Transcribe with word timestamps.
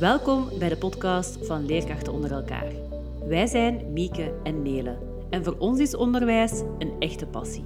Welkom 0.00 0.58
bij 0.58 0.68
de 0.68 0.76
podcast 0.76 1.46
van 1.46 1.66
Leerkrachten 1.66 2.12
onder 2.12 2.32
elkaar. 2.32 2.72
Wij 3.28 3.46
zijn 3.46 3.92
Mieke 3.92 4.34
en 4.42 4.62
Nele 4.62 4.98
en 5.30 5.44
voor 5.44 5.56
ons 5.58 5.80
is 5.80 5.94
onderwijs 5.94 6.52
een 6.78 6.96
echte 6.98 7.26
passie. 7.26 7.64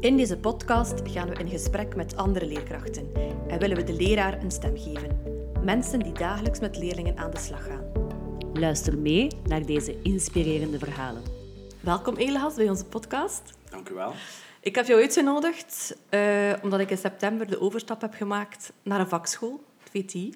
In 0.00 0.16
deze 0.16 0.38
podcast 0.38 0.94
gaan 1.04 1.28
we 1.28 1.34
in 1.34 1.48
gesprek 1.48 1.96
met 1.96 2.16
andere 2.16 2.46
leerkrachten 2.46 3.12
en 3.48 3.58
willen 3.58 3.76
we 3.76 3.84
de 3.84 3.92
leraar 3.92 4.42
een 4.42 4.50
stem 4.50 4.78
geven. 4.78 5.22
Mensen 5.64 5.98
die 5.98 6.12
dagelijks 6.12 6.60
met 6.60 6.76
leerlingen 6.76 7.18
aan 7.18 7.30
de 7.30 7.38
slag 7.38 7.64
gaan. 7.64 7.92
Luister 8.52 8.98
mee 8.98 9.28
naar 9.44 9.66
deze 9.66 10.02
inspirerende 10.02 10.78
verhalen. 10.78 11.22
Welkom 11.80 12.16
Elehas 12.16 12.54
bij 12.54 12.68
onze 12.68 12.84
podcast. 12.84 13.42
Dank 13.70 13.88
u 13.88 13.94
wel. 13.94 14.12
Ik 14.60 14.74
heb 14.74 14.86
jou 14.86 15.00
uitgenodigd 15.00 15.96
uh, 16.10 16.52
omdat 16.62 16.80
ik 16.80 16.90
in 16.90 16.98
september 16.98 17.46
de 17.46 17.60
overstap 17.60 18.00
heb 18.00 18.14
gemaakt 18.14 18.72
naar 18.82 19.00
een 19.00 19.08
vakschool, 19.08 19.60
het 19.78 19.90
VTI. 19.90 20.34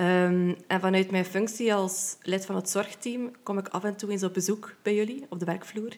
Um, 0.00 0.56
en 0.66 0.80
vanuit 0.80 1.10
mijn 1.10 1.24
functie 1.24 1.74
als 1.74 2.16
lid 2.22 2.46
van 2.46 2.54
het 2.54 2.70
zorgteam 2.70 3.30
kom 3.42 3.58
ik 3.58 3.68
af 3.68 3.84
en 3.84 3.96
toe 3.96 4.10
eens 4.10 4.22
op 4.22 4.34
bezoek 4.34 4.74
bij 4.82 4.94
jullie 4.94 5.26
op 5.28 5.38
de 5.38 5.44
werkvloer. 5.44 5.96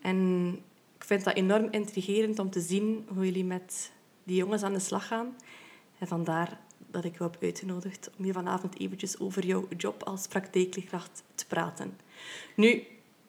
En 0.00 0.48
ik 0.96 1.04
vind 1.04 1.24
dat 1.24 1.34
enorm 1.34 1.68
intrigerend 1.70 2.38
om 2.38 2.50
te 2.50 2.60
zien 2.60 3.06
hoe 3.14 3.24
jullie 3.24 3.44
met 3.44 3.92
die 4.24 4.36
jongens 4.36 4.62
aan 4.62 4.72
de 4.72 4.78
slag 4.78 5.06
gaan. 5.06 5.36
En 5.98 6.06
vandaar 6.06 6.58
dat 6.90 7.04
ik 7.04 7.18
jou 7.18 7.30
heb 7.30 7.42
uitgenodigd 7.42 8.10
om 8.18 8.24
hier 8.24 8.32
vanavond 8.32 8.78
eventjes 8.78 9.18
over 9.18 9.46
jouw 9.46 9.68
job 9.76 10.02
als 10.02 10.26
praktijkleerkracht 10.26 11.22
te 11.34 11.46
praten. 11.46 11.98
Nu, 12.56 12.82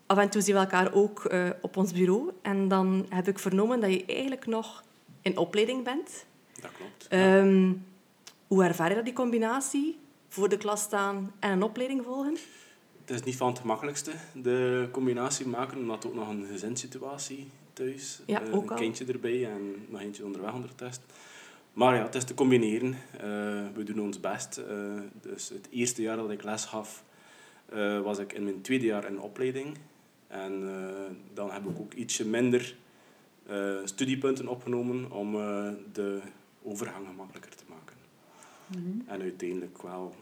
af 0.06 0.18
en 0.18 0.30
toe 0.30 0.42
zien 0.42 0.54
we 0.56 0.60
elkaar 0.60 0.94
ook 0.94 1.32
uh, 1.32 1.50
op 1.62 1.78
ons 1.78 1.94
bureau. 1.94 2.32
En 2.42 2.68
dan 2.68 3.06
heb 3.10 3.28
ik 3.28 3.40
vernomen 3.40 3.80
dat 3.80 3.92
je 3.92 4.06
eigenlijk 4.06 4.46
nog 4.46 4.84
in 5.22 5.38
opleiding 5.38 5.84
bent. 5.84 6.26
Dat 6.62 6.72
klopt. 6.78 7.08
Um, 7.14 7.86
hoe 8.48 8.64
ervaar 8.64 8.90
je 8.90 8.96
dat, 8.96 9.06
die 9.06 9.14
combinatie? 9.14 9.98
Voor 10.28 10.50
de 10.50 10.58
klas 10.58 10.82
staan 10.82 11.34
en 11.40 11.52
een 11.52 11.64
opleiding 11.64 12.04
volgen? 12.04 12.38
Het 13.02 13.10
is 13.10 13.24
niet 13.24 13.36
van 13.36 13.48
het 13.48 13.60
gemakkelijkste, 13.60 14.12
de 14.34 14.88
combinatie 14.92 15.48
maken, 15.48 15.78
omdat 15.78 16.06
ook 16.06 16.14
nog 16.14 16.30
een 16.30 16.46
gezinssituatie 16.52 17.48
thuis. 17.74 18.22
Ja, 18.26 18.42
uh, 18.42 18.56
ook 18.56 18.70
een 18.70 18.76
kindje 18.76 19.06
erbij 19.06 19.46
en 19.46 19.86
nog 19.90 20.02
eentje 20.02 20.26
onderweg 20.26 20.54
ondertussen. 20.54 21.04
Maar 21.74 21.96
ja, 21.96 22.04
het 22.04 22.16
is 22.16 22.24
te 22.24 22.34
combineren. 22.34 22.88
Uh, 22.88 23.22
we 23.74 23.84
doen 23.84 24.00
ons 24.00 24.20
best. 24.20 24.62
Uh, 24.70 25.02
dus 25.22 25.50
het 25.50 25.68
eerste 25.70 26.02
jaar 26.02 26.18
dat 26.18 26.32
ik 26.32 26.44
les 26.44 26.66
gaf, 26.66 27.04
was 28.04 28.18
ik 28.18 28.34
in 28.34 28.44
mijn 28.44 28.62
tweede 28.62 28.86
jaar 28.86 29.06
in 29.06 29.20
opleiding. 29.20 29.78
En 30.28 30.64
dan 31.34 31.52
heb 31.52 31.66
ik 31.66 31.80
ook 31.80 31.94
ietsje 31.94 32.26
minder 32.26 32.76
studiepunten 33.84 34.48
opgenomen 34.48 35.12
om 35.12 35.32
de 35.94 36.20
overgang 36.64 37.08
gemakkelijker 37.08 37.56
te 37.56 37.64
Mhm. 38.68 39.10
En 39.10 39.22
uiteindelijk 39.22 39.82
wel 39.82 40.16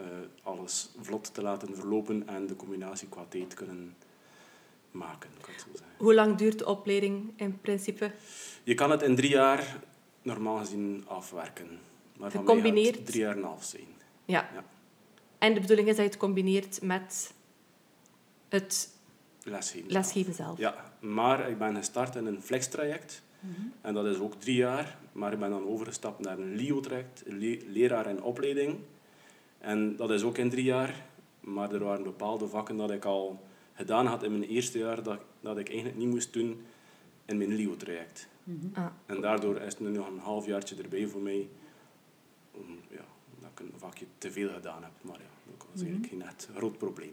uh, 0.00 0.06
alles 0.42 0.90
vlot 1.00 1.34
te 1.34 1.42
laten 1.42 1.76
verlopen 1.76 2.28
en 2.28 2.46
de 2.46 2.56
combinatie 2.56 3.08
qua 3.08 3.24
tijd 3.28 3.54
kunnen 3.54 3.94
maken, 4.90 5.30
kan 5.40 5.54
zo 5.56 5.66
zeggen. 5.72 5.96
Hoe 5.98 6.14
lang 6.14 6.36
duurt 6.36 6.58
de 6.58 6.66
opleiding 6.66 7.32
in 7.36 7.60
principe? 7.60 8.12
Je 8.62 8.74
kan 8.74 8.90
het 8.90 9.02
in 9.02 9.14
drie 9.14 9.30
jaar 9.30 9.78
normaal 10.22 10.56
gezien 10.56 11.04
afwerken. 11.08 11.78
Maar 12.16 12.30
van 12.30 12.44
mij 12.44 12.92
drie 13.04 13.20
jaar 13.20 13.32
en 13.32 13.38
een 13.38 13.44
half 13.44 13.64
zijn. 13.64 13.86
Ja. 14.24 14.50
ja. 14.54 14.64
En 15.38 15.54
de 15.54 15.60
bedoeling 15.60 15.88
is 15.88 15.96
dat 15.96 16.04
je 16.04 16.10
het 16.10 16.20
combineert 16.20 16.82
met 16.82 17.34
het 18.48 18.88
lesgeven, 19.42 19.90
lesgeven 19.90 20.34
zelf. 20.34 20.58
Ja, 20.58 20.92
maar 21.00 21.48
ik 21.50 21.58
ben 21.58 21.76
gestart 21.76 22.14
in 22.14 22.26
een 22.26 22.42
flextraject. 22.42 23.22
Mhm. 23.40 23.60
En 23.80 23.94
dat 23.94 24.06
is 24.06 24.18
ook 24.18 24.34
drie 24.34 24.56
jaar, 24.56 24.98
maar 25.20 25.32
ik 25.32 25.38
ben 25.38 25.50
dan 25.50 25.66
overgestapt 25.68 26.20
naar 26.20 26.38
een 26.38 26.54
LIO-traject, 26.56 27.22
leraar 27.66 28.06
in 28.08 28.22
opleiding. 28.22 28.78
En 29.58 29.96
dat 29.96 30.10
is 30.10 30.22
ook 30.22 30.38
in 30.38 30.50
drie 30.50 30.64
jaar, 30.64 31.04
maar 31.40 31.72
er 31.72 31.84
waren 31.84 32.04
bepaalde 32.04 32.48
vakken 32.48 32.76
dat 32.76 32.90
ik 32.90 33.04
al 33.04 33.40
gedaan 33.74 34.06
had 34.06 34.22
in 34.22 34.30
mijn 34.30 34.50
eerste 34.50 34.78
jaar, 34.78 35.02
dat, 35.02 35.20
dat 35.40 35.58
ik 35.58 35.68
eigenlijk 35.68 35.98
niet 35.98 36.08
moest 36.08 36.32
doen 36.32 36.60
in 37.24 37.38
mijn 37.38 37.54
LIO-traject. 37.54 38.28
Mm 38.44 38.70
ah. 38.74 38.86
En 39.06 39.20
daardoor 39.20 39.56
is 39.56 39.72
het 39.72 39.80
nu 39.80 39.88
nog 39.90 40.06
een 40.06 40.18
halfjaartje 40.18 40.76
erbij 40.82 41.06
voor 41.06 41.20
mij, 41.20 41.48
om, 42.50 42.78
ja, 42.90 43.04
dat 43.40 43.50
ik 43.54 43.60
een 43.60 43.72
vakje 43.76 44.06
te 44.18 44.30
veel 44.30 44.48
gedaan 44.48 44.82
heb. 44.82 44.92
Maar 45.00 45.18
ja, 45.18 45.52
dat 45.58 45.66
was 45.72 45.82
eigenlijk 45.82 46.12
Mhm. 46.12 46.20
geen 46.20 46.28
echt 46.30 46.48
groot 46.56 46.78
probleem. 46.78 47.12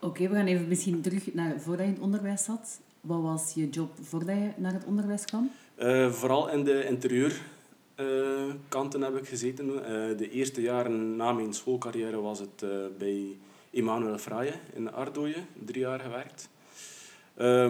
Oké, 0.00 0.28
we 0.28 0.34
gaan 0.34 0.46
even 0.46 0.68
misschien 0.68 1.00
terug 1.00 1.34
naar 1.34 1.60
voordat 1.60 1.80
je 1.86 1.86
in 1.86 1.92
het 1.94 2.02
onderwijs 2.02 2.44
zat. 2.44 2.80
Wat 3.00 3.22
was 3.22 3.54
je 3.54 3.68
job 3.68 3.90
voordat 4.00 4.36
je 4.36 4.50
naar 4.56 4.72
het 4.72 4.84
onderwijs 4.84 5.24
kwam? 5.24 5.50
Uh, 5.82 6.10
vooral 6.10 6.48
in 6.48 6.64
de 6.64 6.84
interieurkanten 6.84 9.02
heb 9.02 9.16
ik 9.16 9.28
gezeten. 9.28 9.68
Uh, 9.68 9.82
de 10.18 10.30
eerste 10.30 10.60
jaren 10.60 11.16
na 11.16 11.32
mijn 11.32 11.52
schoolcarrière 11.52 12.20
was 12.20 12.38
het 12.38 12.64
bij 12.98 13.36
Emmanuel 13.70 14.18
Fraaie 14.18 14.52
in 14.74 14.92
Ardooien, 14.92 15.46
drie 15.64 15.80
jaar 15.80 16.00
gewerkt. 16.00 16.48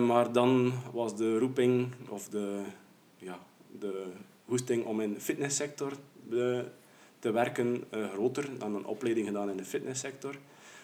maar 0.06 0.32
dan 0.32 0.72
was 0.92 1.16
de 1.16 1.38
roeping 1.38 1.88
of 2.08 2.28
de, 2.28 2.62
ja, 3.16 3.38
de 3.78 4.06
hoesting 4.44 4.84
om 4.84 5.00
in 5.00 5.14
de 5.14 5.20
fitnesssector 5.20 5.92
te 7.18 7.32
werken 7.32 7.84
groter 8.12 8.58
dan 8.58 8.74
een 8.74 8.86
opleiding 8.86 9.26
gedaan 9.26 9.50
in 9.50 9.56
de 9.56 9.64
fitnesssector. 9.64 10.34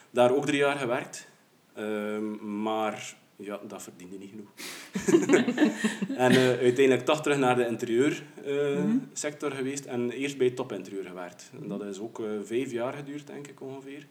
Daar 0.09 0.35
ook 0.35 0.45
drie 0.45 0.59
jaar 0.59 0.77
gewerkt. 0.77 1.27
maar 2.41 3.15
ja, 3.37 3.59
dat 3.67 3.83
verdiende 3.83 4.17
niet 4.17 4.29
genoeg. 4.29 4.49
en 6.25 6.31
uh, 6.31 6.47
uiteindelijk 6.47 7.05
toch 7.05 7.21
terug 7.21 7.37
naar 7.37 7.55
de 7.55 7.67
interieursector 7.67 9.49
uh, 9.49 9.55
mm 9.55 9.57
geweest 9.57 9.85
en 9.85 10.11
eerst 10.11 10.37
bij 10.37 10.51
topinterieur 10.51 11.05
gewerkt. 11.05 11.51
En 11.61 11.67
dat 11.67 11.83
is 11.83 11.99
ook 11.99 12.19
uh, 12.19 12.27
vijf 12.43 12.71
jaar 12.71 12.93
geduurd, 12.93 13.27
denk 13.27 13.47
ik 13.47 13.61
ongeveer. 13.61 14.07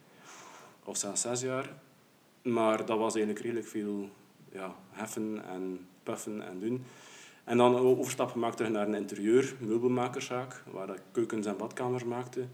Of 0.85 0.97
zelfs 0.97 1.21
zes 1.21 1.41
jaar. 1.41 1.71
Maar 2.43 2.87
dat 2.87 2.99
was 2.99 3.15
eigenlijk 3.15 3.45
redelijk 3.45 3.69
veel 3.69 4.09
ja, 4.53 4.75
heffen 4.91 5.45
en 5.49 5.87
puffen 6.03 6.49
en 6.49 6.61
doen. 6.61 6.85
En 7.45 7.57
dan 7.57 7.77
overstap 7.77 8.31
gemaakt 8.31 8.57
terug 8.57 8.73
naar 8.73 8.87
een 8.87 8.95
interieur, 8.95 9.55
meubelmakerszaak, 9.59 10.63
waar 10.73 10.89
ik 10.89 11.03
keukens 11.13 11.47
en 11.47 11.57
badkamers 11.57 12.05
maakte 12.05 12.45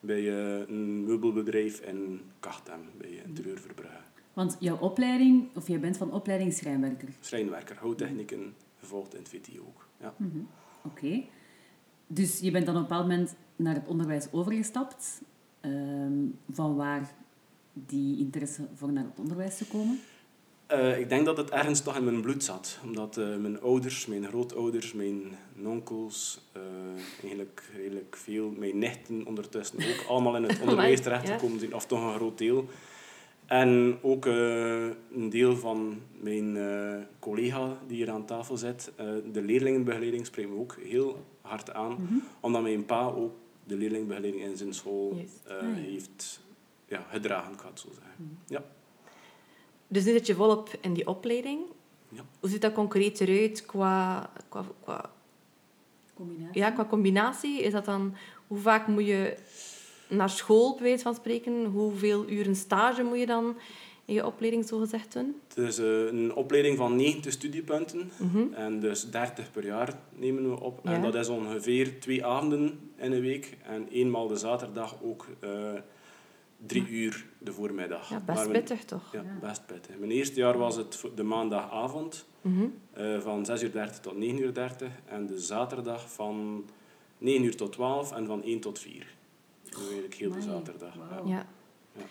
bij 0.00 0.32
een 0.32 1.04
meubelbedrijf 1.04 1.80
in 1.80 2.20
Kachtem, 2.40 2.80
bij 2.98 3.22
Interieur 3.26 3.58
Verbrugge. 3.58 3.98
Want 4.38 4.56
jouw 4.60 4.78
opleiding, 4.78 5.48
of 5.54 5.68
jij 5.68 5.80
bent 5.80 5.96
van 5.96 6.12
opleiding 6.12 6.52
schrijnwerker? 6.52 7.08
Schrijnwerker, 7.20 7.76
houtechnieken, 7.76 8.54
gevolgd 8.80 9.14
in 9.14 9.20
het 9.20 9.28
VT 9.28 9.48
ook. 9.60 9.86
Ja. 10.00 10.14
Mm 10.16 10.30
-hmm. 10.30 10.48
Oké. 10.82 11.04
Okay. 11.04 11.28
Dus 12.06 12.40
je 12.40 12.50
bent 12.50 12.66
dan 12.66 12.74
op 12.74 12.80
een 12.80 12.88
bepaald 12.88 13.08
moment 13.08 13.34
naar 13.56 13.74
het 13.74 13.86
onderwijs 13.86 14.26
overgestapt. 14.32 15.22
Um, 15.60 16.38
van 16.50 16.76
waar 16.76 17.14
die 17.72 18.18
interesse 18.18 18.68
voor 18.74 18.92
naar 18.92 19.04
het 19.04 19.18
onderwijs 19.18 19.56
te 19.56 19.66
komen? 19.66 20.00
Uh, 20.72 20.98
ik 20.98 21.08
denk 21.08 21.24
dat 21.24 21.36
het 21.36 21.50
ergens 21.50 21.80
toch 21.80 21.96
in 21.96 22.04
mijn 22.04 22.20
bloed 22.20 22.44
zat. 22.44 22.78
Omdat 22.84 23.16
uh, 23.16 23.36
mijn 23.36 23.60
ouders, 23.60 24.06
mijn 24.06 24.26
grootouders, 24.26 24.92
mijn 24.92 25.36
onkels, 25.64 26.40
uh, 26.56 26.62
eigenlijk 27.22 27.70
redelijk 27.76 28.16
veel, 28.16 28.50
mijn 28.56 28.78
nichten 28.78 29.26
ondertussen 29.26 29.78
ook, 29.78 30.04
allemaal 30.08 30.36
in 30.36 30.42
het 30.42 30.60
onderwijs 30.62 31.00
terechtgekomen 31.00 31.58
zijn. 31.58 31.74
Of 31.74 31.86
toch 31.86 32.02
een 32.02 32.14
groot 32.14 32.38
deel. 32.38 32.68
En 33.48 33.98
ook 34.02 34.26
uh, 34.26 34.90
een 35.12 35.30
deel 35.30 35.56
van 35.56 36.02
mijn 36.20 36.56
uh, 36.56 36.96
collega 37.18 37.78
die 37.86 37.96
hier 37.96 38.10
aan 38.10 38.24
tafel 38.24 38.56
zit, 38.56 38.92
uh, 39.00 39.06
de 39.32 39.42
leerlingenbegeleiding, 39.42 40.26
spreekt 40.26 40.48
me 40.48 40.56
ook 40.56 40.76
heel 40.80 41.24
hard 41.40 41.72
aan. 41.72 41.92
Mhm. 41.92 42.00
Mm 42.00 42.08
-hmm. 42.08 42.22
Omdat 42.40 42.62
mijn 42.62 42.84
pa 42.84 43.06
ook 43.06 43.32
de 43.64 43.76
leerlingenbegeleiding 43.76 44.44
in 44.44 44.56
zijn 44.56 44.74
school 44.74 45.16
yes. 45.16 45.30
ah, 45.46 45.74
heeft 45.74 46.40
ja, 46.86 47.06
gedragen, 47.10 47.52
ik 47.52 47.60
het 47.68 47.80
zo 47.80 47.88
zeggen. 47.92 48.12
Mhm. 48.16 48.22
Mm 48.22 48.28
-hmm. 48.28 48.56
ja. 48.56 48.64
Dus 49.86 50.04
nu 50.04 50.12
zit 50.12 50.26
je 50.26 50.34
volop 50.34 50.70
in 50.80 50.92
die 50.92 51.06
opleiding. 51.06 51.60
Ja. 52.08 52.22
Hoe 52.40 52.50
ziet 52.50 52.60
dat 52.60 52.72
concreet 52.72 53.20
eruit 53.20 53.66
qua, 53.66 54.30
qua, 54.48 54.64
qua, 54.82 55.10
combinatie? 56.14 56.60
Ja, 56.60 56.70
qua 56.70 56.84
combinatie? 56.84 57.62
Is 57.62 57.72
dat 57.72 57.84
dan, 57.84 58.14
hoe 58.46 58.58
vaak 58.58 58.86
moet 58.86 59.06
je 59.06 59.36
naar 60.08 60.30
school, 60.30 60.74
bij 60.74 60.82
wijze 60.82 61.02
van 61.02 61.14
spreken? 61.14 61.64
Hoeveel 61.64 62.28
uren 62.28 62.56
stage 62.56 63.02
moet 63.02 63.18
je 63.18 63.26
dan 63.26 63.56
in 64.04 64.14
je 64.14 64.26
opleiding 64.26 64.68
zogezegd 64.68 65.12
doen? 65.12 65.40
Het 65.48 65.56
is 65.56 65.78
uh, 65.78 66.06
een 66.06 66.34
opleiding 66.34 66.76
van 66.76 66.96
90 66.96 67.32
studiepunten. 67.32 68.10
Mm 68.16 68.30
-hmm. 68.30 68.52
En 68.54 68.80
dus 68.80 69.10
30 69.10 69.50
per 69.50 69.64
jaar 69.64 69.94
nemen 70.14 70.50
we 70.50 70.60
op. 70.60 70.80
Ja. 70.82 70.92
En 70.92 71.02
dat 71.02 71.14
is 71.14 71.28
ongeveer 71.28 72.00
twee 72.00 72.24
avonden 72.24 72.90
in 72.96 73.12
een 73.12 73.20
week. 73.20 73.56
En 73.62 73.88
eenmaal 73.88 74.28
de 74.28 74.36
zaterdag 74.36 74.96
ook 75.02 75.26
uh, 75.44 75.50
drie 76.66 76.82
ja. 76.82 76.88
uur 76.88 77.26
de 77.38 77.52
voormiddag. 77.52 78.10
Ja, 78.10 78.20
best 78.26 78.38
mijn, 78.38 78.50
pittig 78.50 78.84
toch? 78.84 79.12
Ja, 79.12 79.22
ja, 79.22 79.48
best 79.48 79.66
pittig. 79.66 79.98
Mijn 79.98 80.10
eerste 80.10 80.40
jaar 80.40 80.58
was 80.58 80.76
het 80.76 81.04
de 81.14 81.22
maandagavond. 81.22 82.26
Mm 82.40 82.58
-hmm. 82.58 83.04
uh, 83.04 83.20
van 83.20 83.46
6.30 83.46 83.62
uur 83.62 84.00
tot 84.00 84.14
9.30 84.14 84.20
uur. 84.20 84.56
En 85.06 85.26
de 85.26 85.38
zaterdag 85.38 86.12
van 86.12 86.64
9 87.18 87.44
uur 87.44 87.56
tot 87.56 87.72
12 87.72 88.12
en 88.12 88.26
van 88.26 88.42
1 88.42 88.60
tot 88.60 88.78
4. 88.78 89.16
Eigenlijk 89.76 90.14
heel 90.14 90.30
de 90.32 90.40
zaterdag. 90.42 90.94
Wow. 90.94 91.28
Ja. 91.28 91.46
ja. 91.96 92.02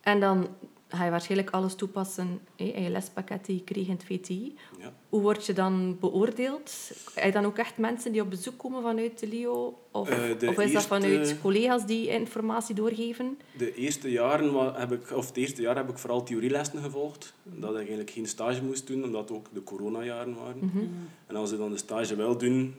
En 0.00 0.20
dan 0.20 0.48
ga 0.88 1.04
je 1.04 1.10
waarschijnlijk 1.10 1.50
alles 1.50 1.74
toepassen 1.74 2.40
hè, 2.56 2.64
in 2.64 2.82
je 2.82 2.88
lespakket 2.90 3.44
die 3.46 3.56
je 3.56 3.64
kreeg 3.64 3.86
in 3.86 3.92
het 3.92 4.04
VTI. 4.04 4.56
Ja. 4.78 4.92
Hoe 5.08 5.20
word 5.20 5.46
je 5.46 5.52
dan 5.52 5.96
beoordeeld? 6.00 6.90
Heb 7.14 7.24
je 7.24 7.32
dan 7.32 7.44
ook 7.44 7.58
echt 7.58 7.78
mensen 7.78 8.12
die 8.12 8.20
op 8.20 8.30
bezoek 8.30 8.58
komen 8.58 8.82
vanuit 8.82 9.18
de 9.18 9.26
LIO? 9.28 9.78
Of, 9.90 10.08
Eh, 10.08 10.16
de 10.38 10.46
of 10.48 10.50
is 10.50 10.56
dat 10.56 10.64
eerste- 10.66 10.88
vanuit 10.88 11.40
collega's 11.40 11.86
die 11.86 12.08
informatie 12.08 12.74
doorgeven? 12.74 13.38
De 13.58 13.74
eerste 13.74 14.10
jaren 14.10 14.74
heb 14.74 14.92
ik, 14.92 15.10
of 15.10 15.26
het 15.26 15.36
eerste 15.36 15.62
jaar 15.62 15.76
heb 15.76 15.88
ik 15.90 15.98
vooral 15.98 16.22
theorielessen 16.22 16.78
gevolgd. 16.82 17.34
Dat 17.42 17.70
ik 17.70 17.76
eigenlijk 17.76 18.10
geen 18.10 18.26
stage 18.26 18.62
moest 18.62 18.86
doen, 18.86 19.04
omdat 19.04 19.28
het 19.28 19.38
ook 19.38 19.46
de 19.52 19.62
coronajaren 19.62 20.34
waren. 20.34 20.58
Mhm. 20.64 20.84
En 21.26 21.36
als 21.36 21.50
je 21.50 21.56
dan 21.56 21.70
de 21.70 21.76
stage 21.76 22.16
wil 22.16 22.38
doen, 22.38 22.74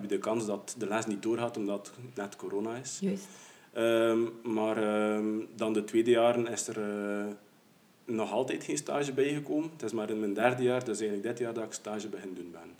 heb 0.00 0.10
je 0.10 0.16
de 0.16 0.22
kans 0.22 0.46
dat 0.46 0.74
de 0.78 0.86
les 0.86 1.06
niet 1.06 1.22
doorgaat, 1.22 1.56
omdat 1.56 1.92
het 1.96 2.16
net 2.16 2.36
corona 2.36 2.76
is. 2.76 2.98
Juist. 3.00 3.26
Ehm, 3.72 4.20
maar 4.42 4.76
ehm, 4.76 5.26
dan 5.54 5.72
de 5.72 5.84
tweede 5.84 6.10
jaren 6.10 6.46
is 6.46 6.68
er 6.68 6.80
eh, 6.80 7.32
nog 8.04 8.32
altijd 8.32 8.64
geen 8.64 8.76
stage 8.76 9.12
bijgekomen. 9.12 9.70
Het 9.72 9.82
is 9.82 9.92
maar 9.92 10.10
in 10.10 10.20
mijn 10.20 10.34
derde 10.34 10.62
jaar, 10.62 10.84
dus 10.84 11.00
eigenlijk 11.00 11.28
dit 11.28 11.38
jaar 11.38 11.54
dat 11.54 11.64
ik 11.64 11.72
stage 11.72 12.08
begin 12.08 12.34
doen 12.34 12.50
ben. 12.50 12.74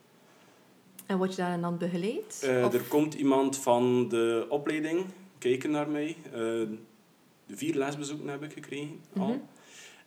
En 1.07 1.17
word 1.17 1.31
je 1.31 1.37
daarin 1.37 1.61
dan 1.61 1.79
begeleid? 1.79 2.41
Eh, 2.43 2.75
er 2.75 2.83
komt 2.89 3.15
iemand 3.15 3.57
van 3.57 4.09
de 4.09 4.47
opleiding 4.49 5.05
kijken 5.39 5.71
naar 5.71 5.89
mij. 5.89 6.17
De 7.47 7.57
vier 7.57 7.75
lesbezoeken 7.75 8.29
heb 8.29 8.43
ik 8.43 8.53
gekregen 8.53 9.01
al. 9.17 9.27
Mhm. 9.27 9.39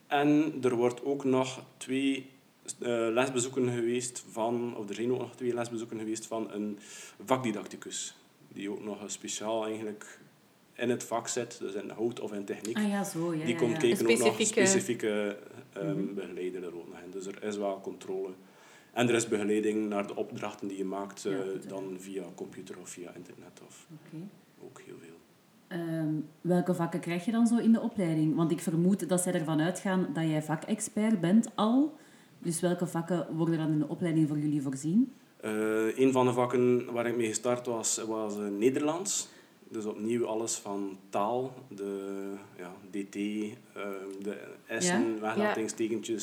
En 0.07 0.53
er 0.61 0.75
wordt 0.75 1.03
ook 1.03 1.23
nog 1.23 1.63
twee 1.77 2.29
lesbezoeken 3.13 3.69
geweest 3.69 4.23
van, 4.31 4.75
of 4.77 4.89
er 4.89 4.95
zijn 4.95 5.11
ook 5.11 5.19
nog 5.19 5.35
twee 5.35 5.53
lesbezoeken 5.53 5.97
geweest 5.99 6.25
van 6.25 6.51
een 6.51 6.77
vakdidacticus. 7.25 8.15
Die 8.53 8.71
ook 8.71 8.83
nog 8.83 8.97
speciaal 9.07 9.65
eigenlijk 9.65 10.19
in 10.73 10.89
het 10.89 11.03
vak 11.03 11.27
zit, 11.27 11.59
dus 11.59 11.73
in 11.73 11.89
hout 11.89 12.19
of 12.19 12.33
in 12.33 12.45
techniek. 12.45 12.77
Ah 12.77 12.87
ja, 12.89 13.03
zo. 13.03 13.33
Ja, 13.33 13.45
die 13.45 13.53
ja, 13.53 13.59
komt 13.59 13.71
ja. 13.71 13.77
kijken 13.77 14.01
ook 14.05 14.07
nog 14.17 14.19
specifieke- 14.19 14.65
specifieke 14.67 15.37
Mhm. 15.73 16.13
begeleider 16.13 16.63
er 16.63 16.75
ook 16.75 16.87
nog 16.89 16.99
in. 17.05 17.11
Dus 17.11 17.25
er 17.25 17.43
is 17.43 17.57
wel 17.57 17.81
controle. 17.81 18.29
En 18.93 19.07
er 19.09 19.15
is 19.15 19.27
begeleiding 19.27 19.89
naar 19.89 20.07
de 20.07 20.15
opdrachten 20.15 20.67
die 20.67 20.77
je 20.77 20.85
maakt, 20.85 21.21
Ja, 21.21 21.29
eh, 21.31 21.37
dan 21.67 21.95
via 21.99 22.23
computer 22.35 22.75
of 22.79 22.89
via 22.89 23.11
internet. 23.15 23.61
Of 23.67 23.87
Oké. 24.05 24.23
ook 24.63 24.81
heel 24.85 24.95
veel. 24.99 25.17
Ehm, 25.67 26.13
welke 26.41 26.73
vakken 26.73 26.99
krijg 26.99 27.25
je 27.25 27.31
dan 27.31 27.47
zo 27.47 27.57
in 27.57 27.71
de 27.71 27.79
opleiding? 27.81 28.35
Want 28.35 28.51
ik 28.51 28.59
vermoed 28.59 29.09
dat 29.09 29.21
zij 29.21 29.33
ervan 29.33 29.61
uitgaan 29.61 30.07
dat 30.13 30.23
jij 30.23 30.43
vakexpert 30.43 31.21
bent 31.21 31.49
al. 31.55 31.97
Dus 32.39 32.59
welke 32.59 32.87
vakken 32.87 33.27
worden 33.35 33.57
dan 33.57 33.71
in 33.71 33.79
de 33.79 33.87
opleiding 33.87 34.27
voor 34.27 34.37
jullie 34.37 34.61
voorzien? 34.61 35.13
Eh, 35.41 35.97
een 35.97 36.11
van 36.11 36.25
de 36.25 36.33
vakken 36.33 36.91
waar 36.93 37.07
ik 37.07 37.15
mee 37.15 37.27
gestart 37.27 37.65
was, 37.65 37.97
was 38.07 38.37
eh, 38.37 38.47
Nederlands. 38.47 39.27
Dus 39.71 39.85
opnieuw 39.85 40.25
alles 40.25 40.55
van 40.55 40.97
taal, 41.09 41.53
de 41.67 42.33
ja, 42.57 42.71
DT, 42.89 43.15
eh, 43.15 43.81
de 44.21 44.37
S'en, 44.79 45.17
Ja? 45.21 45.53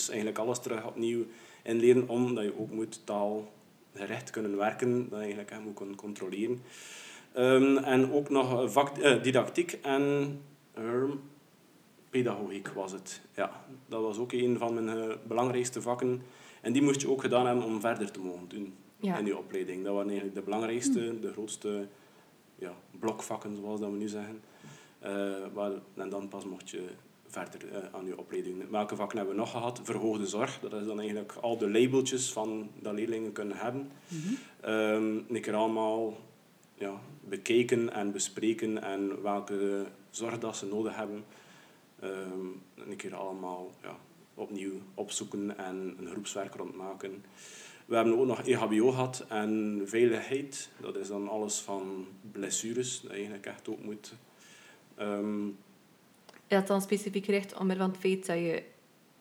eigenlijk 0.09 0.39
alles 0.39 0.59
terug 0.61 0.87
opnieuw 0.87 1.25
inleren, 1.63 2.09
omdat 2.09 2.45
je 2.45 2.59
ook 2.59 2.71
moet 2.71 3.01
taalgerecht 3.05 4.31
kunnen 4.31 4.57
werken, 4.57 4.97
dat 5.09 5.11
je 5.11 5.17
eigenlijk 5.17 5.51
hè, 5.51 5.61
moet 5.61 5.75
kunnen 5.75 5.97
controleren. 5.97 6.61
Ehm, 7.33 7.77
en 7.77 8.13
ook 8.13 8.31
nog 8.31 8.73
vak, 8.73 8.99
eh, 8.99 9.23
didactiek 9.23 9.79
en 9.83 10.39
ehm, 10.75 11.11
pedagogiek 12.11 12.69
was 12.69 12.93
het. 12.93 13.21
Ja, 13.35 13.65
dat 13.89 14.03
was 14.03 14.19
ook 14.19 14.33
een 14.33 14.59
van 14.59 14.75
mijn 14.85 14.99
eh, 14.99 15.15
belangrijkste 15.27 15.83
vakken. 15.83 16.23
En 16.61 16.73
die 16.73 16.83
moest 16.83 17.01
je 17.01 17.11
ook 17.11 17.21
gedaan 17.21 17.47
hebben 17.47 17.65
om 17.65 17.81
verder 17.81 18.11
te 18.11 18.21
mogen 18.21 18.49
doen 18.49 18.75
Ja. 19.01 19.19
in 19.19 19.25
die 19.25 19.39
opleiding. 19.39 19.85
Dat 19.85 19.93
waren 19.95 20.09
eigenlijk 20.09 20.39
de 20.39 20.45
belangrijkste, 20.45 21.19
de 21.21 21.33
grootste 21.33 21.87
ja, 22.59 22.73
blokvakken, 22.99 23.57
zoals 23.57 23.81
dat 23.81 23.91
we 23.91 23.97
nu 23.97 24.09
zeggen. 24.09 24.41
Eh, 24.99 25.13
waar, 25.53 25.73
en 25.95 26.09
dan 26.09 26.29
pas 26.29 26.45
mocht 26.45 26.71
je 26.71 26.83
verder 27.27 27.73
eh, 27.73 27.79
aan 27.93 28.07
je 28.07 28.19
opleiding. 28.19 28.71
Welke 28.71 28.97
vakken 28.97 29.17
hebben 29.19 29.35
we 29.35 29.41
nog 29.41 29.51
gehad? 29.51 29.81
Verhoogde 29.83 30.27
zorg. 30.27 30.61
Dat 30.61 30.73
is 30.81 30.87
dan 30.87 30.99
eigenlijk 30.99 31.33
al 31.41 31.59
de 31.59 31.71
labeltjes 31.71 32.33
van 32.33 32.71
dat 32.81 32.93
leerlingen 32.95 33.33
kunnen 33.33 33.57
hebben. 33.57 33.91
Ehm, 34.61 35.35
een 35.35 35.41
keer 35.41 35.55
allemaal 35.55 36.17
ja, 36.75 37.01
bekeken 37.29 37.93
en 37.93 38.13
bespreken 38.13 38.83
en 38.83 39.23
welke 39.23 39.87
zorg 40.11 40.39
dat 40.39 40.57
ze 40.57 40.67
nodig 40.67 40.97
hebben. 40.97 41.25
Ehm, 42.01 42.47
een 42.75 42.97
keer 42.97 43.15
allemaal 43.15 43.71
ja, 43.83 43.97
opnieuw 44.35 44.73
opzoeken 44.95 45.59
en 45.59 45.97
een 45.99 46.09
groepswerk 46.09 46.55
rondmaken. 46.55 47.25
We 47.87 47.95
hebben 47.97 48.19
ook 48.19 48.27
nog 48.27 48.43
EHBO 48.43 48.91
gehad 48.91 49.25
en 49.29 49.83
veiligheid. 49.85 50.71
Dat 50.81 50.97
is 50.97 51.09
dan 51.09 51.29
alles 51.29 51.59
van 51.61 52.07
blessures, 52.33 53.01
dat 53.01 53.11
je 53.11 53.17
eigenlijk 53.17 53.47
echt 53.47 53.69
ook 53.69 53.85
moet. 53.85 54.15
ehm, 54.95 55.47
Is 55.47 55.53
dat 56.57 56.67
dan 56.67 56.81
specifiek 56.83 57.25
gericht 57.25 57.59
omwille 57.59 57.81
van 57.81 57.91
het 57.91 57.99
feit 57.99 58.27
dat 58.27 58.37
je 58.37 58.63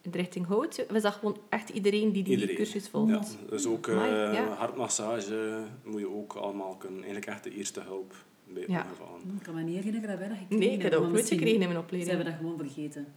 in 0.01 0.11
de 0.11 0.17
richting 0.17 0.45
houdt? 0.45 0.91
Is 0.93 1.01
dat 1.01 1.13
gewoon 1.13 1.37
echt 1.49 1.69
iedereen 1.69 2.11
die 2.11 2.23
die 2.23 2.33
Iedereen. 2.33 2.55
cursus 2.55 2.89
volgt? 2.89 3.09
ja, 3.09 3.49
dus 3.49 3.65
ook 3.65 3.87
eh, 3.87 3.95
ja. 4.33 4.47
hartmassage 4.47 5.63
moet 5.83 5.99
je 5.99 6.09
ook 6.09 6.33
allemaal 6.33 6.75
kunnen. 6.75 6.97
Eigenlijk 7.03 7.31
echt 7.31 7.43
de 7.43 7.51
eerste 7.51 7.81
hulp 7.81 8.13
bij 8.53 8.63
Ja. 8.67 8.81
ongevallen. 8.83 9.21
Ik 9.37 9.43
kan 9.43 9.55
me 9.55 9.61
niet 9.61 9.75
herinneren 9.75 10.09
dat 10.09 10.17
wij 10.19 10.27
dat 10.27 10.37
gekregen 10.37 10.65
Nee, 10.65 10.75
ik 10.75 10.81
heb 10.81 10.91
dat 10.91 11.01
ook 11.01 11.11
nooit 11.11 11.27
gekregen 11.27 11.53
in 11.53 11.59
mijn 11.59 11.71
Ze 11.71 11.77
opleiding. 11.79 12.15
hebben 12.15 12.31
dat 12.33 12.41
gewoon 12.41 12.57
vergeten. 12.57 13.07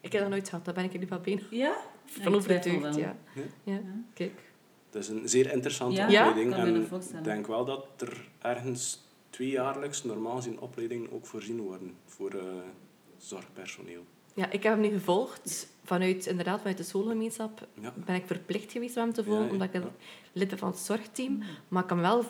Ik 0.00 0.12
heb 0.12 0.20
dat 0.20 0.30
nooit 0.30 0.48
gehad, 0.48 0.64
daar 0.64 0.74
ben 0.74 0.84
ik 0.84 0.98
nu 1.00 1.06
van 1.06 1.20
bijna 1.22 1.40
Ja? 1.50 1.76
van 2.04 2.34
overtuigd. 2.34 2.96
Ja. 2.96 3.16
Ja. 3.34 3.42
Ja. 3.64 3.80
Kijk. 4.14 4.52
Het 4.90 5.02
is 5.02 5.08
een 5.08 5.28
zeer 5.28 5.52
interessante 5.52 5.96
Ja, 6.00 6.04
opleiding. 6.28 6.50
dat 6.90 7.10
en 7.12 7.18
ik 7.18 7.24
denk 7.24 7.46
wel 7.46 7.64
dat 7.64 7.86
er 7.98 8.28
ergens 8.38 9.02
tweejaarlijks 9.30 10.04
normaal 10.04 10.36
gezien 10.36 10.60
opleidingen 10.60 11.12
ook 11.12 11.26
voorzien 11.26 11.60
worden 11.60 11.94
voor 12.06 12.30
eh, 12.32 12.42
zorgpersoneel. 13.18 14.04
Ja, 14.34 14.50
ik 14.50 14.62
heb 14.62 14.72
hem 14.72 14.80
nu 14.82 14.88
gevolgd 14.88 15.68
vanuit, 15.84 16.26
inderdaad, 16.26 16.58
vanuit 16.58 16.76
de 16.76 16.82
schoolgemeenschap. 16.82 17.66
Ja. 17.80 17.92
Ben 18.06 18.14
ik 18.14 18.26
verplicht 18.26 18.72
geweest 18.72 18.96
om 18.96 19.02
hem 19.02 19.12
te 19.12 19.24
volgen, 19.24 19.40
Ja, 19.42 19.46
ja, 19.46 19.52
omdat 19.52 19.74
ik 19.74 19.82
ja. 19.82 19.90
lid 20.32 20.48
ben 20.48 20.58
van 20.58 20.68
het 20.68 20.78
zorgteam. 20.78 21.42
Maar 21.68 21.82
ik 21.82 21.88
kan 21.88 22.00
wel 22.00 22.24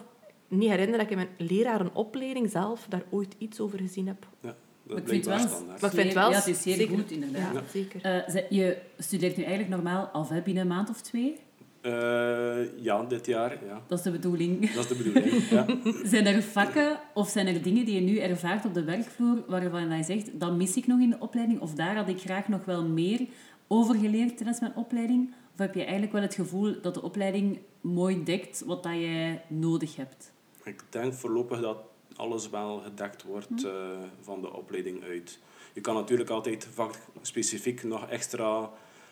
niet 0.49 0.69
herinneren 0.70 0.93
dat 1.06 1.11
ik 1.11 1.19
in 1.19 1.26
mijn 1.38 1.49
lerarenopleiding 1.50 2.50
zelf 2.50 2.87
daar 2.88 3.02
ooit 3.11 3.35
iets 3.38 3.61
over 3.61 3.79
gezien 3.79 4.06
heb. 4.06 4.26
Ja, 4.41 4.49
Maar 4.49 4.55
dat 4.87 4.99
ik 4.99 5.08
vind 5.08 5.25
wel 5.25 5.38
standaard. 5.38 5.81
Maar 5.81 5.91
ik 5.91 5.96
vind 5.96 6.05
het 6.05 6.14
wel 6.14 6.31
Ja, 6.31 6.37
het 6.37 6.46
is 6.46 6.62
zeer 6.62 6.75
zeker- 6.76 6.94
goed, 6.94 7.11
inderdaad. 7.11 7.52
Ja, 7.55 7.62
zeker. 7.73 8.00
Eh, 8.02 8.50
je 8.50 8.79
studeert 8.99 9.37
nu 9.37 9.43
eigenlijk 9.43 9.75
normaal 9.75 10.05
af 10.06 10.29
hè, 10.29 10.41
binnen 10.41 10.62
een 10.62 10.69
maand 10.69 10.91
of 10.91 11.00
twee. 11.00 11.37
Eh, 11.81 12.82
ja, 12.82 13.02
dit 13.02 13.26
jaar. 13.26 13.58
Ja. 13.67 13.82
Dat 13.87 13.99
is 13.99 14.05
de 14.05 14.11
bedoeling. 14.11 14.70
Dat 14.70 14.91
is 14.91 14.96
de 14.96 15.02
bedoeling. 15.02 15.49
ja. 15.49 15.67
Zijn 16.11 16.26
er 16.26 16.43
vakken 16.43 16.99
of 17.14 17.29
zijn 17.29 17.47
er 17.47 17.62
dingen 17.62 17.85
die 17.85 17.94
je 17.94 18.00
nu 18.00 18.19
ervaart 18.19 18.64
op 18.64 18.75
de 18.75 18.85
werkvloer 18.85 19.44
waarvan 19.49 19.97
je 19.97 20.02
zegt, 20.02 20.40
dat 20.40 20.56
mis 20.56 20.76
ik 20.76 20.87
nog 20.87 21.00
in 21.00 21.11
de 21.11 21.19
opleiding 21.19 21.61
of 21.61 21.75
daar 21.75 21.97
had 21.97 22.08
ik 22.08 22.20
graag 22.20 22.49
nog 22.49 22.64
wel 22.64 22.85
meer 22.88 23.20
over 23.69 23.94
geleerd 23.94 24.37
tijdens 24.37 24.61
mijn 24.61 24.76
opleiding? 24.76 25.35
Of 25.52 25.58
heb 25.58 25.75
je 25.75 25.82
eigenlijk 25.82 26.12
wel 26.12 26.23
het 26.23 26.35
gevoel 26.35 26.75
dat 26.82 26.94
de 26.94 27.02
opleiding 27.02 27.58
mooi 27.81 28.25
dekt 28.25 28.62
wat 28.67 28.82
dat 28.82 28.93
jij 28.93 29.43
nodig 29.49 29.97
hebt? 29.97 30.32
Ik 30.64 30.82
denk 30.90 31.14
voorlopig 31.14 31.61
dat 31.61 31.78
alles 32.16 32.50
wel 32.50 32.81
gedekt 32.81 33.22
wordt 33.22 33.64
eh, 33.64 33.99
van 34.20 34.40
de 34.40 34.52
opleiding 34.52 35.05
uit. 35.05 35.38
Je 35.72 35.80
kan 35.80 35.94
natuurlijk 35.94 36.30
altijd 36.30 36.68
vakspecifiek 36.73 37.83
nog 37.83 38.09
extra 38.09 38.71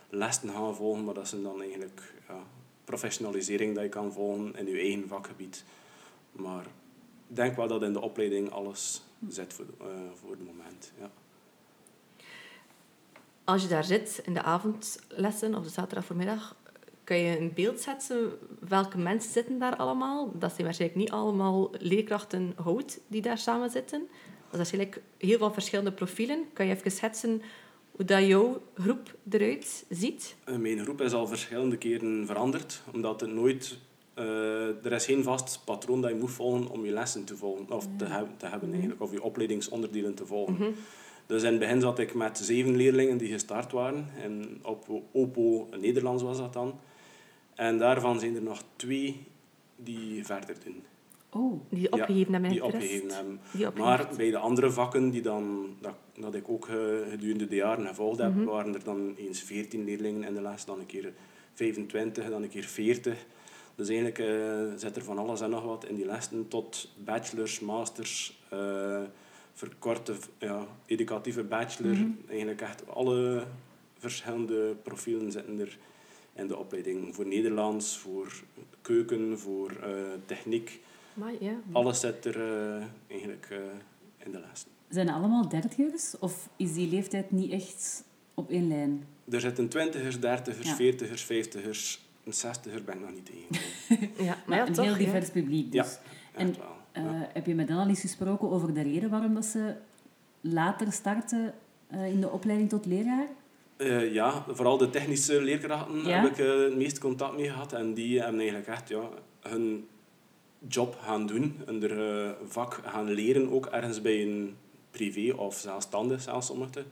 lessen 0.08 0.48
gaan 0.48 0.76
volgen, 0.76 1.04
maar 1.04 1.14
dat 1.14 1.28
zijn 1.28 1.42
dan 1.42 1.60
eigenlijk 1.60 2.14
ja, 2.28 2.42
professionalisering 2.84 3.74
dat 3.74 3.82
je 3.82 3.88
kan 3.88 4.12
volgen 4.12 4.56
in 4.56 4.66
je 4.66 4.78
eigen 4.78 5.08
vakgebied. 5.08 5.64
Maar 6.32 6.64
ik 7.28 7.36
denk 7.36 7.56
wel 7.56 7.68
dat 7.68 7.82
in 7.82 7.92
de 7.92 8.00
opleiding 8.00 8.50
alles 8.50 9.02
zit 9.28 9.52
voor, 9.52 9.66
eh, 9.80 9.86
voor 10.14 10.30
het 10.30 10.46
moment. 10.46 10.92
Ja. 10.98 11.10
Als 13.44 13.62
je 13.62 13.68
daar 13.68 13.84
zit 13.84 14.20
in 14.24 14.34
de 14.34 14.42
avondlessen 14.42 15.54
of 15.54 15.64
de 15.64 15.70
zaterdag 15.70 16.06
kan 17.12 17.20
je 17.20 17.38
een 17.38 17.52
beeld 17.54 17.80
zetten 17.80 18.30
welke 18.68 18.98
mensen 18.98 19.32
zitten 19.32 19.58
daar 19.58 19.76
allemaal. 19.76 20.32
Dat 20.38 20.50
zijn 20.52 20.64
waarschijnlijk 20.64 21.00
niet 21.00 21.10
allemaal 21.10 21.70
leerkrachten 21.78 22.52
hout 22.62 23.00
die 23.06 23.22
daar 23.22 23.38
samen 23.38 23.70
zitten. 23.70 23.98
Dat 24.00 24.50
is 24.50 24.56
waarschijnlijk 24.56 25.00
heel 25.18 25.38
veel 25.38 25.52
verschillende 25.52 25.92
profielen. 25.92 26.44
Kan 26.52 26.66
je 26.66 26.74
even 26.74 26.90
schetsen 26.90 27.42
hoe 27.90 28.04
dat 28.04 28.26
jouw 28.26 28.62
groep 28.74 29.16
eruit 29.30 29.84
ziet? 29.88 30.36
Eh, 30.44 30.56
Mijn 30.56 30.78
groep 30.78 31.00
is 31.00 31.12
al 31.12 31.26
verschillende 31.26 31.76
keren 31.76 32.26
veranderd, 32.26 32.82
omdat 32.92 33.20
het 33.20 33.32
nooit... 33.32 33.78
eh, 34.14 34.84
er 34.84 34.92
is 34.92 35.04
geen 35.04 35.22
vast 35.22 35.60
patroon 35.64 36.00
dat 36.00 36.10
je 36.10 36.16
moet 36.16 36.30
volgen 36.30 36.68
om 36.70 36.84
je 36.84 36.92
lessen 36.92 37.24
te 37.24 37.36
volgen, 37.36 37.70
of 37.70 37.86
te, 37.96 38.04
heb- 38.04 38.38
te 38.38 38.46
hebben 38.46 38.70
eigenlijk, 38.72 39.00
of 39.02 39.12
je 39.12 39.22
opleidingsonderdelen 39.22 40.14
te 40.14 40.26
volgen. 40.26 40.74
Dus 41.26 41.42
in 41.42 41.50
het 41.50 41.58
begin 41.58 41.80
zat 41.80 41.98
ik 41.98 42.14
met 42.14 42.38
zeven 42.38 42.76
leerlingen 42.76 43.18
die 43.18 43.32
gestart 43.32 43.72
waren. 43.72 44.08
En 44.22 44.58
op 44.62 45.02
OPO 45.12 45.68
Nederlands 45.80 46.22
was 46.22 46.38
dat 46.38 46.52
dan. 46.52 46.74
En 47.54 47.78
daarvan 47.78 48.20
zijn 48.20 48.34
er 48.36 48.42
nog 48.42 48.62
twee 48.76 49.26
die 49.76 50.26
verder 50.26 50.56
doen. 50.64 50.82
Oh, 51.30 51.60
Die 51.68 51.92
opgegeven 51.92 52.32
hebben 52.32 52.50
Die 52.50 52.64
opgegeven 52.64 53.10
hebben. 53.10 53.40
Die. 53.52 53.68
Maar 53.74 54.08
bij 54.16 54.30
de 54.30 54.38
andere 54.38 54.70
vakken 54.70 55.10
die 55.10 55.22
dan, 55.22 55.74
dat, 55.80 55.94
dat 56.18 56.34
ik 56.34 56.48
ook 56.48 56.68
eh, 56.68 56.74
gedurende 57.10 57.46
de 57.48 57.54
jaren 57.54 57.86
gevolgd 57.86 58.18
heb, 58.18 58.34
Mhm. 58.34 58.44
waren 58.44 58.74
er 58.74 58.84
dan 58.84 59.14
eens 59.16 59.42
14 59.42 59.84
leerlingen 59.84 60.22
in 60.28 60.34
de 60.34 60.42
les, 60.42 60.64
dan 60.64 60.78
een 60.80 60.86
keer 60.86 61.12
25, 61.54 62.28
dan 62.28 62.42
een 62.42 62.48
keer 62.48 62.64
40. 62.64 63.26
Dus 63.74 63.88
eigenlijk 63.88 64.18
eh, 64.18 64.78
zit 64.78 64.96
er 64.96 65.04
van 65.04 65.18
alles 65.18 65.40
en 65.40 65.50
nog 65.50 65.64
wat 65.64 65.84
in 65.84 65.94
die 65.94 66.06
lessen, 66.06 66.48
tot 66.48 66.88
bachelors, 67.04 67.60
masters, 67.60 68.40
eh, 68.48 69.00
verkorte 69.52 70.14
ja, 70.38 70.66
educatieve 70.86 71.42
bachelor. 71.44 71.94
Mhm. 71.94 72.10
Eigenlijk 72.28 72.60
echt 72.60 72.88
alle 72.88 73.44
verschillende 73.98 74.76
profielen 74.82 75.32
zitten 75.32 75.60
er 75.60 75.78
in 76.34 76.46
de 76.46 76.56
opleiding. 76.58 77.14
Voor 77.14 77.26
Nederlands, 77.26 77.98
voor 77.98 78.32
keuken, 78.80 79.38
voor 79.38 79.70
eh, 79.82 79.90
techniek. 80.26 80.80
Maar 81.14 81.32
ja. 81.40 81.52
Alles 81.72 82.00
zit 82.00 82.24
er 82.24 82.36
eh, 82.40 82.84
eigenlijk 83.08 83.48
eh, 83.50 83.58
in 84.26 84.32
de 84.32 84.40
les. 84.40 84.66
Zijn 84.88 85.06
het 85.06 85.16
allemaal 85.16 85.48
dertigers? 85.48 86.18
Of 86.18 86.48
is 86.56 86.72
die 86.72 86.88
leeftijd 86.88 87.30
niet 87.30 87.50
echt 87.52 88.04
op 88.34 88.50
één 88.50 88.68
lijn? 88.68 89.04
Er 89.30 89.40
zitten 89.40 89.68
twintigers, 89.68 90.20
dertigers, 90.20 90.68
Ja. 90.68 90.74
veertigers, 90.74 91.22
vijftigers. 91.22 92.00
Een 92.24 92.32
zestiger 92.32 92.84
ben 92.84 92.94
ik 92.94 93.00
nog 93.00 93.10
niet 93.12 93.26
tegen. 93.26 93.66
ja, 94.26 94.36
maar 94.46 94.58
ja, 94.58 94.66
een 94.66 94.72
toch, 94.72 94.84
heel 94.84 94.96
divers 94.96 95.30
publiek 95.30 95.72
dus. 95.72 95.80
Ja, 95.86 95.98
En 96.40 96.48
Echt 96.48 96.56
wel. 96.58 96.66
eh, 96.92 97.02
Ja. 97.04 97.28
heb 97.32 97.46
je 97.46 97.54
met 97.54 97.68
dan 97.68 97.76
al 97.78 97.88
eens 97.88 98.00
gesproken 98.00 98.50
over 98.50 98.74
de 98.74 98.82
reden 98.82 99.10
waarom 99.10 99.34
dat 99.34 99.44
ze 99.44 99.74
later 100.40 100.92
starten 100.92 101.54
eh, 101.86 102.06
in 102.06 102.20
de 102.20 102.30
opleiding 102.30 102.68
tot 102.68 102.86
leraar? 102.86 103.26
Eh, 103.82 104.12
ja, 104.12 104.44
vooral 104.48 104.76
de 104.76 104.90
technische 104.90 105.42
leerkrachten 105.42 106.04
Ja? 106.06 106.20
heb 106.20 106.30
ik 106.30 106.38
eh, 106.38 106.62
het 106.62 106.76
meeste 106.76 107.00
contact 107.00 107.36
mee 107.36 107.48
gehad. 107.48 107.72
En 107.72 107.94
die 107.94 108.20
hebben 108.20 108.40
eigenlijk 108.40 108.68
echt 108.68 108.88
ja, 108.88 109.08
hun 109.40 109.88
job 110.68 110.98
gaan 111.00 111.26
doen. 111.26 111.60
En 111.66 111.82
er 111.82 112.24
eh, 112.24 112.30
vak 112.48 112.80
gaan 112.84 113.10
leren, 113.10 113.52
ook 113.52 113.66
ergens 113.66 114.00
bij 114.00 114.22
een 114.22 114.56
privé 114.90 115.34
of 115.34 115.54
zelfstandig 115.54 116.20
zelfs 116.22 116.46
sommigen. 116.46 116.84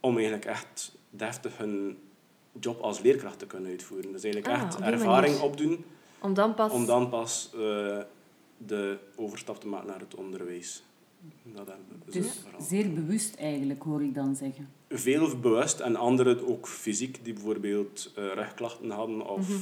Om 0.00 0.14
eigenlijk 0.14 0.44
echt 0.44 0.96
deftig 1.10 1.56
hun 1.56 1.98
job 2.60 2.80
als 2.80 3.00
leerkracht 3.00 3.38
te 3.38 3.46
kunnen 3.46 3.70
uitvoeren. 3.70 4.12
Dus 4.12 4.22
eigenlijk 4.22 4.54
Ah, 4.54 4.62
echt 4.62 4.76
op 4.76 4.82
ervaring 4.82 5.32
manier. 5.34 5.48
opdoen 5.50 5.84
Om 6.20 6.34
dan 6.34 6.54
pas... 6.54 6.72
om 6.72 6.86
dan 6.86 7.08
pas 7.08 7.50
de 8.56 8.98
overstap 9.16 9.60
te 9.60 9.66
maken 9.66 9.86
naar 9.86 10.00
het 10.00 10.14
onderwijs. 10.14 10.82
Dat 11.44 11.66
hebben 11.66 11.86
we 12.04 12.10
Dus 12.20 12.26
zeer 12.68 12.92
bewust 12.92 13.34
eigenlijk, 13.34 13.82
hoor 13.82 14.02
ik 14.02 14.14
dan 14.14 14.36
zeggen. 14.36 14.68
veel 14.88 15.38
bewust 15.40 15.80
en 15.80 15.96
anderen 15.96 16.48
ook 16.48 16.68
fysiek, 16.68 17.24
die 17.24 17.32
bijvoorbeeld 17.32 18.12
eh, 18.16 18.24
rugklachten 18.34 18.90
hadden 18.90 19.28
of 19.28 19.48
Mhm. 19.48 19.58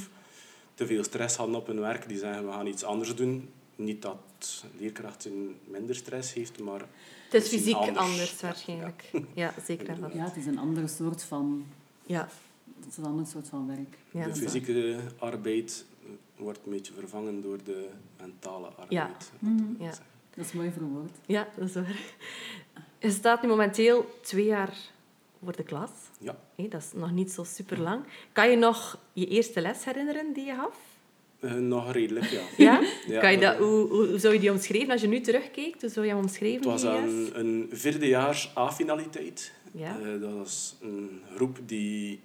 te 0.73 0.85
veel 0.85 1.03
stress 1.03 1.35
hadden 1.35 1.55
op 1.55 1.67
hun 1.67 1.79
werk, 1.79 2.07
die 2.07 2.17
zeggen 2.17 2.45
we 2.45 2.51
gaan 2.51 2.67
iets 2.67 2.83
anders 2.83 3.15
doen. 3.15 3.49
Niet 3.75 4.01
dat 4.01 4.63
leerkrachten 4.79 5.55
minder 5.67 5.95
stress 5.95 6.33
heeft, 6.33 6.59
maar 6.59 6.85
Het 7.29 7.43
is 7.43 7.49
fysiek 7.49 7.73
anders, 7.75 7.97
anders. 7.97 8.41
waarschijnlijk. 8.41 9.11
Ja, 9.33 9.53
zeker 9.65 9.89
en 9.89 9.97
vast. 9.99 10.13
Ja, 10.13 10.23
het 10.23 10.35
is 10.35 10.45
een 10.45 10.57
andere 10.57 10.87
soort 10.87 11.23
van, 11.23 11.65
Ja, 12.05 12.27
het 12.79 12.85
is 12.91 12.97
een 12.97 13.05
ander 13.05 13.25
soort 13.27 13.47
van 13.47 13.67
werk. 13.67 13.97
ja 14.11 14.23
de 14.23 14.29
dat 14.29 14.37
fysieke 14.37 14.99
arbeid 15.19 15.85
wordt 16.35 16.59
een 16.65 16.71
beetje 16.71 16.93
vervangen 16.93 17.41
door 17.41 17.57
de 17.63 17.87
mentale 18.19 18.67
arbeid. 18.67 18.91
Ja. 18.91 19.11
het 19.17 19.31
Ja. 19.79 19.93
Dat 20.35 20.45
is 20.45 20.53
mooi 20.53 20.71
verwoord. 20.71 21.17
Ja, 21.25 21.47
dat 21.57 21.67
is 21.67 21.73
waar. 21.73 22.01
Je 22.99 23.11
staat 23.11 23.41
nu 23.41 23.47
momenteel 23.47 24.19
twee 24.21 24.45
jaar 24.45 24.77
voor 25.43 25.55
de 25.55 25.63
klas. 25.63 25.89
Ja. 26.19 26.39
Dat 26.55 26.81
is 26.81 26.91
nog 26.93 27.11
niet 27.11 27.31
zo 27.31 27.43
super 27.43 27.79
lang. 27.79 28.03
Kan 28.31 28.49
je 28.49 28.57
nog 28.57 28.97
je 29.13 29.27
eerste 29.27 29.61
les 29.61 29.85
herinneren 29.85 30.33
die 30.33 30.45
je 30.45 30.53
gaf? 30.53 30.77
Eh, 31.39 31.53
nog 31.53 31.91
redelijk, 31.91 32.25
ja. 32.25 32.41
Ja? 32.57 32.81
Ja, 33.07 33.19
kan 33.23 33.31
je 33.31 33.37
dat, 33.37 33.57
hoe, 33.57 33.87
hoe 33.87 34.07
hoe 34.07 34.19
zou 34.19 34.33
je 34.33 34.39
die 34.39 34.51
omschrijven? 34.51 34.91
Als 34.91 35.01
je 35.01 35.07
nu 35.07 35.21
terugkijkt, 35.21 35.81
hoe 35.81 35.89
zou 35.89 36.05
je 36.05 36.11
hem 36.11 36.21
omschrijven? 36.21 36.71
Het 36.71 36.81
was 36.81 36.83
een, 36.83 37.29
een 37.33 37.69
vierdejaars 37.71 38.51
A-finaliteit. 38.57 39.53
Ja. 39.71 39.99
Eh, 39.99 40.21
dat 40.21 40.33
was 40.33 40.75
een 40.81 41.21
groep 41.35 41.57
die 41.65 42.19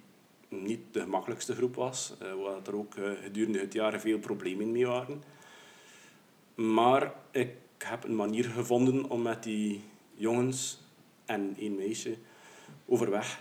niet 0.49 0.79
de 0.91 0.99
gemakkelijkste 0.99 1.55
groep 1.55 1.75
was, 1.75 2.13
eh, 2.19 2.27
waar 2.43 2.59
er 2.65 2.75
ook 2.75 2.93
gedurende 3.23 3.59
het 3.59 3.73
jaar 3.73 3.99
veel 3.99 4.19
problemen 4.19 4.71
mee 4.71 4.87
waren. 4.87 5.23
Maar 6.55 7.13
ik 7.31 7.49
heb 7.83 8.03
een 8.03 8.15
manier 8.15 8.43
gevonden 8.43 9.09
om 9.09 9.21
met 9.21 9.43
die 9.43 9.81
jongens 10.13 10.79
en 11.25 11.55
één 11.59 11.75
meisje 11.75 12.15
overweg 12.85 13.39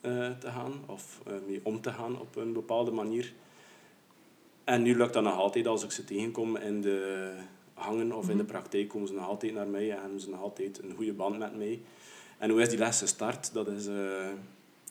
eh, 0.00 0.30
te 0.30 0.50
gaan, 0.50 0.72
of 0.86 1.20
eh, 1.26 1.32
mee 1.46 1.60
om 1.62 1.80
te 1.80 1.92
gaan 1.92 2.20
op 2.20 2.36
een 2.36 2.52
bepaalde 2.52 2.90
manier. 2.90 3.32
En 4.64 4.82
nu 4.82 4.96
lukt 4.96 5.12
dat 5.12 5.22
nog 5.22 5.36
altijd 5.36 5.66
als 5.66 5.84
ik 5.84 5.90
ze 5.90 6.04
tegenkom 6.04 6.56
in 6.56 6.80
de 6.80 7.32
hangen 7.74 8.12
of 8.12 8.28
in 8.28 8.36
de 8.36 8.44
praktijk, 8.44 8.88
komen 8.88 9.08
ze 9.08 9.14
nog 9.14 9.28
altijd 9.28 9.54
naar 9.54 9.66
mij 9.66 9.90
en 9.90 10.00
hebben 10.00 10.20
ze 10.20 10.30
nog 10.30 10.40
altijd 10.40 10.82
een 10.82 10.94
goede 10.96 11.12
band 11.12 11.38
met 11.38 11.56
mij. 11.56 11.80
En 12.38 12.50
hoe 12.50 12.60
is 12.60 12.68
die 12.68 12.78
les 12.78 12.98
gestart? 12.98 13.52
Dat 13.52 13.68
is 13.68 13.86
eh, 13.86 14.28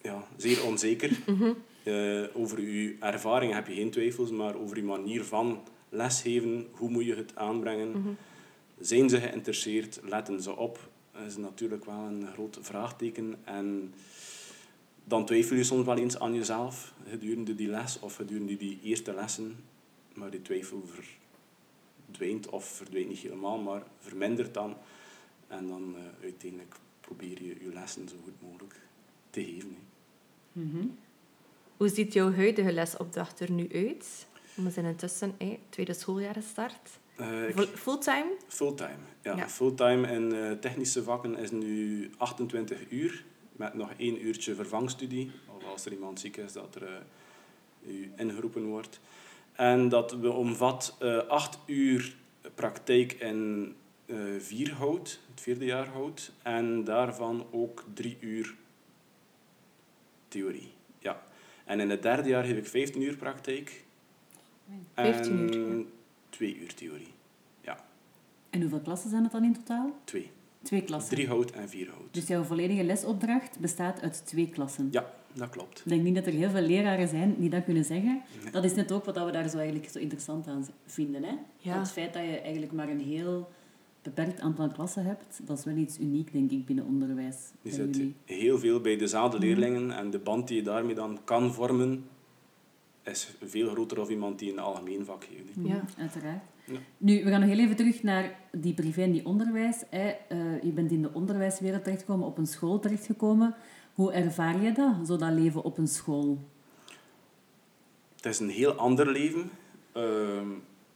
ja, 0.02 0.24
zeer 0.38 0.66
onzeker. 0.66 1.12
Eh, 1.84 2.24
over 2.34 2.58
uw 2.58 2.92
ervaring 3.00 3.54
heb 3.54 3.68
je 3.68 3.74
geen 3.74 3.92
twijfels, 3.92 4.32
maar 4.32 4.56
over 4.56 4.78
uw 4.78 4.86
manier 4.86 5.24
van 5.24 5.60
lesgeven, 5.90 6.68
hoe 6.72 6.90
moet 6.90 7.06
je 7.06 7.16
het 7.16 7.36
aanbrengen? 7.36 8.18
Zijn 8.80 9.10
ze 9.10 9.20
geïnteresseerd? 9.20 10.00
Letten 10.04 10.42
ze 10.42 10.56
op? 10.56 10.90
Dat 11.12 11.26
is 11.26 11.38
natuurlijk 11.38 11.86
wel 11.86 12.00
een 12.00 12.28
groot 12.34 12.58
vraagteken. 12.62 13.36
En 13.44 13.94
dan 15.04 15.26
twijfel 15.26 15.56
je 15.56 15.64
soms 15.64 15.86
wel 15.86 15.98
eens 15.98 16.20
aan 16.20 16.34
jezelf 16.34 16.94
gedurende 17.10 17.56
die 17.56 17.68
les 17.68 18.00
of 18.00 18.16
gedurende 18.16 18.58
die 18.58 18.80
eerste 18.84 19.14
lessen. 19.14 19.56
Maar 20.14 20.30
die 20.30 20.42
twijfel 20.42 20.84
verdwijnt 22.06 22.50
of 22.50 22.66
verdwijnt 22.66 23.10
niet 23.10 23.18
helemaal, 23.18 23.58
maar 23.58 23.84
vermindert 24.00 24.54
dan. 24.54 24.76
En 25.48 25.68
dan 25.68 25.96
eh, 25.96 26.24
uiteindelijk 26.24 26.76
probeer 27.02 27.44
je 27.44 27.56
je 27.64 27.74
lessen 27.74 28.10
zo 28.10 28.16
goed 28.24 28.42
mogelijk 28.42 28.76
te 29.30 29.44
geven. 29.44 29.78
hè. 30.54 30.88
Hoe 31.78 31.90
ziet 31.90 32.14
jouw 32.14 32.34
huidige 32.34 32.72
lesopdracht 32.74 33.40
er 33.40 33.52
nu 33.52 33.68
uit? 33.74 34.28
We 34.54 34.70
zijn 34.70 34.86
intussen 34.86 35.36
hé, 35.38 35.60
tweede 35.70 35.94
schooljaar 35.94 36.34
gestart. 36.34 37.00
Eh, 37.18 37.66
Fulltime? 37.76 38.32
Fulltime. 38.48 38.98
Ja, 39.22 39.36
Ja. 39.36 39.50
fulltime 39.50 40.08
in 40.12 40.34
eh, 40.34 40.52
technische 40.52 41.04
vakken 41.04 41.38
is 41.38 41.52
nu 41.52 42.10
28 42.18 42.80
uur, 42.90 43.24
met 43.52 43.74
nog 43.74 43.92
één 43.98 44.26
uurtje 44.26 44.56
vervangstudie. 44.56 45.32
Of 45.58 45.64
als 45.66 45.86
er 45.86 45.92
iemand 45.92 46.20
ziek 46.20 46.38
is, 46.38 46.54
dat 46.54 46.76
er 46.76 46.84
eh, 46.84 47.92
u 47.94 48.12
ingeroepen 48.18 48.66
wordt. 48.66 49.00
En 49.54 49.90
dat 49.90 50.12
we 50.12 50.32
omvat 50.32 50.98
acht 51.28 51.60
uur 51.66 52.16
praktijk 52.56 53.14
in 53.14 53.76
vier 54.38 54.74
hout, 54.74 55.20
het 55.32 55.42
vierde 55.42 55.66
jaar 55.66 55.88
hout. 55.88 56.32
En 56.42 56.84
daarvan 56.84 57.46
ook 57.52 57.84
drie 57.94 58.18
uur 58.20 58.56
theorie. 60.28 60.72
Ja. 61.00 61.24
En 61.66 61.80
in 61.80 61.90
het 61.90 62.02
derde 62.02 62.30
jaar 62.30 62.46
heb 62.48 62.58
ik 62.58 62.68
15 62.68 63.02
uur 63.02 63.16
praktijk. 63.16 63.84
15 64.94 65.54
uur, 65.54 65.70
en 65.70 65.78
ja. 65.78 65.86
Twee 66.38 66.58
uur 66.62 66.74
theorie. 66.74 67.14
Ja, 67.62 67.78
En 68.50 68.62
hoeveel 68.62 68.80
klassen 68.80 69.10
zijn 69.10 69.24
het 69.24 69.32
dan 69.32 69.44
in 69.44 69.54
totaal? 69.54 69.92
twee. 70.04 70.32
Twee 70.62 70.82
klassen. 70.82 71.16
Drie 71.16 71.28
hout 71.28 71.52
en 71.52 71.70
vier 71.70 71.90
hout. 71.90 72.08
Dus 72.14 72.28
jouw 72.28 72.44
volledige 72.44 72.84
lesopdracht 72.84 73.60
bestaat 73.60 74.02
uit 74.02 74.26
twee 74.26 74.50
klassen. 74.50 74.88
Ja, 74.92 75.14
dat 75.34 75.50
klopt. 75.50 75.80
Ik 75.80 75.90
denk 75.90 76.04
niet 76.04 76.16
dat 76.16 76.26
er 76.26 76.32
heel 76.32 76.50
veel 76.50 76.62
leraren 76.62 77.08
zijn 77.08 77.36
die 77.40 77.50
dat 77.50 77.64
kunnen 77.64 77.84
zeggen. 77.86 78.22
Dat 78.52 78.64
is 78.64 78.74
net 78.74 78.92
ook 78.92 79.06
wat 79.06 79.26
we 79.26 79.32
daar 79.32 79.50
zo 79.50 79.58
eigenlijk 79.58 79.90
zo 79.90 80.00
interessant 80.00 80.48
aan 80.48 80.68
vinden. 80.86 81.24
Hè? 81.24 81.34
Ja. 81.58 81.80
Het 81.80 81.92
feit 81.92 82.14
dat 82.14 82.24
je 82.24 82.40
eigenlijk 82.40 82.72
maar 82.72 82.90
een 82.90 83.00
heel 83.02 83.50
beperkt 84.02 84.40
aantal 84.40 84.68
klassen 84.68 85.06
hebt, 85.06 85.40
dat 85.44 85.58
is 85.58 85.66
wel 85.66 85.76
iets 85.76 86.00
uniek, 86.00 86.32
denk 86.32 86.52
ik, 86.52 86.66
binnen 86.66 86.86
onderwijs. 86.86 87.38
Je 87.62 87.72
zit 87.72 88.00
heel 88.26 88.60
veel 88.60 88.82
bij 88.82 88.98
dezelfde 88.98 89.40
leerlingen 89.40 89.92
en 89.92 90.10
de 90.10 90.20
band 90.20 90.48
die 90.48 90.58
je 90.58 90.64
daarmee 90.64 90.96
dan 90.96 91.20
kan 91.24 91.54
vormen, 91.54 92.06
is 93.14 93.36
veel 93.44 93.70
groter 93.70 93.98
dan 93.98 94.10
iemand 94.10 94.40
die 94.40 94.52
een 94.52 94.60
algemeen 94.60 95.06
vak. 95.06 95.28
Mhm, 95.56 95.68
Ja. 95.68 95.84
Uiteraard. 95.98 96.44
Ja. 96.66 96.78
Nu, 96.98 97.24
we 97.24 97.30
gaan 97.30 97.40
nog 97.40 97.50
heel 97.50 97.60
even 97.60 97.76
terug 97.76 98.04
naar 98.04 98.40
die 98.52 98.74
privé 98.74 99.02
en 99.02 99.12
die 99.12 99.26
onderwijs. 99.26 99.84
Hè. 99.90 100.08
Eh, 100.28 100.62
je 100.64 100.72
bent 100.72 100.92
in 100.92 101.02
de 101.02 101.14
onderwijswereld 101.14 101.84
terechtgekomen, 101.84 102.28
op 102.28 102.38
een 102.38 102.48
school 102.48 102.80
terechtgekomen. 102.80 103.56
Hoe 103.94 104.12
ervaar 104.12 104.62
je 104.62 104.72
dat, 104.72 105.08
zo 105.08 105.16
dat 105.18 105.32
leven 105.32 105.64
op 105.64 105.78
een 105.78 105.88
school? 105.88 106.38
Het 108.16 108.26
is 108.26 108.40
een 108.40 108.50
heel 108.50 108.72
ander 108.74 109.12
leven. 109.12 109.50
Ehm, 109.92 110.50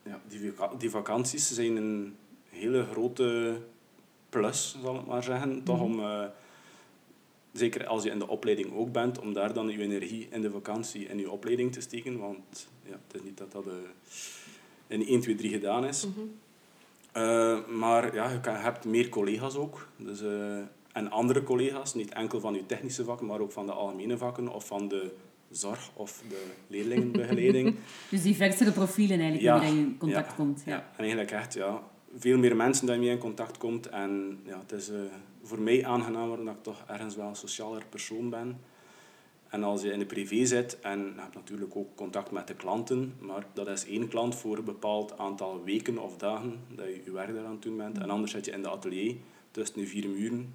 ja, 0.04 0.22
die, 0.28 0.54
die 0.78 0.90
vakanties 0.90 1.52
zijn 1.54 1.76
een 1.76 2.16
hele 2.50 2.86
grote 2.92 3.58
plus, 4.30 4.78
zal 4.84 4.96
ik 5.00 5.06
maar 5.06 5.24
zeggen. 5.24 5.64
Toch 5.64 5.82
om, 5.82 6.00
eh, 6.00 6.26
zeker 7.52 7.86
als 7.88 8.04
je 8.04 8.10
in 8.10 8.20
de 8.20 8.28
opleiding 8.28 8.74
ook 8.76 8.92
bent, 8.92 9.20
om 9.20 9.34
daar 9.34 9.54
dan 9.54 9.68
je 9.70 9.82
energie 9.82 10.28
in 10.32 10.42
de 10.42 10.52
vakantie 10.52 11.06
in 11.08 11.18
je 11.18 11.32
opleiding 11.32 11.72
te 11.74 11.82
steken. 11.82 12.20
Want 12.20 12.70
ja, 12.84 13.00
het 13.08 13.16
is 13.16 13.22
niet 13.24 13.38
dat 13.38 13.52
dat 13.52 13.68
eh, 13.68 13.74
in 14.88 15.06
1, 15.08 15.22
2, 15.22 15.36
3 15.36 15.50
gedaan 15.52 15.86
is. 15.86 16.08
Eh, 17.12 17.68
maar 17.68 18.14
ja, 18.16 18.30
je 18.30 18.40
kan- 18.40 18.54
je 18.54 18.60
hebt 18.60 18.86
meer 18.86 19.10
collega's 19.10 19.56
ook. 19.56 19.88
Dus, 19.98 20.22
eh, 20.22 20.58
en 20.92 21.10
andere 21.12 21.44
collega's, 21.44 21.94
niet 21.94 22.14
enkel 22.14 22.40
van 22.40 22.54
je 22.54 22.66
technische 22.66 23.04
vakken, 23.04 23.26
maar 23.28 23.40
ook 23.40 23.52
van 23.52 23.66
de 23.66 23.72
algemene 23.72 24.18
vakken 24.18 24.48
of 24.48 24.66
van 24.68 24.88
de 24.88 25.12
zorg 25.50 25.90
of 25.94 26.24
de 26.30 26.46
leerlingenbegeleiding. 26.68 27.76
Dus 28.10 28.22
die 28.22 28.36
versere 28.36 28.72
profielen 28.72 29.20
eigenlijk, 29.20 29.64
Ja, 29.64 29.70
je 29.70 29.78
in 29.78 29.98
contact 29.98 30.30
ja, 30.30 30.36
komt. 30.36 30.62
Ja. 30.66 30.72
Ja. 30.76 30.80
en 30.92 30.98
eigenlijk 31.00 31.32
echt 31.32 31.54
ja, 31.54 31.84
veel 32.16 32.38
meer 32.38 32.56
mensen 32.56 32.88
dat 32.88 32.96
je 32.96 33.10
in 33.10 33.18
contact 33.18 33.58
komt. 33.58 33.90
En 33.90 34.40
ja, 34.44 34.60
het 34.60 34.72
is 34.72 34.90
eh, 34.90 35.00
voor 35.44 35.60
mij 35.60 35.86
aangenamer 35.86 36.40
omdat 36.40 36.56
ik 36.56 36.64
toch 36.64 36.84
ergens 36.88 37.16
wel 37.16 37.28
een 37.28 37.36
socialer 37.36 37.86
persoon 37.90 38.30
ben. 38.30 38.60
En 39.50 39.64
als 39.64 39.82
je 39.82 39.92
in 39.92 40.00
de 40.00 40.06
privé 40.06 40.46
zit 40.46 40.80
en 40.80 41.00
je 41.00 41.22
hebt 41.22 41.36
natuurlijk 41.36 41.76
ook 41.76 41.96
contact 41.96 42.32
met 42.32 42.48
de 42.48 42.54
klanten, 42.54 43.16
maar 43.20 43.46
dat 43.54 43.68
is 43.68 43.86
één 43.86 44.08
klant 44.08 44.36
voor 44.36 44.58
een 44.58 44.64
bepaald 44.64 45.18
aantal 45.18 45.64
weken 45.64 45.98
of 45.98 46.18
dagen 46.18 46.60
dat 46.76 46.86
je 46.86 47.02
je 47.04 47.12
werk 47.12 47.30
eraan 47.30 47.60
aan 47.66 47.78
bent. 47.78 47.98
En 47.98 48.10
anders 48.10 48.32
zit 48.32 48.46
je 48.46 48.52
in 48.52 48.62
de 48.62 48.70
atelier 48.70 49.16
tussen 49.52 49.78
de 49.78 49.88
vier 49.88 50.10
muren. 50.10 50.54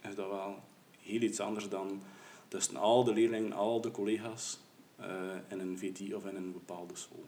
Is 0.00 0.14
dat 0.14 0.28
wel 0.28 0.58
heel 1.00 1.20
iets 1.20 1.40
anders 1.40 1.68
dan 1.68 2.02
tussen 2.48 2.76
al 2.76 3.04
de 3.04 3.12
leerlingen, 3.12 3.52
al 3.52 3.80
de 3.80 3.90
collega's 3.90 4.60
uh, 5.00 5.06
in 5.48 5.60
een 5.60 5.78
VT 5.78 6.14
of 6.14 6.26
in 6.26 6.36
een 6.36 6.52
bepaalde 6.52 6.96
school. 6.96 7.24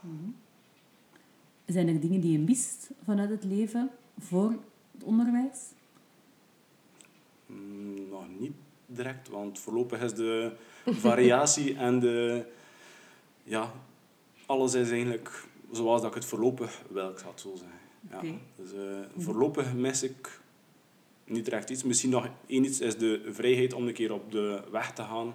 Mm 0.00 0.36
Zijn 1.66 1.88
er 1.88 2.00
dingen 2.00 2.20
die 2.20 2.32
je 2.32 2.38
mist 2.38 2.90
vanuit 3.04 3.30
het 3.30 3.44
leven 3.44 3.90
voor 4.18 4.50
het 4.92 5.04
onderwijs? 5.04 5.58
Mm, 7.46 8.08
nog 8.10 8.24
niet 8.38 8.52
direct, 8.86 9.28
want 9.28 9.58
voorlopig 9.58 10.00
is 10.00 10.14
de 10.14 10.52
variatie 10.84 11.76
en 11.86 12.00
de... 12.00 12.46
Ja, 13.44 13.72
alles 14.46 14.74
is 14.74 14.90
eigenlijk 14.90 15.46
zoals 15.72 16.00
dat 16.00 16.10
ik 16.10 16.16
het 16.16 16.24
voorlopig 16.24 16.82
wil, 16.88 17.10
ik 17.10 17.18
zal 17.18 17.30
het 17.30 17.40
zo 17.40 17.54
zeggen. 17.54 17.80
Ja. 18.10 18.38
Dus 18.56 18.72
uh, 18.72 19.24
voorlopig 19.24 19.74
mis 19.74 20.02
ik 20.02 20.40
niet 21.24 21.44
direct 21.44 21.70
iets. 21.70 21.82
Misschien 21.82 22.10
nog 22.10 22.28
één 22.46 22.64
iets 22.64 22.80
is 22.80 22.96
de 22.96 23.28
vrijheid 23.30 23.72
om 23.72 23.86
een 23.86 23.92
keer 23.92 24.12
op 24.12 24.32
de 24.32 24.62
weg 24.70 24.92
te 24.92 25.02
gaan 25.02 25.34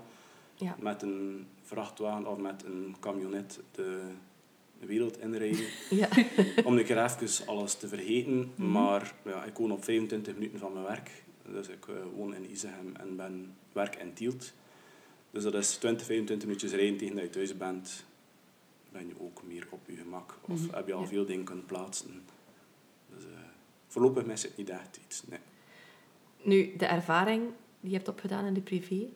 ja. 0.56 0.76
met 0.80 1.02
een 1.02 1.48
vrachtwagen 1.64 2.28
of 2.28 2.38
met 2.38 2.64
een 2.64 2.96
camionet 3.00 3.60
de 3.72 4.02
wereld 4.80 5.20
inrijden. 5.20 5.66
Ja. 5.90 6.10
om 6.64 6.78
een 6.78 6.86
keer 6.86 7.04
even 7.04 7.48
alles 7.48 7.74
te 7.74 7.88
vergeten. 7.88 8.52
Mhm. 8.56 8.72
Maar 8.72 9.14
ja, 9.26 9.44
ik 9.44 9.58
woon 9.58 9.72
op 9.72 9.84
25 9.84 10.34
minuten 10.34 10.60
van 10.60 10.74
mijn 10.74 10.86
werk. 10.86 11.24
Dus 11.52 11.68
ik 11.68 11.88
uh, 11.88 11.96
woon 12.16 12.36
in 12.36 12.50
Isegem 12.50 12.96
en 12.96 13.16
ben 13.16 13.56
werk 13.72 13.96
in 13.96 14.14
Tielt. 14.14 14.54
Dus 15.32 15.44
dat 15.44 15.54
is 15.54 15.76
20, 15.76 16.06
25 16.06 16.48
minuutjes 16.48 16.72
rijden 16.72 16.98
tegen 16.98 17.16
dat 17.16 17.24
je 17.24 17.30
thuis 17.30 17.58
bent. 17.58 18.06
Ben 18.92 19.08
je 19.08 19.14
ook 19.20 19.44
meer 19.44 19.68
op 19.70 19.80
je 19.86 19.96
gemak. 19.96 20.38
Of 20.42 20.62
mhm. 20.62 20.76
heb 20.76 20.88
je 20.88 20.94
al 20.94 21.08
veel 21.08 21.26
dingen 21.26 21.46
kunnen 21.46 21.66
plaatsen. 21.66 22.24
Dus 23.16 23.24
uh, 23.24 23.30
voorlopig 23.88 24.26
mis 24.26 24.46
ik 24.46 24.58
niet 24.58 24.70
echt 24.70 25.00
iets. 25.06 25.24
Nee. 25.28 25.40
Nu, 26.44 26.76
de 26.78 26.86
ervaring 26.86 27.44
die 27.80 27.90
je 27.90 27.96
hebt 27.96 28.08
opgedaan 28.08 28.46
in 28.46 28.54
de 28.54 28.62
privé, 28.62 29.08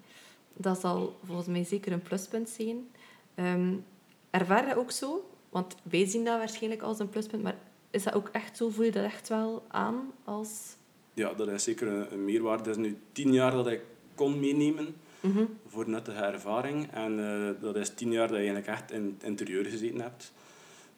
dat 0.53 0.79
zal 0.79 1.19
volgens 1.23 1.47
mij 1.47 1.63
zeker 1.63 1.91
een 1.91 2.01
pluspunt 2.01 2.49
zijn. 2.49 2.89
Um, 3.35 3.85
ervaar 4.29 4.67
je 4.67 4.75
ook 4.75 4.91
zo? 4.91 5.30
Want 5.51 5.75
wij 5.83 6.05
zien 6.05 6.25
dat 6.25 6.37
waarschijnlijk 6.37 6.81
als 6.81 6.99
een 6.99 7.09
pluspunt, 7.09 7.43
maar 7.43 7.57
is 7.89 8.03
dat 8.03 8.13
ook 8.13 8.29
echt 8.31 8.57
zo? 8.57 8.69
Voel 8.69 8.85
je 8.85 8.91
dat 8.91 9.03
echt 9.03 9.29
wel 9.29 9.63
aan 9.67 10.11
als... 10.23 10.75
Ja, 11.13 11.33
dat 11.33 11.47
is 11.47 11.63
zeker 11.63 11.87
een, 11.87 12.25
meerwaarde. 12.25 12.69
Het 12.69 12.77
is 12.77 12.85
nu 12.85 12.97
tien 13.11 13.33
jaar 13.33 13.51
dat 13.51 13.67
ik 13.67 13.81
kon 14.15 14.39
meenemen 14.39 14.95
mm 15.19 15.59
voor 15.67 15.89
nuttige 15.89 16.23
ervaring. 16.23 16.91
En 16.91 17.19
uh, 17.19 17.49
dat 17.61 17.75
is 17.75 17.93
tien 17.93 18.11
jaar 18.11 18.27
dat 18.27 18.37
je 18.37 18.43
eigenlijk 18.43 18.67
echt 18.67 18.91
in 18.91 19.15
het 19.17 19.27
interieur 19.27 19.65
gezeten 19.65 20.01
hebt. 20.01 20.33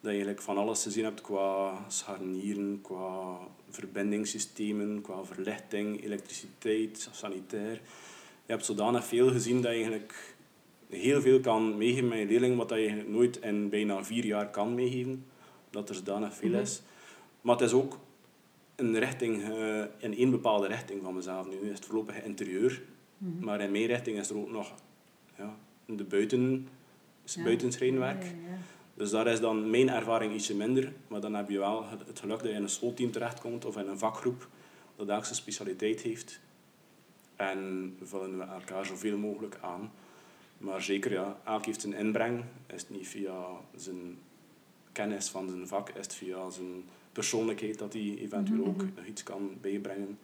je 0.00 0.08
eigenlijk 0.08 0.42
van 0.42 0.58
alles 0.58 0.82
gezien 0.82 1.04
hebt 1.04 1.20
qua 1.20 1.84
scharnieren, 1.88 2.78
qua 2.82 3.38
verbindingssystemen, 3.70 5.00
qua 5.00 5.24
verlichting, 5.24 6.04
elektriciteit, 6.04 7.08
sanitair. 7.12 7.80
Je 8.46 8.52
hebt 8.52 8.64
zodanig 8.64 9.04
veel 9.04 9.30
gezien 9.30 9.54
dat 9.62 9.70
je 9.70 9.76
eigenlijk 9.76 10.33
heel 10.88 11.20
veel 11.20 11.40
kan 11.40 11.76
meegeven 11.78 12.08
met 12.08 12.18
je 12.18 12.26
leerling, 12.26 12.56
wat 12.56 12.70
je 12.70 13.04
nooit 13.08 13.36
in 13.36 13.68
bijna 13.68 14.04
vier 14.04 14.24
jaar 14.24 14.50
kan 14.50 14.74
meegeven. 14.74 15.24
Dat 15.70 15.88
er 15.88 15.94
zodanig 15.94 16.34
veel 16.34 16.50
mhm. 16.50 16.60
is. 16.60 16.82
Maar 17.40 17.56
het 17.56 17.64
is 17.64 17.72
ook 17.72 17.98
een 18.76 18.98
richting, 18.98 19.48
uh, 19.48 19.84
in 19.98 20.16
één 20.16 20.30
bepaalde 20.30 20.66
richting 20.66 21.02
van 21.02 21.14
mezelf. 21.14 21.48
Nu 21.48 21.68
is 21.70 21.74
het 21.74 21.84
voorlopig 21.84 22.22
interieur, 22.22 22.82
mhm. 23.18 23.44
maar 23.44 23.60
in 23.60 23.70
mijn 23.70 23.86
richting 23.86 24.18
is 24.18 24.30
er 24.30 24.36
ook 24.36 24.50
nog 24.50 24.72
ja, 25.38 25.56
de 25.86 26.04
buiten, 26.04 26.68
ja. 27.24 27.42
buitenschrijnwerk. 27.42 28.24
Dus 28.94 29.10
daar 29.10 29.26
is 29.26 29.40
dan 29.40 29.70
mijn 29.70 29.88
ervaring 29.88 30.34
ietsje 30.34 30.56
minder. 30.56 30.92
Maar 31.08 31.20
dan 31.20 31.34
heb 31.34 31.50
je 31.50 31.58
wel 31.58 31.84
het 32.06 32.18
geluk 32.18 32.38
dat 32.38 32.48
je 32.48 32.56
in 32.56 32.62
een 32.62 32.68
schoolteam 32.68 33.10
terechtkomt 33.10 33.64
of 33.64 33.76
in 33.76 33.88
een 33.88 33.98
vakgroep 33.98 34.48
dat 34.96 35.08
elk 35.08 35.24
zijn 35.24 35.36
specialiteit 35.36 36.00
heeft. 36.00 36.40
En 37.36 37.96
vullen 38.02 38.38
we 38.38 38.44
elkaar 38.44 38.86
zoveel 38.86 39.18
mogelijk 39.18 39.58
aan. 39.60 39.92
Maar 40.58 40.82
zeker, 40.82 41.12
ja, 41.12 41.40
elk 41.44 41.64
heeft 41.64 41.80
zijn 41.80 41.94
inbreng. 41.94 42.44
Is 42.66 42.80
het 42.80 42.90
niet 42.90 43.08
via 43.08 43.44
zijn 43.76 44.18
kennis 44.92 45.28
van 45.28 45.48
zijn 45.48 45.68
vak, 45.68 45.88
is 45.88 45.94
het 46.06 46.14
via 46.14 46.50
zijn 46.50 46.84
persoonlijkheid 47.12 47.78
dat 47.78 47.92
hij 47.92 48.16
eventueel 48.18 48.60
mhm, 48.60 48.68
ook 48.68 48.76
mhm. 48.76 48.90
nog 48.96 49.04
iets 49.06 49.22
kan 49.22 49.50
bijbrengen 49.60 50.18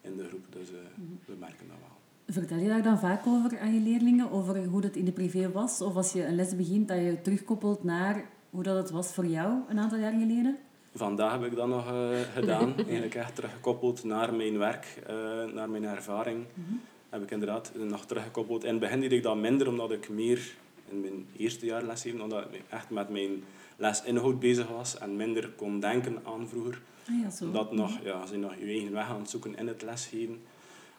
in 0.00 0.16
de 0.16 0.28
groep. 0.28 0.44
Dus 0.50 0.70
uh, 0.70 0.76
we 1.24 1.34
merken 1.38 1.68
dat 1.68 1.76
wel. 1.80 1.96
Vertel 2.28 2.58
je 2.58 2.68
daar 2.68 2.82
dan 2.82 2.98
vaak 2.98 3.26
over 3.26 3.58
aan 3.58 3.74
je 3.74 3.80
leerlingen, 3.80 4.30
over 4.30 4.64
hoe 4.64 4.80
dat 4.80 4.96
in 4.96 5.04
de 5.04 5.12
privé 5.12 5.52
was? 5.52 5.80
Of 5.80 5.96
als 5.96 6.12
je 6.12 6.26
een 6.26 6.34
les 6.34 6.56
begint, 6.56 6.88
dat 6.88 6.96
je 6.96 7.18
terugkoppelt 7.22 7.84
naar 7.84 8.24
hoe 8.50 8.62
dat 8.62 8.76
het 8.76 8.90
was 8.90 9.12
voor 9.12 9.26
jou 9.26 9.60
een 9.68 9.78
aantal 9.78 9.98
jaar 9.98 10.12
geleden? 10.12 10.58
Vandaag 10.94 11.32
heb 11.32 11.44
ik 11.44 11.56
dat 11.56 11.68
nog 11.68 11.92
uh, 11.92 12.20
gedaan. 12.34 12.74
Eigenlijk 12.76 13.14
echt 13.14 13.34
teruggekoppeld 13.34 14.04
naar 14.04 14.34
mijn 14.34 14.58
werk, 14.58 15.02
uh, 15.10 15.44
naar 15.54 15.70
mijn 15.70 15.84
ervaring. 15.84 16.44
Mhm. 16.54 16.74
Heb 17.08 17.22
ik 17.22 17.30
inderdaad 17.30 17.72
nog 17.74 18.06
teruggekoppeld. 18.06 18.64
In 18.64 18.70
het 18.70 18.80
begin 18.80 19.00
deed 19.00 19.12
ik 19.12 19.22
dat 19.22 19.36
minder, 19.36 19.68
omdat 19.68 19.90
ik 19.90 20.08
meer 20.08 20.54
in 20.88 21.00
mijn 21.00 21.26
eerste 21.36 21.66
jaar 21.66 21.82
lesgeven, 21.82 22.20
omdat 22.20 22.44
ik 22.50 22.62
echt 22.68 22.90
met 22.90 23.08
mijn 23.08 23.44
lesinhoud 23.76 24.40
bezig 24.40 24.68
was 24.68 24.98
en 24.98 25.16
minder 25.16 25.50
kon 25.50 25.80
denken 25.80 26.18
aan 26.24 26.48
vroeger. 26.48 26.80
Ah, 27.08 27.20
ja, 27.22 27.30
zo. 27.30 27.50
Dat 27.50 27.72
nog, 27.72 27.98
ja, 28.02 28.12
als 28.12 28.30
je 28.30 28.36
nog 28.36 28.54
je 28.58 28.66
eigen 28.66 28.92
weg 28.92 29.08
aan 29.08 29.20
het 29.20 29.30
zoeken 29.30 29.56
in 29.56 29.66
het 29.66 29.82
lesgeven. 29.82 30.40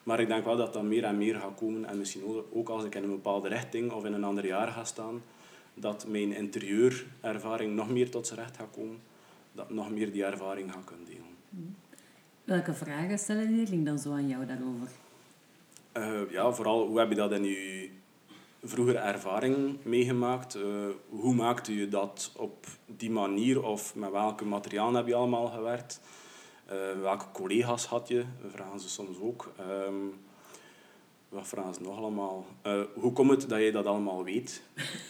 Maar 0.03 0.19
ik 0.19 0.27
denk 0.27 0.45
wel 0.45 0.55
dat 0.55 0.73
dat 0.73 0.83
meer 0.83 1.03
en 1.03 1.17
meer 1.17 1.35
gaat 1.35 1.55
komen. 1.55 1.85
En 1.85 1.97
misschien 1.97 2.23
ook 2.51 2.69
als 2.69 2.83
ik 2.83 2.95
in 2.95 3.03
een 3.03 3.09
bepaalde 3.09 3.47
richting 3.47 3.91
of 3.91 4.05
in 4.05 4.13
een 4.13 4.23
ander 4.23 4.45
jaar 4.45 4.67
ga 4.67 4.83
staan, 4.83 5.21
dat 5.73 6.07
mijn 6.07 6.33
interieurervaring 6.33 7.75
nog 7.75 7.89
meer 7.89 8.09
tot 8.09 8.27
zijn 8.27 8.39
recht 8.39 8.57
gaat 8.57 8.71
komen. 8.71 8.99
Dat 9.51 9.69
nog 9.69 9.91
meer 9.91 10.11
die 10.11 10.23
ervaring 10.23 10.71
ga 10.71 10.79
kunnen 10.85 11.05
delen. 11.05 11.35
Hmm. 11.49 11.75
Welke 12.43 12.73
vragen 12.73 13.19
stellen 13.19 13.55
leerlingen 13.55 13.85
dan 13.85 13.99
zo 13.99 14.11
aan 14.11 14.27
jou 14.27 14.45
daarover? 14.45 14.89
Uh, 15.97 16.31
ja, 16.31 16.51
vooral 16.51 16.87
hoe 16.87 16.99
heb 16.99 17.09
je 17.09 17.15
dat 17.15 17.31
in 17.31 17.43
je 17.43 17.89
vroegere 18.63 18.97
ervaring 18.97 19.77
meegemaakt? 19.83 20.55
Uh, 20.55 20.63
hoe 21.09 21.33
maakte 21.33 21.75
je 21.75 21.87
dat 21.87 22.31
op 22.35 22.65
die 22.85 23.11
manier 23.11 23.63
of 23.63 23.95
met 23.95 24.11
welke 24.11 24.45
materialen 24.45 24.95
heb 24.95 25.07
je 25.07 25.15
allemaal 25.15 25.47
gewerkt? 25.47 26.01
Uh, 26.67 27.01
welke 27.01 27.25
collega's 27.33 27.85
had 27.85 28.07
je? 28.07 28.23
Vragen 28.51 28.79
ze 28.79 28.89
soms 28.89 29.19
ook. 29.21 29.51
Uh, 29.59 29.65
wat 31.29 31.47
vragen 31.47 31.73
ze 31.73 31.81
nog 31.81 31.97
allemaal? 31.97 32.45
Hoe 32.93 33.13
komt 33.13 33.29
het 33.29 33.49
dat 33.49 33.61
je 33.61 33.71
dat 33.71 33.85
allemaal 33.85 34.23
weet? 34.23 34.61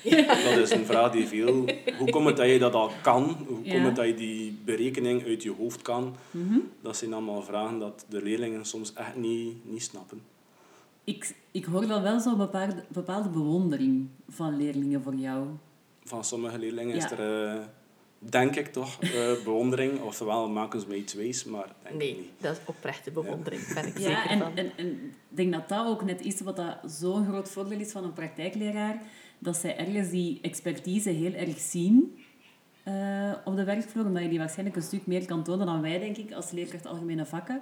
Dat 0.46 0.58
is 0.58 0.72
een 0.72 0.86
vraag 0.86 1.12
die 1.12 1.28
veel... 1.28 1.66
Hoe 1.98 2.10
komt 2.10 2.28
het 2.28 2.38
dat 2.38 2.50
je 2.50 2.60
dat 2.60 2.74
al 2.74 2.92
kan? 3.02 3.38
Hoe 3.48 3.62
komt 3.62 3.86
het 3.86 3.96
dat 3.96 4.06
je 4.06 4.14
die 4.14 4.60
berekening 4.66 5.26
uit 5.26 5.44
je 5.44 5.54
hoofd 5.54 5.82
kan? 5.82 6.16
Mhm. 6.32 6.60
Dat 6.82 6.98
zijn 6.98 7.14
allemaal 7.14 7.42
vragen 7.42 7.80
dat 7.80 8.06
de 8.10 8.22
leerlingen 8.22 8.66
soms 8.66 8.94
echt 8.94 9.16
niet, 9.16 9.70
niet 9.72 9.84
snappen. 9.84 10.22
Ik, 11.08 11.36
ik 11.52 11.66
hoor 11.66 11.88
dan 11.88 12.02
wel 12.02 12.20
zo'n 12.20 12.38
bepaalde, 12.38 12.84
bepaalde 12.88 13.30
bewondering 13.30 14.10
van 14.30 14.58
leerlingen 14.58 15.04
voor 15.04 15.16
jou. 15.16 15.48
Van 16.04 16.24
sommige 16.24 16.60
leerlingen 16.60 16.96
is 16.96 17.12
er... 17.12 17.56
Uh, 17.56 17.64
denk 18.20 18.56
ik 18.56 18.68
toch, 18.68 19.04
uh, 19.04 19.44
bewondering. 19.44 20.02
Oftewel 20.02 20.50
maken 20.50 20.80
ze 20.80 20.88
mij 20.88 20.98
iets 20.98 21.14
wees, 21.14 21.44
maar 21.44 21.76
denk 21.84 21.96
nee, 21.96 22.16
niet. 22.16 22.30
dat 22.38 22.58
is 22.58 22.62
oprechte 22.66 23.12
bewondering, 23.12 23.74
ben 23.74 23.88
ik 23.88 23.98
ja, 23.98 24.04
zeker 24.04 24.30
en, 24.30 24.40
van. 24.40 24.56
En, 24.56 24.72
en 24.76 24.88
ik 24.88 25.38
denk 25.38 25.54
dat 25.54 25.70
dat 25.70 25.88
ook 25.88 26.04
net 26.04 26.22
is 26.22 26.42
wat 26.42 26.56
dat 26.56 26.78
zo'n 26.86 27.26
groot 27.26 27.50
voordeel 27.50 27.80
is 27.80 27.92
van 27.92 28.04
een 28.04 28.14
praktijkleraar. 28.14 29.02
Dat 29.40 29.56
zij 29.56 29.78
ergens 29.78 30.10
die 30.10 30.40
expertise 30.42 31.10
heel 31.10 31.34
erg 31.34 31.60
zien 31.60 32.18
uh, 32.88 33.34
op 33.46 33.56
de 33.56 33.64
werkvloer. 33.64 34.06
Omdat 34.06 34.24
je 34.24 34.30
die 34.30 34.40
waarschijnlijk 34.40 34.78
een 34.78 34.84
stuk 34.84 35.06
meer 35.06 35.26
kan 35.26 35.44
tonen 35.44 35.66
dan 35.66 35.82
wij, 35.82 36.00
denk 36.00 36.18
ik, 36.18 36.32
als 36.32 36.52
leerkracht 36.52 36.86
algemene 36.86 37.26
vakken. 37.26 37.62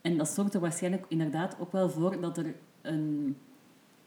En 0.00 0.16
dat 0.16 0.28
zorgt 0.28 0.54
er 0.54 0.60
waarschijnlijk 0.60 1.04
inderdaad 1.08 1.56
ook 1.58 1.72
wel 1.72 1.90
voor 1.90 2.20
dat 2.20 2.38
er 2.38 2.54
een, 2.84 3.36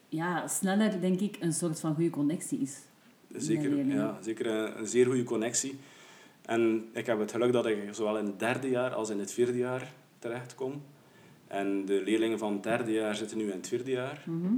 ja, 0.10 0.48
sneller, 0.48 1.02
denk 1.02 1.20
ik, 1.20 1.38
een 1.40 1.54
soort 1.54 1.80
van 1.80 1.96
goede 1.96 2.10
connectie 2.10 2.60
is. 2.60 2.80
Zeker, 3.36 3.86
ja, 3.86 4.18
zeker 4.22 4.46
een, 4.46 4.88
zeer 4.88 5.06
goede 5.06 5.24
connectie. 5.24 5.80
En 6.42 6.90
ik 6.94 7.06
heb 7.06 7.20
het 7.20 7.32
geluk 7.32 7.52
dat 7.52 7.66
ik 7.66 7.78
zowel 7.92 8.18
in 8.18 8.26
het 8.26 8.40
derde 8.40 8.70
jaar 8.70 8.94
als 8.94 9.10
in 9.10 9.20
het 9.20 9.34
vierde 9.34 9.58
jaar 9.58 9.94
terecht 10.20 10.56
kom. 10.56 10.82
En 11.48 11.86
de 11.86 12.02
leerlingen 12.04 12.38
van 12.38 12.54
het 12.54 12.64
derde 12.64 12.92
jaar 12.92 13.16
zitten 13.16 13.38
nu 13.38 13.44
in 13.44 13.58
het 13.58 13.68
vierde 13.68 13.92
jaar. 13.92 14.24
Mhm. 14.26 14.54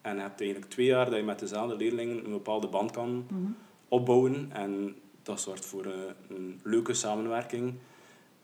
En 0.00 0.14
je 0.14 0.20
hebt 0.20 0.40
eigenlijk 0.40 0.70
twee 0.70 0.86
jaar 0.86 1.04
dat 1.04 1.18
je 1.18 1.24
met 1.24 1.38
dezelfde 1.38 1.76
leerlingen 1.76 2.24
een 2.24 2.30
bepaalde 2.30 2.68
band 2.68 2.90
kan 2.90 3.26
mhm. 3.30 3.50
opbouwen. 3.88 4.48
En 4.52 4.94
dat 5.22 5.40
zorgt 5.40 5.66
voor 5.66 5.84
een, 5.84 6.14
een 6.28 6.60
leuke 6.62 6.94
samenwerking. 6.94 7.74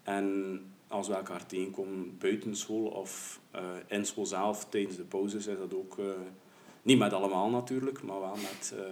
En 0.03 0.61
als 0.95 1.09
we 1.09 1.15
elkaar 1.15 1.47
tegenkomen 1.47 2.17
buiten 2.19 2.57
school 2.57 2.85
of 2.85 3.41
uh, 3.55 3.61
in 3.87 4.07
school 4.07 4.27
zelf 4.27 4.65
tijdens 4.65 4.97
de 4.97 5.03
pauzes, 5.03 5.47
is 5.47 5.59
dat 5.59 5.75
ook 5.75 5.99
uh, 5.99 6.07
niet 6.83 6.99
met 6.99 7.13
allemaal 7.13 7.51
natuurlijk, 7.51 8.03
maar 8.03 8.21
wel 8.21 8.37
met 8.37 8.75
uh, 8.75 8.83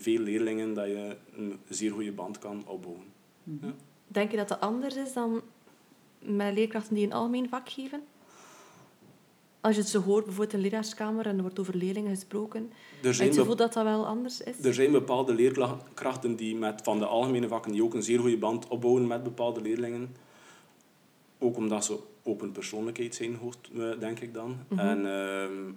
veel 0.00 0.18
leerlingen 0.18 0.74
dat 0.74 0.86
je 0.86 1.16
een 1.36 1.58
zeer 1.68 1.92
goede 1.92 2.12
band 2.12 2.38
kan 2.38 2.62
opbouwen. 2.66 3.04
Mhm. 3.42 3.66
Ja. 3.66 3.72
Denk 4.06 4.30
je 4.30 4.36
dat 4.36 4.48
dat 4.48 4.60
anders 4.60 4.96
is 4.96 5.12
dan 5.12 5.40
met 6.18 6.54
leerkrachten 6.54 6.94
die 6.94 7.04
een 7.04 7.12
algemeen 7.12 7.48
vak 7.48 7.68
geven? 7.68 8.02
Als 9.60 9.74
je 9.74 9.80
het 9.80 9.90
zo 9.90 10.00
hoort, 10.00 10.24
bijvoorbeeld 10.24 10.56
in 10.56 10.62
de 10.62 10.68
leraarskamer 10.68 11.26
en 11.26 11.36
er 11.36 11.42
wordt 11.42 11.58
over 11.58 11.76
leerlingen 11.76 12.10
gesproken, 12.10 12.72
heb 13.02 13.14
je 13.14 13.32
gevoel 13.32 13.56
dat 13.56 13.72
dat 13.72 13.84
wel 13.84 14.06
anders 14.06 14.40
is? 14.40 14.64
Er 14.64 14.74
zijn 14.74 14.92
bepaalde 14.92 15.34
leerkrachten 15.34 16.36
die 16.36 16.56
met, 16.56 16.80
van 16.82 16.98
de 16.98 17.06
algemene 17.06 17.48
vakken 17.48 17.72
die 17.72 17.82
ook 17.82 17.94
een 17.94 18.02
zeer 18.02 18.18
goede 18.18 18.38
band 18.38 18.68
opbouwen 18.68 19.06
met 19.06 19.22
bepaalde 19.22 19.60
leerlingen. 19.60 20.26
Ook 21.38 21.56
omdat 21.56 21.84
ze 21.84 21.98
open 22.22 22.52
persoonlijkheid 22.52 23.14
zijn, 23.14 23.38
denk 23.98 24.20
ik 24.20 24.34
dan. 24.34 24.56
Mhm. 24.68 24.80
en, 24.80 25.06
ehm, 25.06 25.72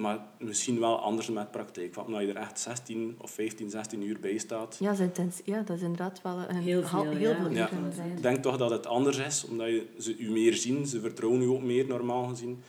maar 0.00 0.18
misschien 0.38 0.80
wel 0.80 0.98
anders 1.00 1.28
met 1.30 1.50
praktijk. 1.50 1.94
Want 1.94 2.06
omdat 2.06 2.22
je 2.22 2.28
er 2.28 2.36
echt 2.36 2.58
16 2.60 3.16
of 3.20 3.30
15, 3.30 3.70
16 3.70 4.02
uur 4.02 4.20
bij 4.20 4.38
staat. 4.38 4.76
Ja, 4.80 4.86
dat 4.90 4.98
is, 4.98 5.04
intens, 5.04 5.40
ja, 5.44 5.60
dat 5.62 5.76
is 5.76 5.82
inderdaad 5.82 6.22
wel 6.22 6.38
een 6.48 6.56
Heel 6.56 6.82
veel, 6.82 7.02
heel 7.02 7.18
ja. 7.30 7.36
veel 7.36 7.50
Ja. 7.50 7.70
uren 7.72 7.92
zijn. 7.92 8.10
Ik 8.10 8.22
denk 8.22 8.42
toch 8.42 8.56
dat 8.56 8.70
het 8.70 8.86
anders 8.86 9.18
is, 9.18 9.44
omdat 9.44 9.66
je, 9.66 9.86
ze 9.98 10.16
u 10.16 10.30
meer 10.30 10.54
zien, 10.54 10.86
ze 10.86 11.00
vertrouwen 11.00 11.42
u 11.42 11.46
ook 11.46 11.62
meer, 11.62 11.86
normaal 11.86 12.24
gezien. 12.24 12.62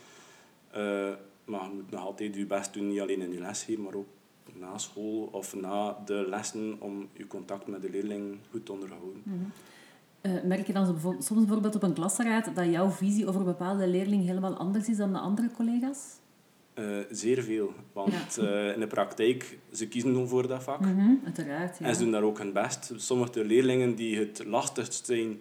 Eh, 0.70 0.80
maar 1.44 1.62
je 1.62 1.70
moet 1.74 1.90
nog 1.90 2.00
altijd 2.00 2.34
je 2.34 2.46
best 2.46 2.72
doen, 2.74 2.88
niet 2.88 3.00
alleen 3.00 3.20
in 3.22 3.32
je 3.32 3.40
lesgeven, 3.40 3.82
maar 3.82 3.94
ook 3.94 4.06
na 4.52 4.78
school 4.78 5.28
of 5.32 5.54
na 5.54 6.02
de 6.04 6.26
lessen, 6.28 6.76
om 6.78 7.08
je 7.12 7.26
contact 7.26 7.66
met 7.66 7.82
de 7.82 7.90
leerling 7.90 8.36
goed 8.50 8.66
te 8.66 8.72
onderhouden. 8.72 9.22
Eh, 10.26 10.42
merk 10.44 10.66
je 10.66 10.72
dan 10.72 10.98
soms 11.02 11.28
bijvoorbeeld 11.28 11.74
op 11.74 11.82
een 11.82 11.92
klasraad 11.92 12.54
dat 12.54 12.66
jouw 12.70 12.90
visie 12.90 13.26
over 13.28 13.40
een 13.40 13.46
bepaalde 13.46 13.88
leerling 13.88 14.24
helemaal 14.26 14.54
anders 14.56 14.88
is 14.88 14.96
dan 14.96 15.12
de 15.12 15.18
andere 15.18 15.50
collega's? 15.56 15.98
Eh, 16.74 16.84
zeer 17.10 17.42
veel, 17.42 17.72
want 17.92 18.38
eh, 18.38 18.72
in 18.72 18.80
de 18.80 18.86
praktijk, 18.86 19.58
ze 19.72 19.88
kiezen 19.88 20.12
dan 20.14 20.28
voor 20.28 20.48
dat 20.48 20.62
vak. 20.62 20.80
Mhm, 20.80 21.10
uiteraard, 21.24 21.78
ja. 21.78 21.86
En 21.86 21.94
ze 21.94 22.02
doen 22.02 22.10
daar 22.12 22.22
ook 22.22 22.38
hun 22.38 22.52
best. 22.52 22.92
Sommige 22.96 23.44
leerlingen 23.44 23.94
die 23.94 24.18
het 24.18 24.42
lastigst 24.46 25.06
zijn 25.06 25.38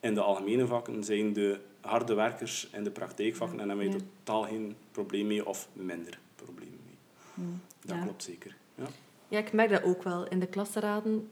in 0.00 0.14
de 0.14 0.20
algemene 0.20 0.66
vakken, 0.66 1.04
zijn 1.04 1.32
de 1.32 1.60
harde 1.80 2.14
werkers 2.14 2.68
in 2.72 2.84
de 2.84 2.90
praktijkvakken. 2.90 3.60
En 3.60 3.68
daar 3.68 3.76
heb 3.76 3.86
je 3.86 3.92
Ja. 3.92 4.04
totaal 4.24 4.42
geen 4.42 4.74
probleem 4.90 5.26
mee 5.26 5.46
of 5.46 5.68
minder 5.72 6.18
problemen 6.36 6.78
mee. 6.86 7.46
Dat 7.84 7.96
Ja. 7.96 8.02
klopt 8.02 8.22
zeker. 8.22 8.56
Ja. 8.74 8.84
Ja, 9.28 9.38
ik 9.38 9.52
merk 9.52 9.70
dat 9.70 9.82
ook 9.82 10.02
wel. 10.02 10.28
In 10.28 10.40
de 10.40 10.46
klasraden, 10.46 11.28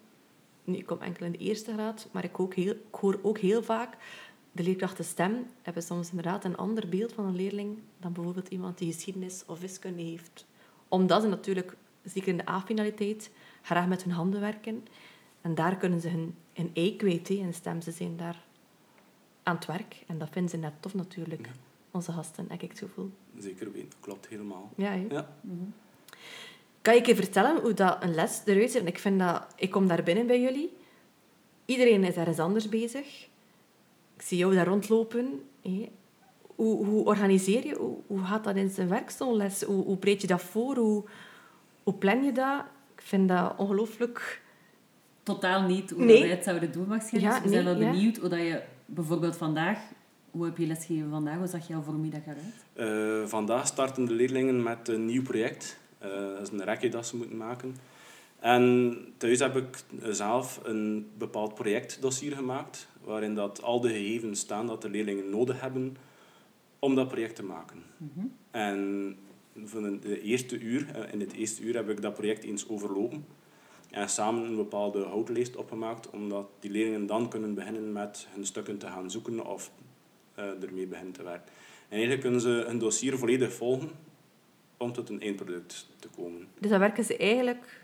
nu, 0.64 0.76
ik 0.76 0.86
kom 0.86 0.98
enkel 1.00 1.26
in 1.26 1.32
de 1.32 1.38
eerste 1.38 1.72
graad, 1.72 2.08
maar 2.12 2.24
ik, 2.24 2.40
ook 2.40 2.54
heel, 2.54 2.72
ik 2.72 2.94
hoor 3.00 3.18
ook 3.22 3.38
heel 3.38 3.62
vaak 3.62 3.96
de 4.52 4.62
leerkrachten 4.62 5.04
stem 5.04 5.46
hebben 5.62 5.82
soms 5.82 6.08
inderdaad 6.08 6.44
een 6.44 6.56
ander 6.56 6.88
beeld 6.88 7.12
van 7.12 7.24
een 7.24 7.36
leerling 7.36 7.78
dan 7.98 8.12
bijvoorbeeld 8.12 8.48
iemand 8.48 8.78
die 8.78 8.92
geschiedenis 8.92 9.42
of 9.46 9.60
wiskunde 9.60 10.02
heeft. 10.02 10.46
Omdat 10.88 11.22
ze 11.22 11.28
natuurlijk, 11.28 11.76
zeker 12.04 12.28
in 12.28 12.36
de 12.36 12.48
A-finaliteit, 12.48 13.30
graag 13.62 13.86
met 13.88 14.02
hun 14.02 14.12
handen 14.12 14.40
werken. 14.40 14.86
En 15.40 15.54
daar 15.54 15.76
kunnen 15.76 16.00
ze 16.00 16.08
hun, 16.08 16.34
hun 16.52 16.70
ei 16.74 16.96
kwijt, 16.96 17.28
hun 17.28 17.54
stem. 17.54 17.80
Ze 17.80 17.90
zijn 17.90 18.16
daar 18.16 18.44
aan 19.42 19.54
het 19.54 19.66
werk. 19.66 20.04
En 20.06 20.18
dat 20.18 20.28
vinden 20.30 20.50
ze 20.50 20.56
net 20.56 20.72
tof 20.80 20.94
natuurlijk, 20.94 21.46
Ja. 21.46 21.52
onze 21.90 22.12
gasten, 22.12 22.46
heb 22.48 22.62
ik 22.62 22.70
het 22.70 22.78
gevoel. 22.78 23.10
Zeker 23.38 23.72
weten, 23.72 23.98
klopt 24.00 24.28
helemaal. 24.28 24.70
Ja? 24.76 24.92
Ja. 24.92 25.36
Kan 26.82 26.92
je 26.92 26.98
een 26.98 27.04
keer 27.06 27.14
vertellen 27.16 27.60
hoe 27.60 27.74
dat 27.74 27.96
een 28.02 28.14
les 28.14 28.42
eruit 28.44 28.70
ziet? 28.70 28.86
Ik, 28.86 28.98
vind 28.98 29.18
dat, 29.18 29.42
ik 29.56 29.70
kom 29.70 29.86
daar 29.88 30.02
binnen 30.02 30.26
bij 30.26 30.40
jullie. 30.40 30.72
Iedereen 31.64 32.04
is 32.04 32.14
ergens 32.16 32.38
anders 32.38 32.68
bezig. 32.68 33.28
Ik 34.16 34.22
zie 34.22 34.38
jou 34.38 34.54
daar 34.54 34.66
rondlopen. 34.66 35.42
hé. 35.62 35.90
Hoe, 36.54 36.84
hoe 36.86 37.04
organiseer 37.04 37.66
je? 37.66 37.74
Hoe, 37.74 37.96
hoe 38.06 38.24
gaat 38.24 38.44
dat 38.44 38.56
in 38.56 38.70
zijn 38.70 38.88
werk, 38.88 39.10
zo'n 39.10 39.36
les? 39.36 39.62
Hoe, 39.62 39.84
hoe 39.84 39.96
breid 39.96 40.20
je 40.20 40.26
dat 40.26 40.42
voor? 40.42 40.76
Hoe, 40.76 41.04
hoe 41.82 41.94
plan 41.94 42.22
je 42.24 42.32
dat? 42.32 42.64
Ik 42.94 43.02
vind 43.02 43.28
dat 43.28 43.54
ongelooflijk... 43.56 44.40
Totaal 45.22 45.62
niet 45.62 45.90
hoe 45.90 46.04
Nee. 46.04 46.20
wij 46.20 46.30
het 46.30 46.44
zouden 46.44 46.72
doen 46.72 46.86
waarschijnlijk. 46.86 47.34
Ja, 47.34 47.40
Dus 47.40 47.50
we 47.50 47.54
zijn 47.54 47.64
wel 47.64 47.80
ja. 47.80 47.90
benieuwd 47.90 48.16
hoe 48.16 48.28
dat 48.28 48.38
je 48.38 48.62
bijvoorbeeld 48.86 49.36
vandaag... 49.36 49.78
Hoe 50.30 50.44
heb 50.44 50.56
je 50.56 50.66
lesgegeven 50.66 51.10
vandaag? 51.10 51.36
Hoe 51.38 51.46
zag 51.46 51.68
jouw 51.68 51.80
voormiddag 51.82 52.20
eruit? 52.26 53.22
Eh, 53.22 53.28
vandaag 53.28 53.66
starten 53.66 54.04
de 54.04 54.12
leerlingen 54.12 54.62
met 54.62 54.88
een 54.88 55.04
nieuw 55.06 55.22
project. 55.22 55.78
Eh, 56.02 56.10
dat 56.10 56.40
is 56.40 56.50
een 56.50 56.64
rekje 56.64 56.88
dat 56.88 57.06
ze 57.06 57.16
moeten 57.16 57.36
maken. 57.36 57.76
En 58.40 58.96
thuis 59.16 59.38
heb 59.38 59.56
ik 59.56 59.84
zelf 60.10 60.60
een 60.62 61.10
bepaald 61.18 61.54
projectdossier 61.54 62.36
gemaakt, 62.36 62.88
waarin 63.04 63.34
dat 63.34 63.62
al 63.62 63.80
de 63.80 63.88
gegevens 63.88 64.40
staan 64.40 64.66
dat 64.66 64.82
de 64.82 64.90
leerlingen 64.90 65.30
nodig 65.30 65.60
hebben 65.60 65.96
om 66.78 66.94
dat 66.94 67.08
project 67.08 67.36
te 67.36 67.44
maken. 67.44 67.82
En 68.50 69.16
van 69.64 70.00
de 70.00 70.20
eerste 70.20 70.58
uur, 70.58 70.88
eh, 70.94 71.12
in 71.12 71.20
het 71.20 71.32
eerste 71.32 71.62
uur 71.62 71.74
heb 71.74 71.90
ik 71.90 72.02
dat 72.02 72.14
project 72.14 72.44
eens 72.44 72.68
overlopen 72.68 73.24
en 73.90 74.08
samen 74.08 74.44
een 74.44 74.56
bepaalde 74.56 75.02
houtlijst 75.02 75.56
opgemaakt, 75.56 76.10
omdat 76.10 76.48
die 76.60 76.70
leerlingen 76.70 77.06
dan 77.06 77.28
kunnen 77.28 77.54
beginnen 77.54 77.92
met 77.92 78.26
hun 78.34 78.46
stukken 78.46 78.78
te 78.78 78.86
gaan 78.86 79.10
zoeken 79.10 79.46
of 79.46 79.70
eh, 80.34 80.62
ermee 80.62 80.86
beginnen 80.86 81.12
te 81.12 81.22
werken. 81.22 81.52
En 81.88 81.98
eigenlijk 81.98 82.20
kunnen 82.20 82.40
ze 82.40 82.64
hun 82.66 82.78
dossier 82.78 83.18
volledig 83.18 83.52
volgen 83.52 83.90
om 84.82 84.92
tot 84.92 85.08
een 85.08 85.20
eindproduct 85.20 85.86
te 85.98 86.08
komen. 86.08 86.48
Dus 86.58 86.70
dan 86.70 86.78
werken 86.78 87.04
ze 87.04 87.16
eigenlijk 87.16 87.82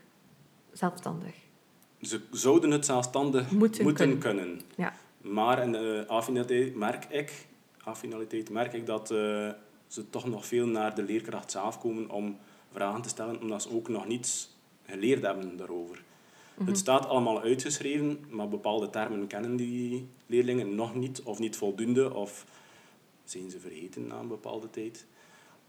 zelfstandig. 0.73 1.35
Ze 2.01 2.21
zouden 2.31 2.71
het 2.71 2.85
zelfstandig 2.85 3.51
Moeten 3.51 3.85
moeten, 3.85 4.19
kunnen. 4.19 4.19
kunnen. 4.19 4.61
Ja. 4.77 4.95
Maar 5.21 5.63
in 5.63 5.73
de 5.73 6.05
affiniteit 6.09 6.75
merk 6.75 7.05
ik, 7.05 7.47
affiniteit 7.85 8.51
merk 8.51 8.73
ik 8.73 8.87
dat 8.87 9.11
eh, 9.11 9.51
ze 9.87 10.11
toch 10.11 10.29
nog 10.29 10.47
veel 10.47 10.67
naar 10.67 10.95
de 10.95 11.03
leerkracht 11.03 11.51
zelf 11.51 11.79
komen 11.79 12.11
om 12.11 12.39
vragen 12.73 13.03
te 13.03 13.09
stellen, 13.09 13.41
omdat 13.41 13.63
ze 13.63 13.71
ook 13.71 13.89
nog 13.89 14.07
niets 14.07 14.57
geleerd 14.87 15.23
hebben 15.23 15.57
daarover. 15.57 16.03
Het 16.65 16.79
staat 16.79 17.07
allemaal 17.07 17.41
uitgeschreven, 17.41 18.25
maar 18.31 18.49
bepaalde 18.49 18.91
termen 18.91 19.27
kennen 19.27 19.57
die 19.57 20.09
leerlingen 20.27 20.75
nog 20.75 20.95
niet, 20.95 21.23
of 21.23 21.39
niet 21.39 21.57
voldoende, 21.57 22.15
of 22.15 22.45
zijn 23.25 23.51
ze 23.51 23.61
vergeten 23.61 24.07
na 24.07 24.19
een 24.19 24.29
bepaalde 24.29 24.71
tijd. 24.71 25.07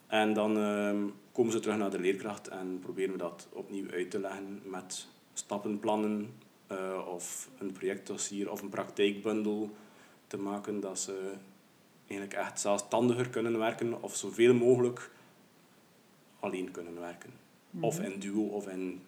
En 0.09 0.33
dan 0.33 0.57
ehm, 0.57 1.07
komen 1.31 1.51
ze 1.51 1.59
terug 1.59 1.77
naar 1.77 1.91
de 1.91 1.99
leerkracht 1.99 2.47
en 2.47 2.79
proberen 2.79 3.11
we 3.11 3.17
dat 3.17 3.47
opnieuw 3.53 3.91
uit 3.91 4.11
te 4.11 4.19
leggen 4.19 4.61
met 4.63 5.07
stappenplannen 5.33 6.33
eh, 6.67 7.07
of 7.07 7.49
een 7.59 7.71
projectdossier 7.71 8.51
of 8.51 8.61
een 8.61 8.69
praktijkbundel 8.69 9.69
te 10.27 10.37
maken 10.37 10.79
dat 10.79 10.99
ze 10.99 11.33
eigenlijk 12.07 12.39
echt 12.39 12.59
zelfstandiger 12.59 13.29
kunnen 13.29 13.57
werken 13.57 14.03
of 14.03 14.15
zoveel 14.15 14.53
mogelijk 14.53 15.11
alleen 16.39 16.71
kunnen 16.71 16.99
werken. 16.99 17.29
Of 17.79 17.99
in 17.99 18.19
duo 18.19 18.41
of 18.41 18.67
in 18.67 19.01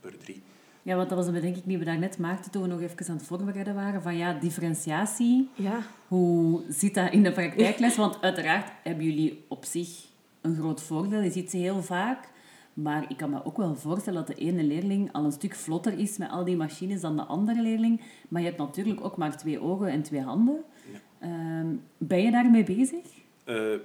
per 0.00 0.18
drie. 0.18 0.42
Ja, 0.82 0.96
want 0.96 1.08
dat 1.08 1.18
was 1.18 1.26
een 1.26 1.32
bedenking 1.32 1.64
die 1.64 1.78
we 1.78 1.84
daarnet 1.84 2.18
maakten 2.18 2.50
toen 2.50 2.62
we 2.62 2.68
nog 2.68 2.80
even 2.80 3.08
aan 3.08 3.16
het 3.16 3.26
voorbereiden 3.26 3.74
waren. 3.74 4.02
Van 4.02 4.16
ja, 4.16 4.32
differentiatie. 4.32 5.48
Ja. 5.54 5.82
Hoe 6.08 6.62
zit 6.68 6.94
dat 6.94 7.12
in 7.12 7.22
de 7.22 7.32
praktijkles? 7.32 7.96
Want 7.96 8.20
uiteraard 8.20 8.72
hebben 8.82 9.04
jullie 9.04 9.44
op 9.48 9.64
zich 9.64 10.07
een 10.40 10.56
groot 10.56 10.82
voordeel. 10.82 11.20
Je 11.20 11.30
ziet 11.30 11.50
ze 11.50 11.56
heel 11.56 11.82
vaak. 11.82 12.28
Maar 12.74 13.04
ik 13.08 13.16
kan 13.16 13.30
me 13.30 13.44
ook 13.44 13.56
wel 13.56 13.74
voorstellen 13.74 14.26
dat 14.26 14.36
de 14.36 14.42
ene 14.42 14.62
leerling 14.62 15.12
al 15.12 15.24
een 15.24 15.32
stuk 15.32 15.54
vlotter 15.54 15.98
is 15.98 16.18
met 16.18 16.30
al 16.30 16.44
die 16.44 16.56
machines 16.56 17.00
dan 17.00 17.16
de 17.16 17.22
andere 17.22 17.62
leerling. 17.62 18.00
Maar 18.28 18.40
je 18.40 18.46
hebt 18.46 18.58
natuurlijk 18.58 19.04
ook 19.04 19.16
maar 19.16 19.36
twee 19.36 19.60
ogen 19.60 19.88
en 19.88 20.02
twee 20.02 20.20
handen. 20.20 20.64
Ehm, 21.18 21.66
ben 21.98 22.22
je 22.22 22.30
daarmee 22.30 22.64
bezig? 22.64 23.04
eh, 23.44 23.74
eh, 23.74 23.80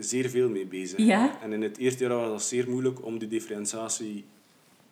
zeer 0.00 0.28
veel 0.28 0.48
mee 0.48 0.66
bezig. 0.66 0.98
Ja? 0.98 1.40
En 1.42 1.52
in 1.52 1.62
het 1.62 1.78
eerste 1.78 2.04
jaar 2.04 2.16
was 2.16 2.30
het 2.30 2.42
zeer 2.42 2.70
moeilijk 2.70 3.04
om 3.04 3.18
die 3.18 3.28
differentiatie 3.28 4.24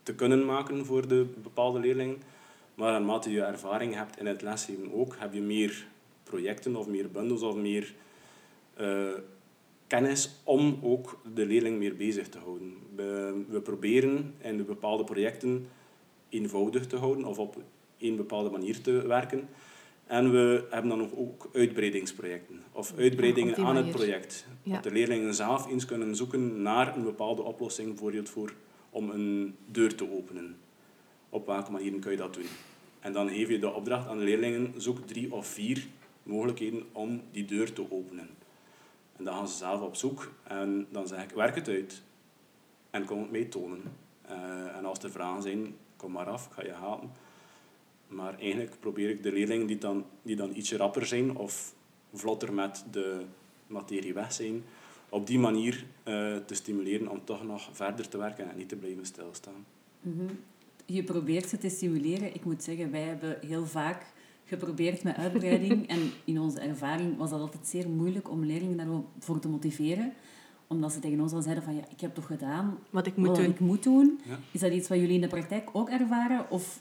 te 0.02 0.14
kunnen 0.14 0.44
maken 0.44 0.86
voor 0.86 1.08
de 1.08 1.26
bepaalde 1.42 1.78
leerlingen. 1.78 2.16
Maar 2.74 2.92
naarmate 2.92 3.30
je 3.30 3.42
ervaring 3.42 3.94
hebt 3.94 4.18
in 4.18 4.26
het 4.26 4.42
lesgeven 4.42 4.92
ook, 4.94 5.16
heb 5.18 5.32
je 5.32 5.40
meer 5.40 5.86
projecten 6.22 6.76
of 6.76 6.86
meer 6.86 7.10
bundels 7.10 7.42
of 7.42 7.56
meer 7.56 7.94
eh, 8.74 9.08
kennis 9.88 10.40
om 10.44 10.78
ook 10.82 11.20
de 11.34 11.46
leerling 11.46 11.78
meer 11.78 11.96
bezig 11.96 12.28
te 12.28 12.38
houden. 12.38 12.74
We, 12.94 13.42
we 13.48 13.60
proberen 13.60 14.34
in 14.38 14.56
de 14.56 14.62
bepaalde 14.62 15.04
projecten 15.04 15.68
eenvoudig 16.28 16.86
te 16.86 16.96
houden 16.96 17.24
of 17.24 17.38
op 17.38 17.56
een 17.98 18.16
bepaalde 18.16 18.50
manier 18.50 18.80
te 18.80 19.06
werken. 19.06 19.48
En 20.06 20.30
we 20.30 20.66
hebben 20.70 20.98
dan 20.98 21.10
ook 21.16 21.48
uitbreidingsprojecten 21.52 22.62
of 22.72 22.92
uitbreidingen 22.96 23.56
aan 23.56 23.76
het 23.76 23.90
project. 23.90 24.46
Ja. 24.62 24.72
Dat 24.72 24.82
de 24.82 24.90
leerlingen 24.90 25.34
zelf 25.34 25.70
eens 25.70 25.84
kunnen 25.84 26.16
zoeken 26.16 26.62
naar 26.62 26.96
een 26.96 27.02
bepaalde 27.02 27.42
oplossing, 27.42 27.88
bijvoorbeeld 27.88 28.28
voor, 28.28 28.52
om 28.90 29.10
een 29.10 29.54
deur 29.66 29.94
te 29.94 30.12
openen. 30.12 30.56
Op 31.28 31.46
welke 31.46 31.70
manier 31.70 31.98
kun 31.98 32.10
je 32.10 32.16
dat 32.16 32.34
doen? 32.34 32.46
En 33.00 33.12
dan 33.12 33.28
geef 33.28 33.48
je 33.48 33.58
de 33.58 33.72
opdracht 33.72 34.08
aan 34.08 34.18
de 34.18 34.24
leerlingen, 34.24 34.74
zoek 34.76 35.06
drie 35.06 35.32
of 35.32 35.46
vier 35.46 35.86
mogelijkheden 36.22 36.82
om 36.92 37.22
die 37.32 37.44
deur 37.44 37.72
te 37.72 37.90
openen. 37.90 38.28
En 39.18 39.24
dan 39.24 39.34
gaan 39.34 39.48
ze 39.48 39.56
zelf 39.56 39.80
op 39.80 39.96
zoek 39.96 40.32
en 40.42 40.86
dan 40.90 41.06
zeg 41.06 41.22
ik, 41.22 41.30
werk 41.30 41.54
het 41.54 41.68
uit. 41.68 42.02
En 42.90 43.04
kom 43.04 43.20
het 43.20 43.30
mee 43.30 43.48
tonen. 43.48 43.82
Eh, 44.22 44.76
en 44.76 44.84
als 44.84 44.98
er 44.98 45.10
vragen 45.10 45.42
zijn, 45.42 45.76
kom 45.96 46.12
maar 46.12 46.26
af, 46.26 46.46
ik 46.46 46.52
ga 46.52 46.62
je 46.62 46.72
helpen. 46.72 47.10
Maar 48.08 48.38
eigenlijk 48.38 48.80
probeer 48.80 49.10
ik 49.10 49.22
de 49.22 49.32
leerlingen 49.32 49.66
die 49.66 49.78
dan, 49.78 50.04
die 50.22 50.36
dan 50.36 50.52
ietsje 50.54 50.76
rapper 50.76 51.06
zijn 51.06 51.36
of 51.36 51.74
vlotter 52.12 52.52
met 52.52 52.84
de 52.90 53.24
materie 53.66 54.14
weg 54.14 54.32
zijn, 54.32 54.64
op 55.08 55.26
die 55.26 55.38
manier 55.38 55.84
eh, 56.02 56.36
te 56.36 56.54
stimuleren 56.54 57.08
om 57.08 57.24
toch 57.24 57.44
nog 57.44 57.68
verder 57.72 58.08
te 58.08 58.18
werken 58.18 58.50
en 58.50 58.56
niet 58.56 58.68
te 58.68 58.76
blijven 58.76 59.06
stilstaan. 59.06 59.66
Je 60.86 61.04
probeert 61.04 61.48
ze 61.48 61.58
te 61.58 61.68
stimuleren. 61.68 62.34
Ik 62.34 62.44
moet 62.44 62.62
zeggen, 62.62 62.90
wij 62.90 63.02
hebben 63.02 63.38
heel 63.46 63.66
vaak 63.66 64.06
geprobeerd 64.48 65.02
met 65.02 65.16
uitbreiding. 65.16 65.88
en 65.88 66.10
in 66.24 66.40
onze 66.40 66.60
ervaring 66.60 67.16
was 67.16 67.30
dat 67.30 67.40
altijd 67.40 67.66
zeer 67.66 67.88
moeilijk 67.88 68.30
om 68.30 68.44
leerlingen 68.44 68.76
daarvoor 68.76 69.38
te 69.40 69.48
motiveren. 69.48 70.12
Omdat 70.66 70.92
ze 70.92 70.98
tegen 71.00 71.20
ons 71.20 71.32
al 71.32 71.42
zeiden 71.42 71.64
van, 71.64 71.74
ja, 71.74 71.82
ik 71.90 72.00
heb 72.00 72.14
toch 72.14 72.26
gedaan 72.26 72.78
Wat 72.90 73.06
ik 73.06 73.16
moet 73.16 73.26
wat 73.26 73.36
doen. 73.36 73.44
ik 73.44 73.60
moet 73.60 73.82
doen. 73.82 74.20
Ja. 74.24 74.38
Is 74.50 74.60
dat 74.60 74.72
iets 74.72 74.88
wat 74.88 74.98
jullie 74.98 75.14
in 75.14 75.20
de 75.20 75.26
praktijk 75.28 75.68
ook 75.72 75.88
ervaren? 75.88 76.50
Of 76.50 76.80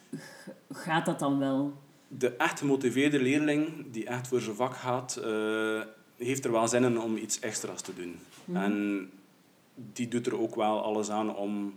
gaat 0.71 1.05
dat 1.05 1.19
dan 1.19 1.39
wel? 1.39 1.73
De 2.07 2.35
echt 2.35 2.59
gemotiveerde 2.59 3.19
leerling 3.21 3.91
die 3.91 4.05
echt 4.05 4.27
voor 4.27 4.41
zijn 4.41 4.55
vak 4.55 4.75
gaat, 4.75 5.15
eh, 5.15 5.81
heeft 6.17 6.45
er 6.45 6.51
wel 6.51 6.67
zin 6.67 6.83
in 6.83 6.99
om 7.01 7.17
iets 7.17 7.39
extra's 7.39 7.81
te 7.81 7.91
doen. 7.95 8.15
En 8.55 9.09
die 9.93 10.07
doet 10.07 10.25
er 10.27 10.39
ook 10.39 10.55
wel 10.55 10.81
alles 10.83 11.09
aan 11.09 11.35
om 11.35 11.73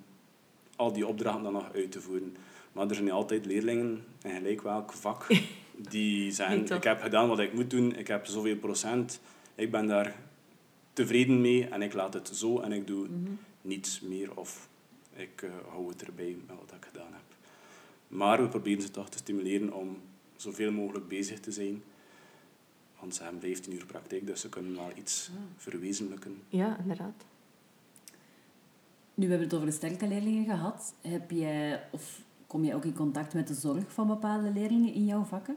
al 0.76 0.92
die 0.92 1.06
opdrachten 1.06 1.42
dan 1.42 1.52
nog 1.52 1.72
uit 1.74 1.92
te 1.92 2.00
voeren. 2.00 2.36
Maar 2.72 2.86
er 2.88 2.92
zijn 2.94 3.04
niet 3.04 3.14
altijd 3.14 3.46
leerlingen 3.46 4.04
in 4.22 4.30
gelijk 4.30 4.62
welk 4.62 4.92
vak 4.92 5.26
die 5.88 6.32
zeggen, 6.32 6.64
toch? 6.64 6.76
ik 6.76 6.84
heb 6.84 7.00
gedaan 7.00 7.28
wat 7.28 7.38
ik 7.38 7.52
moet 7.52 7.70
doen, 7.70 7.96
ik 7.96 8.06
heb 8.06 8.26
zoveel 8.26 8.56
procent, 8.56 9.20
ik 9.54 9.70
ben 9.70 9.86
daar 9.86 10.16
tevreden 10.92 11.40
mee 11.40 11.68
en 11.68 11.82
ik 11.82 11.92
laat 11.92 12.14
het 12.14 12.30
zo 12.32 12.60
en 12.60 12.72
ik 12.72 12.86
doe 12.86 13.06
niets 13.62 14.00
meer 14.00 14.36
of 14.36 14.68
ik 15.12 15.42
eh, 15.42 15.50
hou 15.68 15.88
het 15.88 16.06
erbij 16.06 16.36
met 16.46 16.56
wat 16.56 16.72
ik 16.76 16.84
gedaan 16.84 17.12
heb. 17.12 17.36
Maar 18.08 18.42
we 18.42 18.48
proberen 18.48 18.82
ze 18.82 18.90
toch 18.90 19.08
te 19.08 19.18
stimuleren 19.18 19.72
om 19.72 19.96
zoveel 20.36 20.72
mogelijk 20.72 21.08
bezig 21.08 21.40
te 21.40 21.52
zijn. 21.52 21.82
Want 23.00 23.14
ze 23.14 23.22
hebben 23.22 23.40
15 23.40 23.72
uur 23.72 23.86
praktijk, 23.86 24.26
dus 24.26 24.40
ze 24.40 24.48
kunnen 24.48 24.74
wel 24.74 24.90
iets 24.94 25.30
verwezenlijken. 25.56 26.42
Ja, 26.48 26.78
inderdaad. 26.78 27.24
Nu 29.14 29.24
we 29.24 29.30
hebben 29.30 29.48
het 29.48 29.54
over 29.54 29.66
de 29.66 29.72
sterke 29.72 30.08
leerlingen 30.08 30.44
gehad. 30.44 30.94
Heb 31.00 31.30
jij, 31.30 31.82
of 31.90 32.22
kom 32.46 32.64
je 32.64 32.74
ook 32.74 32.84
in 32.84 32.94
contact 32.94 33.34
met 33.34 33.48
de 33.48 33.54
zorg 33.54 33.92
van 33.92 34.06
bepaalde 34.06 34.50
leerlingen 34.50 34.92
in 34.92 35.04
jouw 35.04 35.24
vakken? 35.24 35.56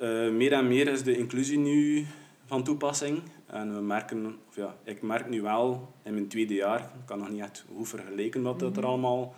Eh, 0.00 0.30
meer 0.30 0.52
en 0.52 0.68
meer 0.68 0.88
is 0.88 1.02
de 1.02 1.16
inclusie 1.16 1.58
nu 1.58 2.06
van 2.44 2.64
toepassing. 2.64 3.22
En 3.46 3.74
we 3.74 3.80
merken, 3.80 4.38
of 4.48 4.56
ja, 4.56 4.76
ik 4.84 5.02
merk 5.02 5.28
nu 5.28 5.42
wel 5.42 5.92
in 6.02 6.14
mijn 6.14 6.28
tweede 6.28 6.54
jaar, 6.54 6.80
ik 6.80 7.06
kan 7.06 7.18
nog 7.18 7.30
niet 7.30 7.40
echt 7.40 7.64
goed 7.76 7.88
vergelijken 7.88 8.42
wat 8.42 8.58
dat 8.58 8.76
er 8.76 8.86
allemaal 8.86 9.34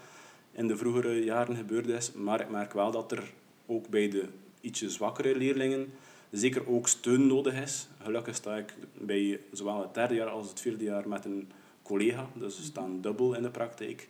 in 0.52 0.66
de 0.66 0.76
vroegere 0.76 1.24
jaren 1.24 1.56
gebeurd 1.56 1.86
is, 1.86 2.12
maar 2.12 2.40
ik 2.40 2.50
merk 2.50 2.72
wel 2.72 2.90
dat 2.90 3.12
er 3.12 3.32
ook 3.66 3.88
bij 3.88 4.08
de 4.08 4.28
ietsje 4.60 4.90
zwakkere 4.90 5.36
leerlingen 5.36 5.92
zeker 6.30 6.68
ook 6.68 6.88
steun 6.88 7.26
nodig 7.26 7.62
is. 7.62 7.88
Gelukkig 8.02 8.34
sta 8.34 8.56
ik 8.56 8.74
bij 8.92 9.40
zowel 9.52 9.80
het 9.80 9.94
derde 9.94 10.14
jaar 10.14 10.28
als 10.28 10.48
het 10.48 10.60
vierde 10.60 10.84
jaar 10.84 11.08
met 11.08 11.24
een 11.24 11.50
collega, 11.82 12.26
dus 12.34 12.56
we 12.56 12.62
staan 12.62 13.00
dubbel 13.00 13.34
in 13.34 13.42
de 13.42 13.50
praktijk. 13.50 14.08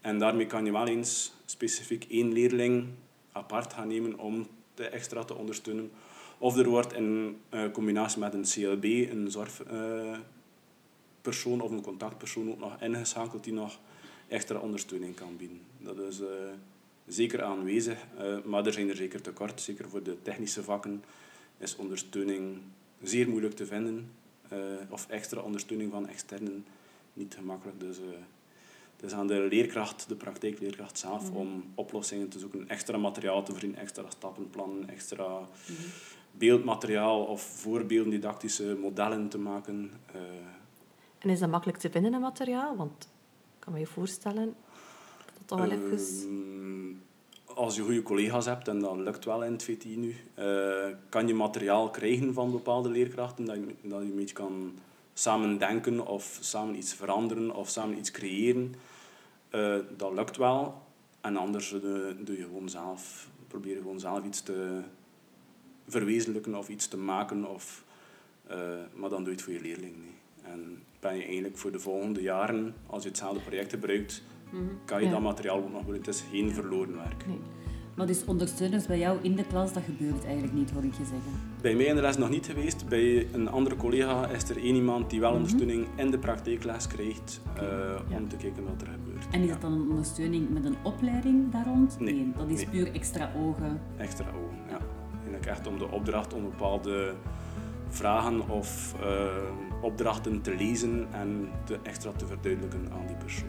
En 0.00 0.18
daarmee 0.18 0.46
kan 0.46 0.64
je 0.64 0.72
wel 0.72 0.86
eens 0.86 1.32
specifiek 1.44 2.06
één 2.10 2.32
leerling 2.32 2.86
apart 3.32 3.72
gaan 3.72 3.88
nemen 3.88 4.18
om 4.18 4.46
de 4.76 4.88
extra 4.88 5.24
te 5.24 5.34
ondersteunen. 5.34 5.90
Of 6.38 6.56
er 6.56 6.68
wordt 6.68 6.92
in 6.92 7.38
eh, 7.48 7.70
combinatie 7.72 8.18
met 8.18 8.34
een 8.34 8.42
CLB 8.42 8.84
een 8.84 9.30
zorgpersoon 9.30 11.60
of 11.60 11.70
een 11.70 11.82
contactpersoon 11.82 12.50
ook 12.50 12.58
nog 12.58 12.80
ingeschakeld 12.80 13.44
die 13.44 13.52
nog 13.52 13.78
extra 14.28 14.58
ondersteuning 14.58 15.14
kan 15.14 15.36
bieden. 15.36 15.60
Dat 15.78 15.98
is 15.98 16.20
eh, 16.20 16.26
zeker 17.06 17.42
aanwezig, 17.42 17.98
eh, 18.18 18.36
maar 18.44 18.66
er 18.66 18.72
zijn 18.72 18.88
er 18.88 18.96
zeker 18.96 19.20
tekort. 19.22 19.60
Zeker 19.60 19.88
voor 19.88 20.02
de 20.02 20.22
technische 20.22 20.62
vakken 20.62 21.04
is 21.58 21.76
ondersteuning 21.76 22.58
zeer 23.02 23.28
moeilijk 23.28 23.54
te 23.54 23.66
vinden. 23.66 24.10
eh, 24.48 24.58
of 24.88 25.06
extra 25.08 25.40
ondersteuning 25.40 25.90
van 25.90 26.08
externen 26.08 26.66
niet 27.12 27.34
gemakkelijk. 27.34 27.80
Dus, 27.80 27.98
eh, 27.98 28.04
het 28.96 29.04
is 29.04 29.12
aan 29.12 29.26
de 29.26 29.46
leerkracht, 29.50 30.08
de 30.08 30.14
praktijkleerkracht 30.14 30.98
zelf, 30.98 31.30
om 31.30 31.64
oplossingen 31.74 32.28
te 32.28 32.38
zoeken, 32.38 32.68
extra 32.68 32.96
materiaal 32.96 33.42
te 33.42 33.50
voorzien, 33.52 33.76
extra 33.76 34.04
stappenplannen, 34.08 34.88
extra 34.88 35.40
beeldmateriaal 36.30 37.24
of 37.24 37.42
voorbeelden, 37.42 38.10
didactische 38.10 38.76
modellen 38.80 39.28
te 39.28 39.38
maken. 39.38 39.90
Eh, 40.12 40.20
En 41.18 41.30
is 41.30 41.38
dat 41.38 41.50
makkelijk 41.50 41.78
te 41.78 41.90
vinden, 41.90 42.12
een 42.12 42.20
materiaal? 42.20 42.76
Want 42.76 43.08
ik 43.54 43.58
kan 43.58 43.72
me 43.72 43.78
je 43.78 43.86
voorstellen 43.86 44.54
dat 45.38 45.48
dat 45.48 45.58
wel 45.58 45.70
even... 45.70 45.98
Ehm, 45.98 46.94
als 47.58 47.76
je 47.76 47.82
goede 47.82 48.02
collega's 48.02 48.46
hebt, 48.46 48.68
en 48.68 48.78
dat 48.78 48.96
lukt 48.96 49.24
wel 49.24 49.44
in 49.44 49.52
het 49.52 49.62
VTI 49.62 49.96
nu, 49.96 50.16
eh, 50.34 50.86
kan 51.08 51.26
je 51.26 51.34
materiaal 51.34 51.90
krijgen 51.90 52.34
van 52.34 52.50
bepaalde 52.50 52.88
leerkrachten, 52.88 53.44
dat 53.44 53.56
je, 53.56 53.74
dat 53.82 54.02
je 54.02 54.08
een 54.08 54.14
beetje 54.16 54.34
kan 54.34 54.72
samen 55.18 55.58
denken 55.58 56.06
of 56.06 56.38
samen 56.40 56.76
iets 56.76 56.94
veranderen 56.94 57.54
of 57.54 57.68
samen 57.68 57.98
iets 57.98 58.10
creëren. 58.10 58.74
Eh, 59.50 59.76
dat 59.96 60.12
lukt 60.12 60.36
wel. 60.36 60.82
En 61.20 61.36
anders 61.36 61.70
doe 62.20 62.36
je 62.36 62.42
gewoon 62.42 62.68
zelf, 62.68 63.28
probeer 63.48 63.74
je 63.74 63.80
gewoon 63.80 64.00
zelf 64.00 64.24
iets 64.24 64.40
te 64.42 64.80
verwezenlijken 65.88 66.54
of 66.54 66.68
iets 66.68 66.88
te 66.88 66.96
maken. 66.96 67.44
Of, 67.44 67.84
eh, 68.46 68.58
maar 68.94 69.10
dan 69.10 69.18
doe 69.24 69.32
je 69.32 69.34
het 69.34 69.42
voor 69.42 69.52
je 69.52 69.60
leerling. 69.60 69.94
niet. 69.96 70.14
En 70.42 70.82
ben 71.00 71.16
je 71.16 71.24
eigenlijk 71.24 71.56
voor 71.58 71.72
de 71.72 71.78
volgende 71.80 72.22
jaren, 72.22 72.74
als 72.86 73.02
je 73.02 73.08
hetzelfde 73.08 73.40
project 73.40 73.70
gebruikt, 73.70 74.22
kan 74.84 75.00
je 75.00 75.06
Ja. 75.06 75.12
dat 75.12 75.20
materiaal 75.20 75.56
ook 75.58 75.72
nog 75.72 75.84
wel. 75.84 75.94
Het 75.94 76.08
is 76.08 76.24
geen 76.30 76.52
verloren 76.54 76.96
werk. 76.96 77.26
Nee. 77.26 77.38
Maar 77.96 78.06
dus 78.06 78.24
ondersteuners 78.24 78.86
bij 78.86 78.98
jou 78.98 79.18
in 79.22 79.34
de 79.34 79.44
klas, 79.44 79.72
dat 79.72 79.82
gebeurt 79.82 80.24
eigenlijk 80.24 80.52
niet, 80.52 80.70
hoor 80.70 80.84
ik 80.84 80.92
je 80.92 81.04
zeggen. 81.04 81.32
Bij 81.60 81.74
mij 81.74 81.84
in 81.84 81.94
de 81.94 82.00
les 82.00 82.16
nog 82.16 82.28
niet 82.30 82.46
geweest. 82.46 82.88
Bij 82.88 83.26
een 83.32 83.48
andere 83.50 83.76
collega 83.76 84.28
is 84.28 84.48
er 84.48 84.56
één 84.56 84.74
iemand 84.74 85.10
die 85.10 85.20
wel 85.20 85.32
ondersteuning 85.32 85.86
in 85.96 86.10
de 86.10 86.18
praktijkles 86.18 86.86
krijgt 86.86 87.40
eh, 87.54 87.62
Ja. 88.08 88.16
om 88.16 88.28
te 88.28 88.36
kijken 88.36 88.64
wat 88.64 88.80
er 88.82 88.88
gebeurt. 88.88 89.26
En 89.30 89.40
is 89.40 89.46
Ja. 89.46 89.52
dat 89.52 89.60
dan 89.60 89.72
een 89.72 89.88
ondersteuning 89.90 90.48
met 90.50 90.64
een 90.64 90.76
opleiding 90.82 91.52
daar 91.52 91.64
rond? 91.66 91.96
Nee, 92.00 92.32
dat 92.36 92.48
is 92.48 92.56
nee. 92.56 92.68
puur 92.68 92.92
extra 92.94 93.30
ogen. 93.36 93.80
Extra 93.96 94.26
ogen, 94.28 94.56
ja. 94.68 94.78
Eigenlijk 95.14 95.46
echt 95.46 95.66
om 95.66 95.78
de 95.78 95.90
opdracht 95.90 96.34
om 96.34 96.42
bepaalde 96.42 97.14
vragen 97.88 98.48
of 98.48 98.94
eh, 99.00 99.26
opdrachten 99.82 100.40
te 100.42 100.54
lezen 100.54 101.06
en 101.12 101.48
te 101.64 101.78
extra 101.82 102.10
te 102.16 102.26
verduidelijken 102.26 102.88
aan 102.92 103.06
die 103.06 103.16
persoon. 103.16 103.48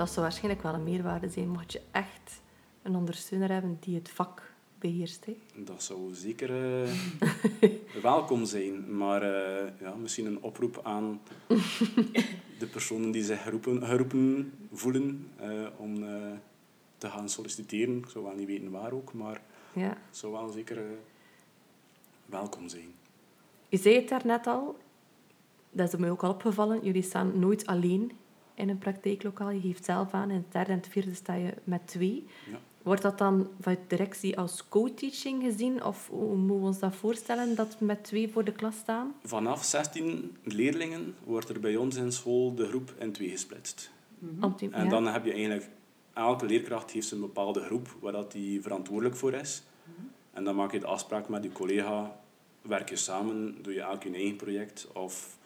Dat 0.00 0.10
zou 0.10 0.20
waarschijnlijk 0.20 0.62
wel 0.62 0.74
een 0.74 0.82
meerwaarde 0.84 1.28
zijn, 1.28 1.48
mocht 1.48 1.72
je 1.72 1.80
echt 1.90 2.40
een 2.82 2.96
ondersteuner 2.96 3.52
hebben 3.52 3.76
die 3.80 3.94
het 3.94 4.10
vak 4.10 4.52
beheerst. 4.78 5.24
Hè. 5.24 5.36
Dat 5.64 5.82
zou 5.82 6.14
zeker 6.14 6.50
eh, 6.82 6.92
welkom 8.02 8.44
zijn, 8.44 8.96
maar 8.96 9.22
eh, 9.22 9.72
ja, 9.80 9.94
misschien 9.94 10.26
een 10.26 10.42
oproep 10.42 10.80
aan 10.82 11.20
de 12.58 12.66
personen 12.72 13.10
die 13.10 13.24
zich 13.24 13.42
geroepen, 13.42 13.86
geroepen 13.86 14.52
voelen 14.72 15.30
eh, 15.36 15.66
om 15.76 15.94
te 16.98 17.08
gaan 17.08 17.28
solliciteren. 17.28 17.98
Ik 17.98 18.08
zou 18.08 18.24
wel 18.24 18.34
niet 18.34 18.46
weten 18.46 18.70
waar 18.70 18.92
ook, 18.92 19.12
maar 19.12 19.42
Ja. 19.72 19.88
het 19.88 20.16
zou 20.16 20.32
wel 20.32 20.48
zeker 20.48 20.82
welkom 22.26 22.68
zijn. 22.68 22.94
Je 23.68 23.76
zei 23.76 23.94
het 23.94 24.08
daarnet 24.08 24.46
al, 24.46 24.76
dat 25.70 25.92
is 25.92 25.98
mij 25.98 26.10
ook 26.10 26.22
al 26.22 26.30
opgevallen, 26.30 26.84
jullie 26.84 27.02
staan 27.02 27.38
nooit 27.38 27.66
alleen 27.66 28.12
in 28.60 28.68
een 28.68 28.78
praktijklokaal. 28.78 29.50
Je 29.50 29.60
geeft 29.60 29.84
zelf 29.84 30.12
aan, 30.12 30.30
in 30.30 30.36
het 30.36 30.52
derde 30.52 30.70
en 30.72 30.76
het 30.78 30.88
vierde 30.88 31.14
sta 31.14 31.34
je 31.34 31.54
met 31.64 31.86
twee. 31.86 32.26
Ja. 32.50 32.58
Wordt 32.82 33.02
dat 33.02 33.18
dan 33.18 33.48
vanuit 33.60 33.80
de 33.88 33.96
directie 33.96 34.38
als 34.38 34.68
co-teaching 34.68 35.42
gezien? 35.42 35.84
Of 35.84 36.08
hoe 36.08 36.36
moeten 36.36 36.60
we 36.60 36.66
ons 36.66 36.78
dat 36.78 36.94
voorstellen, 36.96 37.54
dat 37.54 37.76
we 37.78 37.84
met 37.84 38.04
twee 38.04 38.28
voor 38.28 38.44
de 38.44 38.52
klas 38.52 38.76
staan? 38.76 39.14
Vanaf 39.24 39.64
16 39.64 40.36
leerlingen 40.42 41.14
wordt 41.24 41.48
er 41.48 41.60
bij 41.60 41.76
ons 41.76 41.96
in 41.96 42.12
school 42.12 42.54
de 42.54 42.66
groep 42.66 42.94
in 42.98 43.12
twee 43.12 43.28
gesplitst. 43.28 43.90
Te- 44.56 44.68
En 44.70 44.88
dan 44.88 45.06
heb 45.06 45.24
je 45.24 45.32
eigenlijk... 45.32 45.68
Elke 46.14 46.46
leerkracht 46.46 46.90
heeft 46.90 47.10
een 47.10 47.20
bepaalde 47.20 47.60
groep 47.60 47.96
waar 48.00 48.12
dat 48.12 48.32
die 48.32 48.62
verantwoordelijk 48.62 49.16
voor 49.16 49.32
is. 49.32 49.62
En 50.32 50.44
dan 50.44 50.54
maak 50.56 50.72
je 50.72 50.78
de 50.80 50.86
afspraak 50.86 51.28
met 51.28 51.42
je 51.44 51.52
collega. 51.52 52.20
Werk 52.62 52.88
je 52.88 52.96
samen, 52.96 53.62
doe 53.62 53.72
je 53.72 53.80
elk 53.80 54.02
je 54.02 54.12
eigen 54.14 54.36
project. 54.36 54.88
Of 54.92 55.38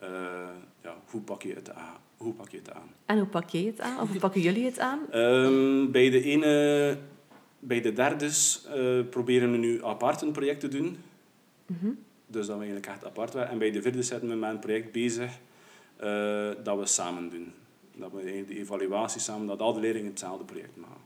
eh, 0.00 0.48
ja, 0.82 0.96
hoe, 1.10 1.20
pak 1.20 1.42
je 1.42 1.54
het 1.54 1.70
aan? 1.70 1.96
hoe 2.16 2.32
pak 2.32 2.48
je 2.48 2.56
het 2.56 2.72
aan? 2.72 2.90
En 3.06 3.18
hoe 3.18 3.26
pak 3.26 3.48
jij 3.48 3.62
het 3.62 3.80
aan? 3.80 4.00
Of 4.00 4.08
hoe 4.08 4.18
pakken 4.18 4.40
jullie 4.40 4.64
het 4.64 4.78
aan? 4.78 5.00
Ehm, 5.10 5.90
bij 5.90 6.10
de 6.10 6.22
ene... 6.22 6.98
Bij 7.62 7.80
de 7.80 7.92
derdes 7.92 8.66
eh, 8.66 9.00
proberen 9.10 9.50
we 9.50 9.56
nu 9.56 9.84
apart 9.84 10.22
een 10.22 10.32
project 10.32 10.60
te 10.60 10.68
doen. 10.68 10.96
Mhm. 11.66 11.90
Dus 12.26 12.46
dat 12.46 12.56
we 12.56 12.62
eigenlijk 12.62 12.86
echt 12.86 13.04
apart 13.04 13.32
waren. 13.32 13.50
En 13.50 13.58
bij 13.58 13.70
de 13.70 13.82
vierde 13.82 14.02
zetten 14.02 14.28
we 14.28 14.34
met 14.34 14.50
een 14.50 14.58
project 14.58 14.92
bezig 14.92 15.38
eh, 15.96 16.50
dat 16.62 16.78
we 16.78 16.86
samen 16.86 17.30
doen. 17.30 17.52
Dat 17.96 18.12
we 18.12 18.44
de 18.46 18.58
evaluatie 18.58 19.20
samen, 19.20 19.46
dat 19.46 19.60
al 19.60 19.72
de 19.72 19.80
leerlingen 19.80 20.08
hetzelfde 20.08 20.44
project 20.44 20.76
maken. 20.76 21.02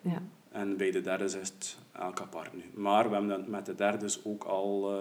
Ja. 0.00 0.22
En 0.50 0.76
bij 0.76 0.90
de 0.90 1.00
derde 1.00 1.24
is 1.24 1.34
het 1.34 1.78
elk 1.92 2.20
apart 2.20 2.54
nu. 2.54 2.64
Maar 2.74 3.08
we 3.08 3.14
hebben 3.14 3.38
dat 3.38 3.46
met 3.46 3.66
de 3.66 3.74
derdes 3.74 4.24
ook 4.24 4.44
al 4.44 4.92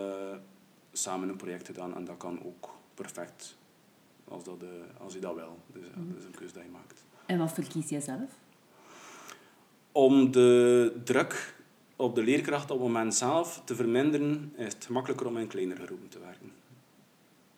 samen 0.91 1.30
een 1.30 1.36
project 1.36 1.65
gedaan. 1.65 1.95
En 1.95 2.06
dat 2.06 2.17
kan 2.17 2.43
ook 2.45 2.69
perfect, 3.02 3.58
als, 4.28 4.44
dat, 4.44 4.62
eh, 4.62 5.02
als 5.04 5.14
je 5.14 5.20
dat 5.20 5.36
wil. 5.36 5.58
Dus 5.74 5.86
ja, 5.86 6.02
dat 6.08 6.18
is 6.18 6.26
een 6.26 6.32
keuze 6.32 6.54
dat 6.54 6.64
je 6.64 6.70
maakt. 6.70 7.04
En 7.26 7.38
wat 7.38 7.54
verkies 7.54 7.90
jij 7.90 8.02
zelf? 8.02 8.30
Om 9.92 10.32
de 10.32 11.02
druk 11.04 11.56
op 11.96 12.16
de 12.16 12.24
leerkracht 12.24 12.72
op 12.72 12.78
het 12.78 12.88
moment 12.88 13.16
zelf 13.16 13.62
te 13.66 13.76
verminderen, 13.76 14.54
is 14.56 14.74
het 14.74 14.86
gemakkelijker 14.86 15.28
om 15.28 15.38
in 15.38 15.48
kleinere 15.48 15.86
groepen 15.86 16.10
te 16.10 16.20
werken. 16.20 16.52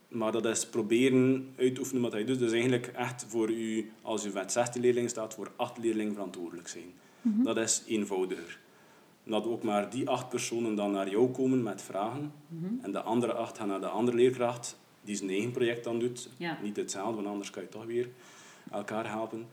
Maar 0.08 0.32
dat 0.32 0.46
is 0.46 0.68
proberen 0.68 1.54
uit 1.58 1.76
te 1.76 1.80
oefenen 1.80 2.02
wat 2.02 2.14
je 2.14 2.24
doet. 2.24 2.40
Dus 2.40 2.52
eigenlijk 2.52 2.88
echt 2.88 3.26
voor 3.28 3.52
u, 3.52 3.92
als 4.02 4.26
u 4.26 4.32
met 4.34 4.52
16 4.52 4.82
leerlingen 4.82 5.10
staat, 5.10 5.34
voor 5.34 5.52
8 5.56 5.78
leerlingen 5.78 6.14
verantwoordelijk 6.14 6.68
zijn. 6.68 6.94
Dat 7.22 7.58
is 7.58 7.84
eenvoudiger. 7.88 8.60
Dat 9.24 9.46
ook 9.46 9.64
maar 9.64 9.90
die 9.90 10.10
acht 10.10 10.30
personen 10.30 10.76
dan 10.76 10.92
naar 10.92 11.10
jou 11.10 11.32
komen 11.32 11.64
met 11.64 11.82
vragen. 11.82 12.34
En 12.82 12.92
de 12.92 13.02
andere 13.02 13.34
acht 13.34 13.58
gaan 13.58 13.68
naar 13.68 13.80
de 13.80 13.88
andere 13.88 14.18
leerkracht, 14.18 14.80
die 15.04 15.16
zijn 15.16 15.30
eigen 15.30 15.52
project 15.52 15.84
dan 15.84 16.00
doet. 16.00 16.30
Ja. 16.38 16.58
Niet 16.62 16.76
hetzelfde, 16.76 17.16
want 17.16 17.28
anders 17.28 17.50
kan 17.50 17.64
je 17.64 17.70
toch 17.70 17.86
weer 17.86 18.10
elkaar 18.72 19.10
helpen. 19.10 19.48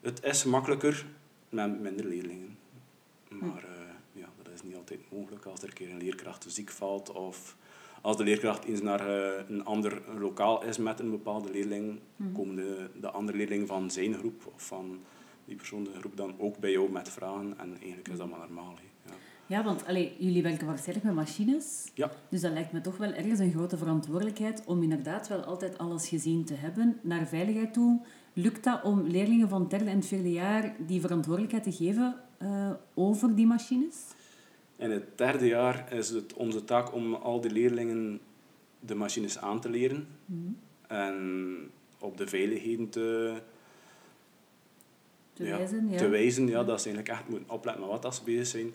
Het 0.00 0.22
is 0.22 0.44
makkelijker 0.44 1.06
met 1.48 1.80
minder 1.80 2.06
leerlingen. 2.06 2.58
Maar 3.28 3.64
eh, 3.64 3.70
ja, 4.12 4.28
dat 4.42 4.52
is 4.54 4.62
niet 4.62 4.76
altijd 4.76 5.00
mogelijk 5.08 5.44
als 5.44 5.62
er 5.62 5.68
een 5.68 5.74
keer 5.74 5.90
een 5.90 5.98
leerkracht 5.98 6.44
ziek 6.48 6.70
valt 6.70 7.12
of 7.12 7.56
als 8.00 8.16
de 8.16 8.24
leerkracht 8.24 8.64
eens 8.64 8.82
naar 8.82 9.08
eh, 9.08 9.44
een 9.48 9.64
ander 9.64 10.02
lokaal 10.18 10.64
is 10.64 10.78
met 10.78 11.00
een 11.00 11.10
bepaalde 11.10 11.50
leerling, 11.50 11.98
komen 12.34 12.56
de, 12.56 12.88
de 13.00 13.10
andere 13.10 13.38
leerlingen 13.38 13.66
van 13.66 13.90
zijn 13.90 14.14
groep 14.14 14.50
of 14.54 14.66
van 14.66 15.00
die 15.44 15.56
persoon 15.56 15.84
de 15.84 15.98
groep 15.98 16.16
dan 16.16 16.34
ook 16.38 16.58
bij 16.58 16.70
jou 16.70 16.90
met 16.90 17.08
vragen. 17.08 17.58
En 17.58 17.76
eigenlijk 17.78 18.08
is 18.08 18.16
dat 18.18 18.30
maar 18.30 18.38
normaal. 18.38 18.74
Ja. 19.46 19.64
Want 19.64 19.86
allee, 19.86 20.16
jullie 20.18 20.42
werken 20.42 20.66
waarschijnlijk 20.66 21.06
met 21.06 21.14
machines. 21.14 21.90
ja, 21.94 22.10
Dus 22.28 22.40
dat 22.40 22.52
lijkt 22.52 22.72
me 22.72 22.80
toch 22.80 22.96
wel 22.96 23.12
ergens 23.12 23.38
een 23.38 23.52
grote 23.52 23.76
verantwoordelijkheid 23.76 24.62
om 24.66 24.82
inderdaad 24.82 25.28
wel 25.28 25.40
altijd 25.40 25.78
alles 25.78 26.08
gezien 26.08 26.44
te 26.44 26.54
hebben 26.54 26.98
naar 27.02 27.26
veiligheid 27.26 27.72
toe. 27.72 28.00
Lukt 28.32 28.64
dat 28.64 28.82
om 28.82 29.02
leerlingen 29.02 29.48
van 29.48 29.60
het 29.60 29.70
derde 29.70 29.90
en 29.90 30.02
vierde 30.02 30.32
jaar 30.32 30.74
die 30.86 31.00
verantwoordelijkheid 31.00 31.64
te 31.64 31.72
geven 31.72 32.14
eh, 32.38 32.70
over 32.94 33.34
die 33.34 33.46
machines? 33.46 33.96
in 34.78 34.90
het 34.90 35.18
derde 35.18 35.46
jaar 35.46 35.92
is 35.92 36.08
het 36.08 36.34
onze 36.34 36.64
taak 36.64 36.94
om 36.94 37.14
al 37.14 37.40
die 37.40 37.50
leerlingen 37.50 38.20
de 38.80 38.94
machines 38.94 39.38
aan 39.38 39.60
te 39.60 39.70
leren. 39.70 40.08
En 40.86 41.70
op 41.98 42.16
de 42.16 42.26
veiligheden 42.26 42.88
te, 42.88 43.34
Te 45.32 45.44
ja, 45.44 45.56
wijzen, 45.56 45.90
ja. 45.90 45.96
te 45.98 46.08
wijzen, 46.08 46.46
ja, 46.46 46.64
dat 46.64 46.80
ze 46.82 46.88
eigenlijk 46.88 47.18
echt 47.18 47.28
moeten 47.28 47.50
opletten 47.50 47.88
met 47.88 48.02
wat 48.02 48.14
ze 48.14 48.22
bezig 48.24 48.46
zijn. 48.46 48.72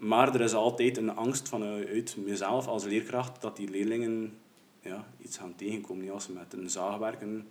Maar 0.00 0.34
er 0.34 0.40
is 0.40 0.54
altijd 0.54 0.96
een 0.96 1.16
angst 1.16 1.48
vanuit 1.48 2.16
mezelf 2.16 2.66
als 2.66 2.84
leerkracht 2.84 3.40
dat 3.40 3.56
die 3.56 3.68
leerlingen 3.68 4.38
ja, 4.80 5.06
iets 5.18 5.38
gaan 5.38 5.54
tegenkomen. 5.54 6.10
Als 6.10 6.24
ze 6.24 6.32
met 6.32 6.52
een 6.52 6.70
zaag 6.70 6.98
werken. 6.98 7.48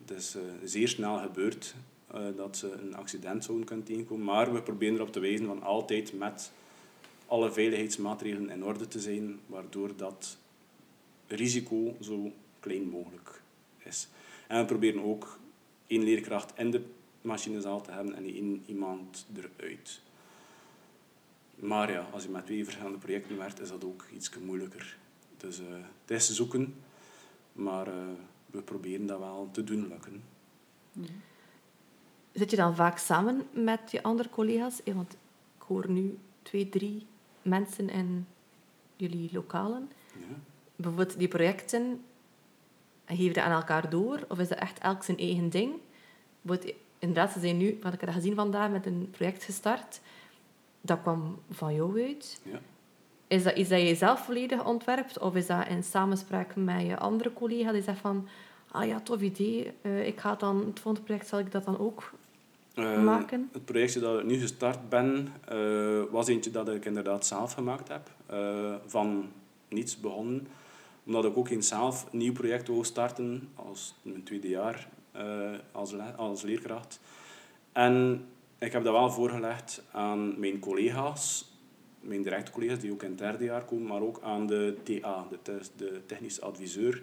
Het 0.00 0.10
is 0.10 0.34
eh, 0.34 0.42
zeer 0.64 0.88
snel 0.88 1.18
gebeurd 1.18 1.74
eh, 2.06 2.20
dat 2.36 2.56
ze 2.56 2.72
een 2.72 2.94
accident 2.94 3.44
zouden 3.44 3.66
kunnen 3.66 3.84
tegenkomen. 3.84 4.24
Maar 4.24 4.52
we 4.52 4.62
proberen 4.62 4.94
erop 4.94 5.12
te 5.12 5.20
wijzen 5.20 5.46
van 5.46 5.62
altijd 5.62 6.18
met 6.18 6.52
alle 7.26 7.52
veiligheidsmaatregelen 7.52 8.50
in 8.50 8.64
orde 8.64 8.88
te 8.88 9.00
zijn, 9.00 9.40
waardoor 9.46 9.96
dat 9.96 10.38
risico 11.26 11.96
zo 12.00 12.32
klein 12.60 12.88
mogelijk 12.88 13.42
is. 13.78 14.08
En 14.48 14.60
we 14.60 14.64
proberen 14.64 15.02
ook 15.02 15.38
één 15.86 16.04
leerkracht 16.04 16.58
in 16.58 16.70
de 16.70 16.82
machinezaal 17.20 17.80
te 17.80 17.90
hebben 17.90 18.14
en 18.14 18.24
één 18.24 18.62
iemand 18.66 19.26
eruit. 19.36 20.00
Maar 21.56 21.90
ja, 21.90 22.06
als 22.12 22.22
je 22.22 22.28
met 22.28 22.46
twee 22.46 22.64
verschillende 22.64 22.98
projecten 22.98 23.36
werkt, 23.36 23.60
is 23.60 23.68
dat 23.68 23.84
ook 23.84 24.04
iets 24.12 24.30
moeilijker. 24.38 24.96
Dus 25.36 25.58
eh, 25.58 25.66
het 26.00 26.10
is 26.10 26.30
zoeken, 26.30 26.74
maar 27.52 27.86
eh, 27.86 27.94
we 28.46 28.62
proberen 28.62 29.06
dat 29.06 29.18
wel 29.18 29.48
te 29.52 29.64
doen 29.64 29.88
lukken. 29.88 30.22
Zit 32.32 32.50
je 32.50 32.56
dan 32.56 32.74
vaak 32.74 32.98
samen 32.98 33.46
met 33.52 33.90
je 33.90 34.02
andere 34.02 34.30
collega's? 34.30 34.82
Eh, 34.82 34.94
Want 34.94 35.12
ik 35.56 35.62
hoor 35.62 35.90
nu 35.90 36.18
twee, 36.42 36.68
drie 36.68 37.06
mensen 37.42 37.88
in 37.88 38.26
jullie 38.96 39.30
lokalen. 39.32 39.90
Ja. 40.12 40.36
Bijvoorbeeld 40.76 41.18
die 41.18 41.28
projecten, 41.28 42.04
je 43.06 43.32
dat 43.32 43.44
aan 43.44 43.60
elkaar 43.60 43.90
door? 43.90 44.24
Of 44.28 44.38
is 44.38 44.48
dat 44.48 44.58
echt 44.58 44.78
elk 44.78 45.02
zijn 45.02 45.18
eigen 45.18 45.48
ding? 45.50 45.74
Bijvoorbeeld, 46.40 46.76
inderdaad, 46.98 47.32
ze 47.32 47.40
zijn 47.40 47.56
nu, 47.56 47.78
want 47.82 47.94
ik 47.94 48.00
heb 48.00 48.08
dat 48.08 48.18
gezien 48.18 48.34
vandaag, 48.34 48.70
met 48.70 48.86
een 48.86 49.08
project 49.10 49.44
gestart. 49.44 50.00
Dat 50.86 51.00
kwam 51.02 51.38
van 51.50 51.74
jou 51.74 52.02
uit. 52.06 52.40
Ja. 52.42 52.58
Is 53.28 53.42
dat 53.42 53.56
iets 53.56 53.68
dat 53.68 53.80
je 53.80 53.94
zelf 53.94 54.24
volledig 54.24 54.64
ontwerpt? 54.64 55.18
Of 55.18 55.34
is 55.34 55.46
dat 55.46 55.66
in 55.68 55.82
samenspraak 55.84 56.56
met 56.56 56.86
je 56.86 56.98
andere 56.98 57.32
collega 57.32 57.72
die 57.72 57.82
zegt 57.82 57.98
van... 57.98 58.28
Ah 58.70 58.86
ja, 58.86 59.00
tof 59.00 59.20
idee. 59.20 59.72
Eh, 59.82 60.06
ik 60.06 60.20
ga 60.20 60.34
dan, 60.34 60.56
het 60.66 60.80
volgende 60.80 61.06
project 61.06 61.28
zal 61.28 61.38
ik 61.38 61.52
dat 61.52 61.64
dan 61.64 61.78
ook 61.78 62.12
Eh, 62.74 63.02
maken? 63.04 63.48
Het 63.52 63.64
projectje 63.64 64.00
dat 64.00 64.18
ik 64.20 64.26
nu 64.26 64.38
gestart 64.38 64.88
ben, 64.88 65.28
eh, 65.48 66.02
was 66.10 66.28
eentje 66.28 66.50
dat 66.50 66.68
ik 66.68 66.84
inderdaad 66.84 67.26
zelf 67.26 67.52
gemaakt 67.52 67.88
heb. 67.88 68.10
Van 68.86 69.28
niets 69.68 70.00
begonnen. 70.00 70.46
Omdat 71.06 71.24
ik 71.24 71.36
ook 71.36 71.48
eens 71.48 71.68
zelf 71.68 72.06
een 72.12 72.18
nieuw 72.18 72.32
project 72.32 72.68
wou 72.68 72.84
starten, 72.84 73.48
als 73.54 73.94
mijn 74.02 74.22
tweede 74.22 74.48
jaar 74.48 74.88
als, 75.72 75.92
le- 75.92 76.14
als 76.16 76.42
leerkracht. 76.42 77.00
En 77.72 78.24
ik 78.58 78.72
heb 78.72 78.84
dat 78.84 78.92
wel 78.92 79.10
voorgelegd 79.10 79.82
aan 79.92 80.40
mijn 80.40 80.58
collega's, 80.58 81.50
mijn 82.00 82.22
directe 82.22 82.50
collega's 82.50 82.78
die 82.78 82.92
ook 82.92 83.02
in 83.02 83.08
het 83.10 83.18
derde 83.18 83.44
jaar 83.44 83.64
komen, 83.64 83.86
maar 83.86 84.00
ook 84.02 84.20
aan 84.22 84.46
de 84.46 84.76
TA, 84.82 85.26
de, 85.30 85.38
te- 85.42 85.60
de 85.76 86.00
technische 86.06 86.40
adviseur. 86.40 87.02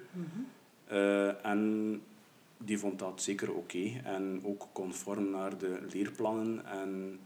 Eh, 0.85 1.45
en 1.45 2.01
die 2.57 2.79
vond 2.79 2.99
dat 2.99 3.21
zeker 3.21 3.53
oké. 3.53 3.91
En 4.03 4.41
ook 4.43 4.67
conform 4.73 5.29
naar 5.29 5.57
de 5.57 5.79
leerplannen 5.93 6.65
en 6.65 7.19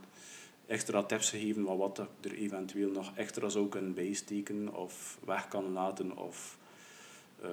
extra 0.66 1.04
tips 1.04 1.30
gegeven 1.30 1.64
wat, 1.64 1.78
wat 1.78 2.00
ik 2.00 2.32
er 2.32 2.38
eventueel 2.38 2.92
nog 2.92 3.12
extra 3.16 3.50
zou 3.50 3.68
kunnen 3.70 3.94
bijsteken 3.94 4.74
of 4.76 5.20
weg 5.26 5.48
kan 5.48 5.72
laten. 5.72 6.18
Of, 6.18 6.58
eh, 7.42 7.50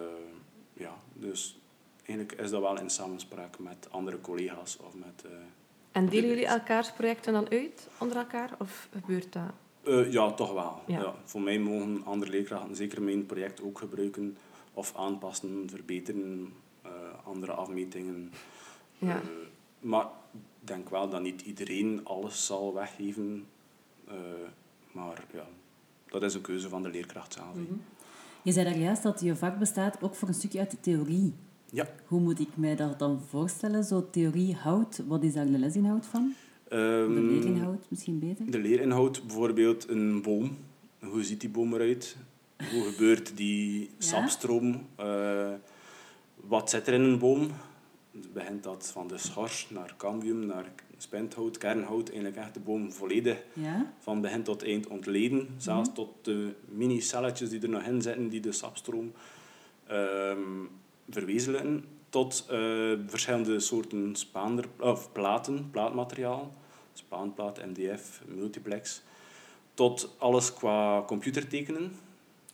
ja, 0.72 0.94
dus 1.12 1.58
eigenlijk 2.06 2.40
is 2.40 2.50
dat 2.50 2.60
wel 2.60 2.78
in 2.80 2.90
samenspraak 2.90 3.58
met 3.58 3.88
andere 3.90 4.20
collega's 4.20 4.78
of 4.80 4.94
met... 4.94 5.24
eh, 5.24 5.30
En 5.94 6.08
delen 6.08 6.28
jullie 6.28 6.46
elkaars 6.46 6.92
projecten 6.92 7.32
dan 7.32 7.50
uit 7.50 7.88
onder 7.98 8.16
elkaar? 8.16 8.50
Of 8.58 8.88
gebeurt 9.00 9.32
dat? 9.32 9.42
Eh, 9.82 10.12
ja, 10.12 10.32
toch 10.32 10.52
wel. 10.52 10.82
Ja. 10.86 11.00
Ja. 11.00 11.14
Voor 11.24 11.40
mij 11.40 11.58
mogen 11.58 12.04
andere 12.04 12.30
leerkrachten 12.30 12.76
zeker 12.76 13.02
mijn 13.02 13.26
project 13.26 13.62
ook 13.62 13.78
gebruiken 13.78 14.36
of 14.72 14.96
aanpassen, 14.96 15.66
verbeteren, 15.70 16.52
eh, 16.82 16.90
andere 17.24 17.52
afmetingen. 17.52 18.32
Ja. 18.98 19.16
Eh, 19.16 19.22
maar 19.80 20.04
ik 20.32 20.40
denk 20.60 20.88
wel 20.88 21.08
dat 21.08 21.22
niet 21.22 21.40
iedereen 21.42 22.00
alles 22.04 22.46
zal 22.46 22.74
weggeven. 22.74 23.46
Eh, 24.08 24.14
maar 24.92 25.24
ja, 25.32 25.46
dat 26.08 26.22
is 26.22 26.34
een 26.34 26.40
keuze 26.40 26.68
van 26.68 26.82
de 26.82 26.90
leerkracht 26.90 27.32
zelf. 27.32 27.54
hè. 27.54 27.66
Je 28.42 28.52
zei 28.52 28.64
daar 28.64 28.78
juist 28.78 29.02
dat 29.02 29.20
je 29.20 29.36
vak 29.36 29.58
bestaat 29.58 30.02
ook 30.02 30.14
voor 30.14 30.28
een 30.28 30.34
stukje 30.34 30.58
uit 30.58 30.70
de 30.70 30.80
theorie. 30.80 31.34
Ja. 31.74 31.86
Hoe 32.06 32.20
moet 32.20 32.40
ik 32.40 32.48
mij 32.54 32.76
dat 32.76 32.98
dan 32.98 33.20
voorstellen? 33.28 33.84
Zo 33.84 34.10
theorie 34.10 34.54
hout, 34.54 35.02
wat 35.06 35.22
is 35.22 35.32
daar 35.32 35.46
de 35.46 35.58
lesinhoud 35.58 36.06
van? 36.06 36.34
De 36.68 36.74
Ehm, 37.08 37.26
leerinhoud 37.26 37.86
misschien 37.88 38.18
beter? 38.18 38.50
De 38.50 38.58
leerinhoud, 38.58 39.26
bijvoorbeeld 39.26 39.88
een 39.88 40.22
boom. 40.22 40.56
Hoe 40.98 41.24
ziet 41.24 41.40
die 41.40 41.50
boom 41.50 41.74
eruit? 41.74 42.16
Hoe 42.72 42.82
gebeurt 42.82 43.36
die 43.36 43.90
sapstroom? 43.98 44.86
Eh, 44.96 45.52
wat 46.36 46.70
zit 46.70 46.86
er 46.86 46.94
in 46.94 47.00
een 47.00 47.18
boom? 47.18 47.48
Begint 48.32 48.62
dat 48.62 48.90
van 48.92 49.08
de 49.08 49.18
schors 49.18 49.70
naar 49.70 49.94
cambium, 49.96 50.46
naar 50.46 50.72
spinthout, 50.96 51.58
kernhout, 51.58 52.08
eigenlijk 52.08 52.36
echt 52.36 52.54
de 52.54 52.60
boom 52.60 52.92
volledig 52.92 53.42
Ja? 53.52 53.92
van 53.98 54.20
begin 54.20 54.42
tot 54.42 54.62
eind 54.64 54.86
ontleden. 54.86 55.48
Zelfs 55.56 55.90
tot 55.94 56.08
de 56.22 56.54
mini-celletjes 56.68 57.50
die 57.50 57.60
er 57.60 57.68
nog 57.68 57.82
in 57.82 58.02
zitten, 58.02 58.28
die 58.28 58.40
de 58.40 58.52
sapstroom 58.52 59.12
ehm, 59.86 60.38
verwezenlijken. 61.10 61.84
Tot 62.08 62.46
eh, 62.50 62.58
verschillende 63.06 63.60
soorten 63.60 64.16
spaander, 64.16 64.64
of 64.80 65.12
platen, 65.12 65.70
plaatmateriaal. 65.70 66.54
Spaanplaat, 66.92 67.60
MDF, 67.66 68.20
multiplex. 68.26 69.02
Tot 69.74 70.14
alles 70.18 70.54
qua 70.54 71.02
computertekenen. 71.06 71.92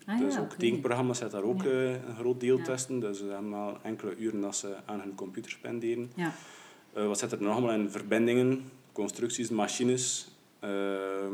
Ah, 0.07 0.19
dus 0.19 0.35
ja, 0.35 0.41
ook 0.41 0.53
tekenprogramma's 0.53 1.19
zit 1.19 1.31
daar 1.31 1.43
ook 1.43 1.63
Ja. 1.63 1.71
eh, 1.71 1.91
een 1.93 2.17
groot 2.19 2.41
deel 2.41 2.57
Ja. 2.59 2.65
testen. 2.65 3.01
Dus 3.01 3.19
ze 3.19 3.25
hebben 3.25 3.53
al 3.55 3.79
enkele 3.83 4.17
uren 4.17 4.41
dat 4.41 4.57
ze 4.57 4.77
aan 4.85 5.01
hun 5.01 5.15
computer 5.15 5.51
spenderen. 5.51 6.13
Ja. 6.15 6.33
Eh, 6.93 7.07
wat 7.07 7.19
zit 7.19 7.33
er 7.33 7.43
nog 7.43 7.53
allemaal 7.53 7.73
in? 7.75 7.91
Verbindingen, 7.91 8.71
constructies, 8.93 9.49
machines, 9.51 10.29
ehm, 10.61 11.33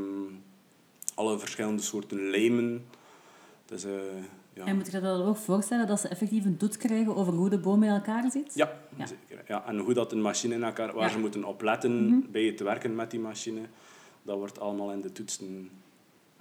alle 1.15 1.39
verschillende 1.39 1.83
soorten 1.83 2.31
lijmen. 2.31 2.85
Dus, 3.67 3.85
ja. 4.57 4.65
En 4.65 4.77
moet 4.77 4.87
je 4.87 4.93
dat 4.93 5.03
dan 5.03 5.23
ook 5.23 5.37
voorstellen 5.37 5.87
dat 5.87 6.01
ze 6.01 6.09
effectief 6.09 6.45
een 6.45 6.57
toets 6.57 6.77
krijgen 6.77 7.17
over 7.17 7.33
hoe 7.33 7.51
de 7.51 7.59
boom 7.59 7.83
in 7.83 7.91
elkaar 7.91 8.31
zit? 8.31 8.55
Ja, 8.55 8.73
Ja. 8.97 9.07
zeker. 9.07 9.45
Ja, 9.49 9.67
en 9.67 9.79
hoe 9.79 9.95
dat 9.95 10.13
een 10.13 10.23
machine 10.23 10.55
in 10.55 10.63
elkaar, 10.65 10.93
waar 10.95 11.07
Ja. 11.07 11.13
ze 11.13 11.19
moeten 11.19 11.45
op 11.45 11.63
letten 11.63 12.27
bij 12.31 12.43
het 12.43 12.61
werken 12.61 12.95
met 12.95 13.11
die 13.11 13.21
machine, 13.21 13.61
dat 14.23 14.37
wordt 14.39 14.61
allemaal 14.61 14.93
in 14.93 15.01
de 15.01 15.13
toetsen 15.13 15.71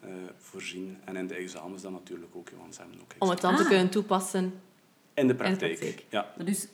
eh, 0.02 0.10
voorzien. 0.38 0.98
En 1.04 1.16
in 1.16 1.28
de 1.28 1.36
examens 1.36 1.82
dan 1.82 1.92
natuurlijk 1.94 2.36
ook, 2.36 2.50
want 2.60 2.76
ze 2.76 2.82
hebben 2.82 3.00
ook 3.02 3.12
Om 3.20 3.30
het 3.30 3.42
dan 3.42 3.52
Ah. 3.54 3.58
te 3.58 3.68
kunnen 3.68 3.90
toepassen. 3.90 4.54
In 5.14 5.28
de 5.28 5.36
praktijk. 5.36 5.80
praktijk. 5.80 6.06
Ja, 6.10 6.34
Maar 6.38 6.46
Dus 6.46 6.62
ze 6.62 6.68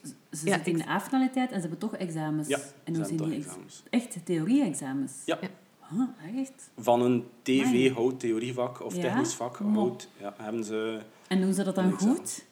Ja, 0.46 0.54
zitten 0.54 0.72
in 0.72 0.78
de 0.78 0.88
A-finaliteit 0.88 1.48
en 1.48 1.54
ze 1.54 1.60
hebben 1.60 1.78
toch 1.78 1.96
examens. 1.96 2.48
ja 2.48 2.56
en 2.56 2.62
ze 2.64 2.70
hoe 2.84 2.84
hebben 2.84 3.06
zien 3.06 3.16
toch 3.16 3.26
die 3.26 3.36
ex- 3.36 3.46
examens. 3.46 3.82
Echt 3.90 4.26
theorie-examens? 4.26 5.12
Ja. 5.24 5.38
Ja. 5.40 5.48
Ah, 5.90 6.38
echt? 6.40 6.70
Van 6.78 7.02
een. 7.02 7.24
TV-hout, 7.42 8.20
theorievak 8.20 8.82
of 8.84 8.94
Ja? 8.94 9.00
technisch 9.00 9.34
vak 9.34 9.56
hout, 9.56 10.08
ja, 10.20 10.34
hebben 10.36 10.64
ze... 10.64 11.00
En 11.32 11.40
doen 11.40 11.54
ze 11.54 11.64
dat 11.64 11.74
dan 11.74 11.90
goed? 11.92 12.44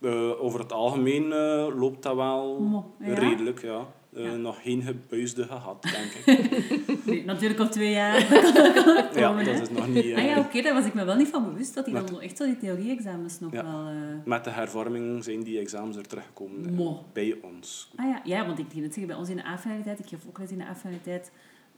Eh, 0.00 0.42
over 0.42 0.60
het 0.60 0.72
algemeen 0.72 1.32
eh, 1.32 1.66
loopt 1.78 2.02
dat 2.02 2.14
wel 2.16 2.60
Mo, 2.60 2.94
ja? 3.00 3.14
redelijk, 3.14 3.62
ja. 3.62 3.86
Eh, 4.14 4.24
Ja. 4.24 4.34
Nog 4.36 4.62
geen 4.62 4.82
gebuisde 4.82 5.44
gehad, 5.44 5.82
denk 5.82 6.12
ik. 6.12 6.50
Nee, 7.06 7.24
natuurlijk 7.24 7.60
al 7.60 7.68
twee 7.68 7.90
jaar. 7.90 8.28
Dat 8.30 8.42
kan, 8.52 8.62
dat 8.62 8.72
kan 8.72 8.96
ook 8.98 9.14
ja, 9.14 9.42
dat 9.52 9.60
is 9.62 9.70
nog 9.70 9.88
niet... 9.88 10.14
Ah 10.14 10.24
ja, 10.24 10.38
oké, 10.38 10.62
daar 10.62 10.74
was 10.74 10.84
ik 10.84 10.94
me 10.94 11.04
wel 11.04 11.16
niet 11.16 11.28
van 11.28 11.44
bewust, 11.44 11.74
dat 11.74 11.84
die 11.84 11.94
Met- 11.94 12.08
dan 12.08 12.20
echt 12.20 12.36
zo 12.36 12.44
die 12.44 12.58
theorie-examens 12.58 13.40
nog 13.40 13.52
wel... 13.52 13.84
Met 14.24 14.44
de 14.44 14.50
hervorming 14.50 15.24
zijn 15.24 15.42
die 15.42 15.58
examens 15.58 15.96
er 15.96 16.06
teruggekomen 16.06 16.76
bij 17.12 17.38
ons. 17.42 17.90
Ah 17.96 18.06
ja, 18.08 18.20
ja, 18.24 18.46
want 18.46 18.58
ik 18.58 18.66
ging 18.70 18.82
het 18.84 18.92
zeggen, 18.94 19.06
bij 19.12 19.16
ons 19.20 19.28
in 19.28 19.36
de 19.36 19.44
A-finaliteit, 19.46 19.98
ik 19.98 20.06
geef 20.08 20.18
ook 20.28 20.38
les 20.38 20.50
in 20.50 20.58
de 20.58 20.64
A-finaliteit, 20.64 21.30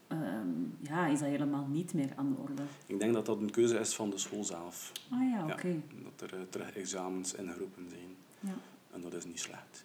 ehm, 0.08 0.48
ja, 0.80 1.06
is 1.06 1.18
dat 1.18 1.28
helemaal 1.28 1.66
niet 1.66 1.94
meer 1.94 2.12
aan 2.16 2.28
de 2.28 2.36
orde? 2.40 2.62
Ik 2.86 2.98
denk 2.98 3.12
dat 3.12 3.26
dat 3.26 3.40
een 3.40 3.50
keuze 3.50 3.78
is 3.78 3.94
van 3.94 4.10
de 4.10 4.18
school 4.18 4.44
zelf. 4.44 4.92
Ah 5.10 5.30
ja, 5.30 5.44
oké. 5.44 5.68
Ja, 5.68 5.80
dat 6.04 6.30
er 6.30 6.38
uh, 6.38 6.44
terug 6.48 6.76
examens 6.76 7.34
ingeroepen 7.34 7.86
zijn. 7.88 8.16
Ja. 8.40 8.54
En 8.92 9.00
dat 9.00 9.14
is 9.14 9.24
niet 9.24 9.40
slecht. 9.40 9.84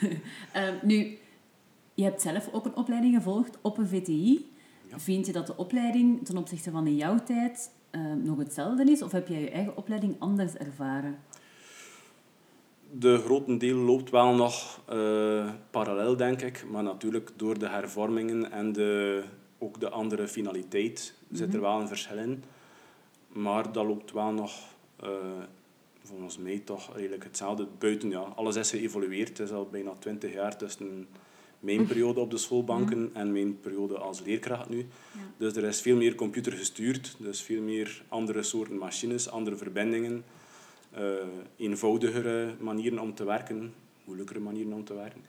Ehm, 0.52 0.74
nu, 0.82 1.18
je 1.94 2.04
hebt 2.04 2.22
zelf 2.22 2.48
ook 2.52 2.64
een 2.64 2.76
opleiding 2.76 3.14
gevolgd 3.14 3.58
op 3.60 3.78
een 3.78 3.88
VTI. 3.88 4.50
Ja. 4.90 4.98
Vind 4.98 5.26
je 5.26 5.32
dat 5.32 5.46
de 5.46 5.56
opleiding 5.56 6.26
ten 6.26 6.36
opzichte 6.36 6.70
van 6.70 6.86
in 6.86 6.96
jouw 6.96 7.18
tijd 7.24 7.70
ehm, 7.90 8.22
nog 8.22 8.38
hetzelfde 8.38 8.90
is? 8.90 9.02
Of 9.02 9.12
heb 9.12 9.28
jij 9.28 9.40
je 9.40 9.50
eigen 9.50 9.76
opleiding 9.76 10.16
anders 10.18 10.54
ervaren? 10.54 11.18
De 12.90 13.18
grote 13.18 13.56
deel 13.56 13.76
loopt 13.76 14.10
wel 14.10 14.34
nog 14.34 14.80
uh, 14.92 15.50
parallel, 15.70 16.16
denk 16.16 16.42
ik. 16.42 16.64
Maar 16.70 16.82
natuurlijk 16.82 17.30
door 17.36 17.58
de 17.58 17.68
hervormingen 17.68 18.52
en 18.52 18.72
de, 18.72 19.24
ook 19.64 19.80
de 19.80 19.90
andere 19.90 20.28
finaliteit 20.28 21.14
zit 21.32 21.54
er 21.54 21.60
wel 21.60 21.80
een 21.80 21.88
verschil 21.88 22.18
in. 22.18 22.44
Maar 23.28 23.72
dat 23.72 23.86
loopt 23.86 24.12
wel 24.12 24.32
nog, 24.32 24.52
uh, 25.04 25.08
volgens 26.02 26.38
mij, 26.38 26.62
toch 26.64 26.96
redelijk 26.96 27.24
hetzelfde. 27.24 27.66
Buiten, 27.78 28.10
ja, 28.10 28.20
alles 28.20 28.56
is 28.56 28.70
geëvolueerd. 28.70 29.38
Het 29.38 29.48
is 29.48 29.54
al 29.54 29.68
bijna 29.70 29.92
twintig 29.98 30.32
jaar 30.32 30.56
tussen 30.56 31.06
mijn 31.60 31.86
periode 31.86 32.20
op 32.20 32.30
de 32.30 32.38
schoolbanken 32.38 33.10
en 33.12 33.32
mijn 33.32 33.60
periode 33.60 33.98
als 33.98 34.20
leerkracht 34.20 34.68
nu. 34.68 34.78
Ja. 34.78 34.86
Dus 35.36 35.56
er 35.56 35.64
is 35.64 35.80
veel 35.80 35.96
meer 35.96 36.14
computer 36.14 36.52
gestuurd. 36.52 37.16
Dus 37.18 37.42
veel 37.42 37.62
meer 37.62 38.02
andere 38.08 38.42
soorten 38.42 38.78
machines, 38.78 39.30
andere 39.30 39.56
verbindingen. 39.56 40.24
Uh, 40.98 41.12
eenvoudigere 41.56 42.54
manieren 42.60 42.98
om 42.98 43.14
te 43.14 43.24
werken, 43.24 43.74
moeilijkere 44.04 44.40
manieren 44.40 44.72
om 44.72 44.84
te 44.84 44.94
werken. 44.94 45.20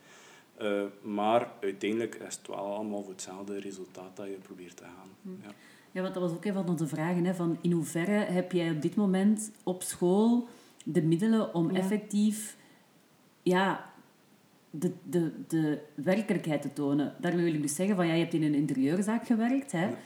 Uh, 0.62 0.82
maar 1.01 1.51
uiteindelijk 1.62 2.16
is 2.16 2.36
het 2.36 2.47
wel 2.47 2.58
allemaal 2.58 3.01
voor 3.01 3.12
hetzelfde 3.12 3.60
resultaat 3.60 4.16
dat 4.16 4.26
je 4.26 4.38
probeert 4.41 4.78
te 4.78 4.84
gaan. 4.84 5.10
Hm. 5.22 5.30
Ja. 5.47 5.53
ja, 5.91 6.01
want 6.01 6.14
dat 6.14 6.24
was 6.24 6.32
ook 6.32 6.45
een 6.45 6.53
van 6.53 6.70
onze 6.70 6.88
vragen. 6.88 7.26
Hè, 7.26 7.34
van 7.36 7.58
in 7.62 7.72
hoeverre 7.72 8.12
heb 8.12 8.51
jij 8.51 8.72
op 8.72 8.82
dit 8.82 8.95
moment 8.95 9.51
op 9.64 9.84
school 9.84 10.47
de 10.84 11.01
middelen 11.01 11.53
om 11.53 11.72
Ja. 11.72 11.78
effectief 11.78 12.58
ja, 13.43 13.93
de, 14.70 14.91
de, 15.03 15.32
de 15.47 15.80
werkelijkheid 15.95 16.62
te 16.62 16.74
tonen? 16.74 17.16
Daar 17.20 17.36
wil 17.36 17.53
ik 17.53 17.62
dus 17.62 17.76
zeggen 17.76 17.95
van 17.95 18.08
ja, 18.08 18.14
je 18.14 18.22
hebt 18.22 18.34
in 18.34 18.43
een 18.43 18.53
interieurzaak 18.56 19.26
gewerkt. 19.26 19.72
Hè. 19.72 19.86
Ja. 19.88 19.97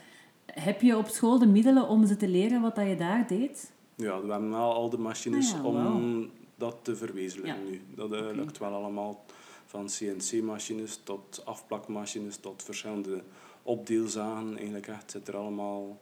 Heb 0.45 0.81
je 0.81 0.97
op 0.97 1.07
school 1.07 1.39
de 1.39 1.47
middelen 1.47 1.87
om 1.87 2.05
ze 2.05 2.15
te 2.15 2.27
leren 2.27 2.61
wat 2.61 2.75
dat 2.75 2.87
je 2.87 2.95
daar 2.95 3.27
deed? 3.27 3.71
Ja, 3.95 4.21
we 4.21 4.31
hebben 4.31 4.49
wel 4.49 4.73
al 4.73 4.89
de 4.89 4.97
machines 4.97 5.53
Ah 5.53 5.63
ja, 5.63 5.67
om 5.69 6.29
dat 6.55 6.77
te 6.81 6.95
verwezenlijken 6.95 7.63
Ja. 7.65 7.69
nu. 7.69 7.81
Dat 7.95 8.11
uh, 8.13 8.17
Oké. 8.19 8.31
lukt 8.35 8.57
wel 8.57 8.73
allemaal. 8.73 9.25
Van 9.69 9.85
CNC-machines 9.87 10.99
tot 11.03 11.41
afplakmachines 11.45 12.37
tot 12.37 12.63
verschillende 12.63 13.21
opdeelzagen. 13.63 14.55
Eigenlijk 14.55 14.87
echt 14.87 15.11
zit 15.11 15.27
er 15.27 15.35
allemaal 15.35 15.99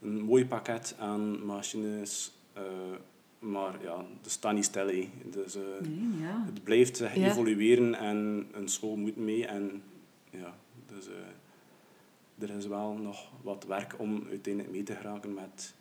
een 0.00 0.20
mooi 0.20 0.46
pakket 0.46 0.94
aan 0.98 1.44
machines. 1.46 2.32
eh, 2.52 2.62
maar 3.38 3.82
ja, 3.82 4.04
dat 4.22 4.30
staat 4.30 4.54
niet 4.54 4.64
stil. 4.64 4.86
Dus, 5.30 5.54
eh, 5.54 5.62
Nee, 5.80 6.20
ja. 6.20 6.42
Het 6.46 6.64
blijft 6.64 6.98
Ja. 6.98 7.12
evolueren 7.14 7.94
en 7.94 8.46
een 8.52 8.68
school 8.68 8.96
moet 8.96 9.16
mee. 9.16 9.46
En, 9.46 9.82
ja, 10.30 10.54
dus, 10.86 11.06
eh, 11.08 12.48
er 12.48 12.56
is 12.56 12.66
wel 12.66 12.92
nog 12.92 13.30
wat 13.42 13.64
werk 13.64 13.94
om 13.98 14.26
uiteindelijk 14.30 14.74
mee 14.74 14.82
te 14.82 14.94
geraken 14.94 15.34
met 15.34 15.74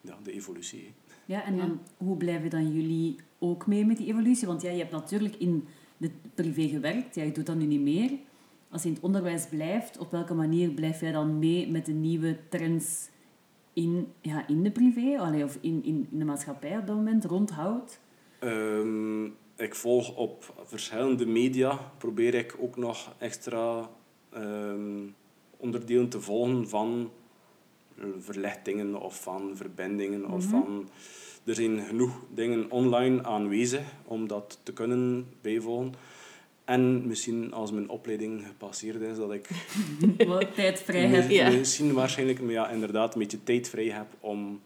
ja, 0.00 0.18
de 0.22 0.32
evolutie. 0.32 0.92
Ja, 1.26 1.44
en 1.44 1.56
dan, 1.56 1.80
hoe 1.96 2.16
blijven 2.16 2.50
dan 2.50 2.72
jullie 2.72 3.16
ook 3.38 3.66
mee 3.66 3.86
met 3.86 3.96
die 3.96 4.06
evolutie? 4.06 4.46
Want 4.46 4.62
ja, 4.62 4.70
je 4.70 4.78
hebt 4.78 4.90
natuurlijk 4.92 5.36
in 5.36 5.56
de 5.58 5.64
privé 6.34 6.68
gewerkt, 6.68 7.14
ja, 7.14 7.24
doet 7.24 7.46
dat 7.46 7.56
nu 7.56 7.64
niet 7.64 7.80
meer. 7.80 8.10
Als 8.70 8.82
je 8.82 8.88
in 8.88 8.94
het 8.94 9.04
onderwijs 9.04 9.46
blijft, 9.46 9.98
op 9.98 10.10
welke 10.10 10.34
manier 10.34 10.70
blijf 10.70 11.00
jij 11.00 11.12
dan 11.12 11.38
mee 11.38 11.70
met 11.70 11.86
de 11.86 11.92
nieuwe 11.92 12.38
trends 12.48 13.08
in, 13.72 14.12
ja, 14.20 14.46
in 14.46 14.62
de 14.62 14.70
privé 14.70 15.42
of 15.44 15.58
in, 15.60 15.84
in, 15.84 16.06
in 16.10 16.18
de 16.18 16.24
maatschappij 16.24 16.78
op 16.78 16.86
dat 16.86 16.96
moment, 16.96 17.24
rondhoudt? 17.24 18.00
Ehm, 18.38 19.24
ik 19.56 19.74
volg 19.74 20.16
op 20.16 20.62
verschillende 20.64 21.26
media, 21.26 21.92
probeer 21.98 22.34
ik 22.34 22.56
ook 22.60 22.76
nog 22.76 23.14
extra 23.18 23.90
ehm, 24.30 25.00
onderdelen 25.56 26.08
te 26.08 26.20
volgen 26.20 26.68
van 26.68 27.10
verlichtingen 28.18 29.00
of 29.00 29.22
van 29.22 29.50
verbindingen. 29.54 30.30
Of 30.30 30.44
van, 30.44 30.88
er 31.44 31.54
zijn 31.54 31.80
genoeg 31.80 32.20
dingen 32.34 32.70
online 32.70 33.22
aanwezig 33.24 33.82
om 34.04 34.28
dat 34.28 34.58
te 34.62 34.72
kunnen 34.72 35.26
bijvolgen. 35.40 35.92
En 36.64 37.06
misschien 37.06 37.52
als 37.52 37.72
mijn 37.72 37.88
opleiding 37.88 38.46
gepasseerd 38.46 39.00
is, 39.00 39.16
dat 39.16 39.32
ik 39.32 39.48
Wat 40.26 40.54
tijd 40.54 40.80
vrij 40.82 41.06
hebt. 41.06 41.30
Ja. 41.32 41.50
misschien 41.50 41.92
waarschijnlijk 41.92 42.40
maar 42.40 42.52
ja, 42.52 42.68
inderdaad 42.70 43.14
een 43.14 43.20
beetje 43.20 43.42
tijd 43.42 43.68
vrij 43.68 43.86
heb 43.88 44.06
om... 44.20 44.60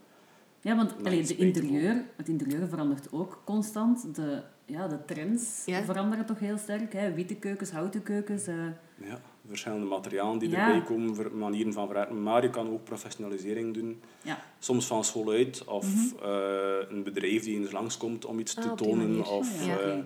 Ja, 0.61 0.76
want 0.76 0.95
allee, 1.05 1.22
de 1.22 1.37
interieur, 1.37 2.05
het 2.16 2.29
interieur 2.29 2.68
verandert 2.68 3.12
ook 3.12 3.43
constant. 3.45 4.14
De, 4.14 4.43
ja, 4.66 4.89
de 4.89 5.05
trends 5.05 5.62
Ja. 5.66 5.83
veranderen 5.85 6.26
toch 6.26 6.39
heel 6.39 6.59
sterk. 6.59 6.93
Hè? 6.93 7.14
Witte 7.14 7.35
keukens, 7.35 7.70
houten 7.70 8.03
keukens. 8.03 8.47
eh. 8.47 8.55
Ja, 9.01 9.20
verschillende 9.49 9.86
materialen 9.86 10.38
die 10.38 10.49
Ja. 10.51 10.66
erbij 10.66 10.82
komen, 10.82 11.38
manieren 11.38 11.72
van 11.72 11.84
verwerken. 11.86 12.22
Maar 12.22 12.42
je 12.42 12.51
kan 12.51 12.70
ook 12.70 12.84
professionalisering 12.84 13.74
doen. 13.74 14.01
ja. 14.22 14.38
Soms 14.59 14.86
van 14.86 15.05
school 15.05 15.30
uit, 15.30 15.64
of 15.64 16.14
eh, 16.22 16.78
een 16.88 17.03
bedrijf 17.03 17.42
die 17.44 17.59
eens 17.59 17.70
langskomt 17.72 18.24
om 18.24 18.38
iets 18.38 18.57
Ah, 18.57 18.62
te 18.62 18.68
die 18.68 18.76
tonen, 18.88 19.09
manier. 19.11 19.28
of 19.30 19.66
Ja, 19.66 19.78
eh, 19.78 19.99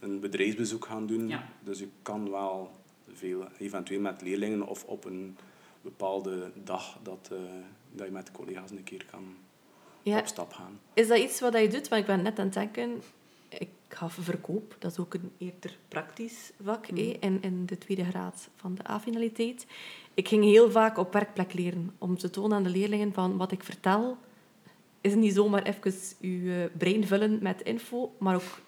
een 0.00 0.20
bedrijfsbezoek 0.20 0.84
gaan 0.84 1.06
doen. 1.06 1.32
Dus 1.64 1.78
je 1.78 1.88
kan 2.02 2.30
wel 2.30 2.70
veel, 3.12 3.44
eventueel 3.58 4.00
met 4.00 4.22
leerlingen 4.22 4.66
of 4.66 4.84
op 4.84 5.04
een 5.04 5.36
bepaalde 5.80 6.50
dag, 6.64 6.98
dat, 7.02 7.28
eh, 7.32 7.38
dat 7.92 8.06
je 8.06 8.12
met 8.12 8.32
collega's 8.32 8.70
een 8.70 8.84
keer 8.84 9.04
kan 9.10 9.24
Ja. 10.02 10.18
op 10.18 10.26
stap 10.26 10.52
gaan. 10.52 10.80
Is 10.94 11.08
dat 11.08 11.18
iets 11.18 11.40
wat 11.40 11.58
je 11.58 11.68
doet? 11.68 11.88
Want 11.88 12.00
ik 12.00 12.06
ben 12.06 12.22
net 12.22 12.38
aan 12.38 12.44
het 12.44 12.54
denken... 12.54 13.02
Ik 13.58 13.68
gaf 13.88 14.18
verkoop, 14.20 14.76
dat 14.78 14.90
is 14.90 14.98
ook 14.98 15.14
een 15.14 15.30
eerder 15.38 15.76
praktisch 15.88 16.50
vak 16.62 16.90
Mhm. 16.90 17.00
eh, 17.00 17.16
in, 17.20 17.38
in 17.42 17.66
de 17.66 17.78
tweede 17.78 18.04
graad 18.04 18.48
van 18.56 18.74
de 18.74 18.90
A-finaliteit. 18.90 19.66
Ik 20.14 20.28
ging 20.28 20.44
heel 20.44 20.70
vaak 20.70 20.98
op 20.98 21.12
werkplek 21.12 21.52
leren 21.52 21.94
om 21.98 22.18
te 22.18 22.30
tonen 22.30 22.56
aan 22.56 22.62
de 22.62 22.68
leerlingen 22.70 23.12
van 23.12 23.36
wat 23.36 23.52
ik 23.52 23.62
vertel 23.64 24.16
is 25.00 25.14
niet 25.14 25.34
zomaar 25.34 25.62
even 25.62 25.92
je 26.20 26.70
brein 26.78 27.06
vullen 27.06 27.38
met 27.42 27.62
info, 27.62 28.14
maar 28.18 28.34
ook 28.34 28.60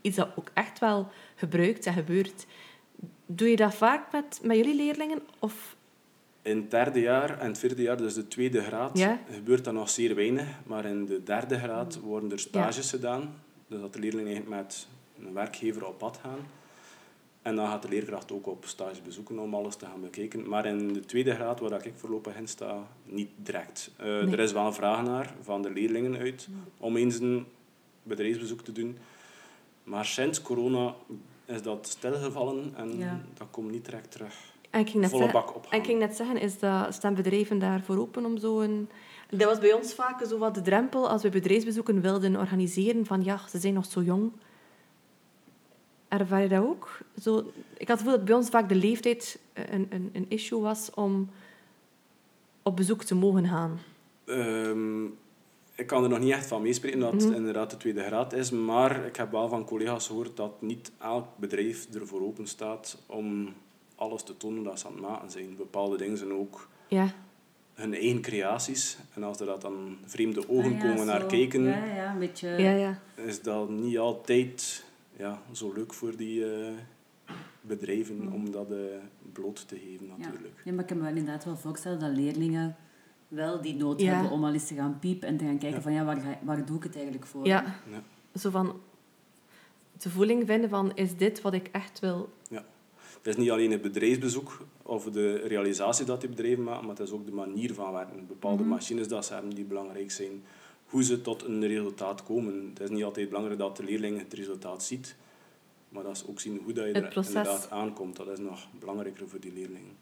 iets 0.00 0.16
dat 0.16 0.28
ook 0.36 0.50
echt 0.54 0.78
wel 0.78 1.08
gebruikt 1.36 1.86
en 1.86 1.92
gebeurt. 1.92 2.46
Doe 3.26 3.48
je 3.50 3.56
dat 3.56 3.74
vaak 3.74 4.12
met, 4.12 4.40
met 4.42 4.56
jullie 4.56 4.74
leerlingen? 4.74 5.22
Of 5.38 5.76
In 6.42 6.56
het 6.56 6.70
derde 6.70 7.00
jaar 7.00 7.38
en 7.38 7.46
het 7.46 7.58
vierde 7.58 7.82
jaar, 7.82 7.96
dus 7.96 8.14
de 8.14 8.28
tweede 8.28 8.62
graad, 8.62 8.98
Ja. 8.98 9.20
gebeurt 9.30 9.64
dat 9.64 9.74
nog 9.74 9.90
zeer 9.90 10.14
weinig. 10.14 10.46
Maar 10.66 10.84
in 10.84 11.06
de 11.06 11.22
derde 11.22 11.58
graad 11.58 12.00
worden 12.00 12.32
er 12.32 12.38
stages 12.38 12.90
gedaan. 12.90 13.34
Dus 13.70 13.80
dat 13.80 13.92
de 13.92 13.98
leerlingen 13.98 14.48
met 14.48 14.88
een 15.18 15.32
werkgever 15.32 15.86
op 15.86 15.98
pad 15.98 16.16
gaan. 16.22 16.38
En 17.42 17.56
dan 17.56 17.66
gaat 17.66 17.82
de 17.82 17.88
leerkracht 17.88 18.32
ook 18.32 18.46
op 18.46 18.64
stage 18.64 19.02
bezoeken 19.02 19.38
om 19.38 19.54
alles 19.54 19.76
te 19.76 19.84
gaan 19.86 20.00
bekijken. 20.00 20.48
Maar 20.48 20.66
in 20.66 20.92
de 20.92 21.00
tweede 21.00 21.34
graad, 21.34 21.60
waar 21.60 21.86
ik 21.86 21.92
voorlopig 21.96 22.36
in 22.36 22.48
sta, 22.48 22.86
niet 23.04 23.28
direct. 23.36 23.90
Eh, 23.96 24.06
Nee. 24.06 24.32
Er 24.32 24.38
is 24.38 24.52
wel 24.52 24.66
een 24.66 24.72
vraag 24.74 25.02
naar 25.04 25.34
van 25.42 25.62
de 25.62 25.70
leerlingen 25.70 26.16
uit 26.16 26.48
om 26.78 26.96
eens 26.96 27.18
een 27.18 27.46
bedrijfsbezoek 28.02 28.60
te 28.60 28.72
doen. 28.72 28.98
Maar 29.84 30.04
sinds 30.04 30.42
corona 30.42 30.94
is 31.44 31.62
dat 31.62 31.88
stilgevallen 31.88 32.72
en 32.76 32.98
Ja. 32.98 33.20
dat 33.34 33.46
komt 33.50 33.70
niet 33.70 33.84
direct 33.84 34.10
terug. 34.10 34.34
En 34.70 34.80
ik 34.80 34.88
ging 34.88 35.00
net 35.02 35.10
Volle 35.10 35.22
zeggen- 35.22 35.52
bak 35.52 35.64
En 35.70 35.78
ik 35.78 35.84
ging 35.84 35.98
net 35.98 36.16
zeggen, 36.16 36.36
is 36.36 36.58
dat, 36.58 36.94
staan 36.94 37.14
bedrijven 37.14 37.58
daarvoor 37.58 37.98
open 37.98 38.24
om 38.24 38.38
zo'n... 38.38 38.88
Dat 39.30 39.48
was 39.48 39.58
bij 39.58 39.72
ons 39.72 39.94
vaak 39.94 40.24
zo 40.26 40.38
wat 40.38 40.54
de 40.54 40.60
drempel 40.62 41.08
als 41.08 41.22
we 41.22 41.28
bedrijfsbezoeken 41.28 42.00
wilden 42.00 42.36
organiseren. 42.36 43.06
Van 43.06 43.24
ja, 43.24 43.40
ze 43.48 43.58
zijn 43.58 43.74
nog 43.74 43.84
zo 43.84 44.02
jong. 44.02 44.32
Ervaar 46.08 46.42
je 46.42 46.48
dat 46.48 46.64
ook? 46.64 46.98
Zo, 47.22 47.38
ik 47.76 47.88
had 47.88 47.98
het 47.98 47.98
gevoel 47.98 48.12
dat 48.12 48.24
bij 48.24 48.34
ons 48.34 48.48
vaak 48.48 48.68
de 48.68 48.74
leeftijd 48.74 49.38
een, 49.52 49.86
een, 49.90 50.10
een 50.12 50.26
issue 50.28 50.60
was 50.60 50.90
om 50.94 51.30
op 52.62 52.76
bezoek 52.76 53.04
te 53.04 53.14
mogen 53.14 53.46
gaan. 53.46 53.78
Ehm, 54.24 55.04
ik 55.74 55.86
kan 55.86 56.02
er 56.02 56.08
nog 56.08 56.18
niet 56.18 56.32
echt 56.32 56.46
van 56.46 56.62
meespreken 56.62 57.00
dat 57.00 57.12
Mhm. 57.12 57.24
het 57.26 57.34
inderdaad 57.36 57.70
de 57.70 57.76
tweede 57.76 58.02
graad 58.02 58.32
is, 58.32 58.50
maar 58.50 59.06
ik 59.06 59.16
heb 59.16 59.30
wel 59.30 59.48
van 59.48 59.64
collega's 59.64 60.06
gehoord 60.06 60.36
dat 60.36 60.62
niet 60.62 60.92
elk 61.00 61.26
bedrijf 61.36 61.86
ervoor 61.94 62.22
open 62.22 62.46
staat 62.46 63.02
om 63.06 63.54
alles 64.00 64.22
te 64.22 64.36
tonen 64.36 64.62
dat 64.62 64.78
ze 64.80 64.86
aan 64.86 64.92
het 64.92 65.02
maken 65.02 65.30
zijn. 65.30 65.56
Bepaalde 65.56 65.96
dingen 65.96 66.18
zijn 66.18 66.32
ook 66.32 66.68
Ja, 66.88 67.12
hun 67.74 67.94
eigen 67.94 68.20
creaties. 68.20 68.98
En 69.14 69.22
als 69.22 69.40
er 69.40 69.46
dat 69.46 69.60
dan 69.60 69.96
vreemde 70.04 70.48
ogen 70.48 70.72
Ah 70.72 70.78
ja, 70.78 70.80
komen 70.82 70.98
zo. 70.98 71.04
naar 71.04 71.26
kijken, 71.26 71.62
Ja, 71.62 71.84
ja, 71.84 72.12
een 72.12 72.18
beetje... 72.18 72.48
ja, 72.48 72.70
ja. 72.70 72.98
is 73.14 73.42
dat 73.42 73.68
niet 73.68 73.98
altijd 73.98 74.84
ja, 75.16 75.42
zo 75.52 75.72
leuk 75.72 75.92
voor 75.94 76.16
die 76.16 76.52
eh, 76.54 76.72
bedrijven 77.60 78.32
om 78.32 78.50
dat 78.50 78.70
eh, 78.70 78.76
bloot 79.32 79.68
te 79.68 79.76
geven. 79.78 80.06
Ja. 80.06 80.16
natuurlijk. 80.16 80.60
Ja, 80.64 80.72
maar 80.72 80.80
ik 80.80 80.86
kan 80.86 80.96
me 80.96 81.02
wel 81.02 81.14
inderdaad 81.16 81.44
wel 81.44 81.56
voorstellen 81.56 81.98
dat 81.98 82.10
leerlingen 82.10 82.76
wel 83.28 83.60
die 83.60 83.74
nood 83.74 84.00
Ja. 84.00 84.12
hebben 84.14 84.30
om 84.30 84.44
al 84.44 84.52
eens 84.52 84.66
te 84.66 84.74
gaan 84.74 84.98
piepen 84.98 85.28
en 85.28 85.36
te 85.36 85.44
gaan 85.44 85.58
kijken 85.58 85.76
Ja. 85.78 85.82
van 85.82 85.92
ja, 85.92 86.04
waar, 86.04 86.38
waar 86.42 86.64
doe 86.64 86.76
ik 86.76 86.82
het 86.82 86.94
eigenlijk 86.94 87.26
voor? 87.26 87.46
ja. 87.46 87.64
Ja. 87.90 88.02
Zo 88.38 88.50
van 88.50 88.80
de 90.02 90.10
voeling 90.10 90.46
vinden 90.46 90.70
van, 90.70 90.92
is 90.96 91.16
dit 91.16 91.40
wat 91.40 91.52
ik 91.52 91.68
echt 91.72 91.98
wil? 91.98 92.32
Het 93.22 93.26
is 93.26 93.36
niet 93.36 93.50
alleen 93.50 93.70
het 93.70 93.82
bedrijfsbezoek 93.82 94.66
of 94.82 95.04
de 95.04 95.34
realisatie 95.34 96.04
dat 96.04 96.20
die 96.20 96.28
bedrijven 96.30 96.64
maken, 96.64 96.86
maar 96.86 96.96
het 96.96 97.06
is 97.06 97.12
ook 97.12 97.26
de 97.26 97.32
manier 97.32 97.74
van 97.74 97.92
werken. 97.92 98.26
Bepaalde 98.26 98.62
machines 98.64 99.08
dat 99.08 99.24
ze 99.26 99.32
hebben 99.32 99.54
die 99.54 99.64
belangrijk 99.64 100.10
zijn. 100.10 100.42
Hoe 100.86 101.02
ze 101.04 101.20
tot 101.20 101.42
een 101.44 101.66
resultaat 101.66 102.22
komen. 102.22 102.70
Het 102.74 102.80
is 102.80 102.88
niet 102.90 103.04
altijd 103.04 103.28
belangrijk 103.28 103.58
dat 103.58 103.76
de 103.76 103.84
leerling 103.84 104.18
het 104.18 104.32
resultaat 104.32 104.84
ziet, 104.84 105.16
maar 105.88 106.02
dat 106.02 106.18
ze 106.18 106.28
ook 106.28 106.40
zien 106.40 106.60
hoe 106.64 106.72
dat 106.72 106.84
je 106.86 106.92
Het 106.92 107.16
er 107.16 107.26
inderdaad 107.26 107.70
aankomt. 107.70 108.16
Dat 108.16 108.28
is 108.28 108.38
nog 108.38 108.66
belangrijker 108.78 109.28
voor 109.28 109.40
die 109.40 109.52
leerlingen. 109.52 109.96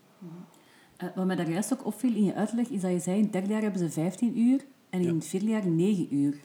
Eh, 0.96 1.08
wat 1.14 1.26
mij 1.26 1.36
daar 1.36 1.50
juist 1.50 1.72
ook 1.72 1.86
opviel 1.86 2.14
in 2.14 2.24
je 2.24 2.34
uitleg, 2.34 2.68
is 2.68 2.80
dat 2.80 2.90
je 2.90 2.98
zei, 2.98 3.16
in 3.16 3.22
het 3.22 3.32
derde 3.32 3.48
jaar 3.48 3.62
hebben 3.62 3.80
ze 3.80 3.90
15 3.90 4.38
uur 4.38 4.64
en 4.90 5.00
in 5.00 5.06
Ja. 5.06 5.14
het 5.14 5.26
vierde 5.26 5.46
jaar 5.46 5.66
9 5.66 6.14
uur. 6.14 6.36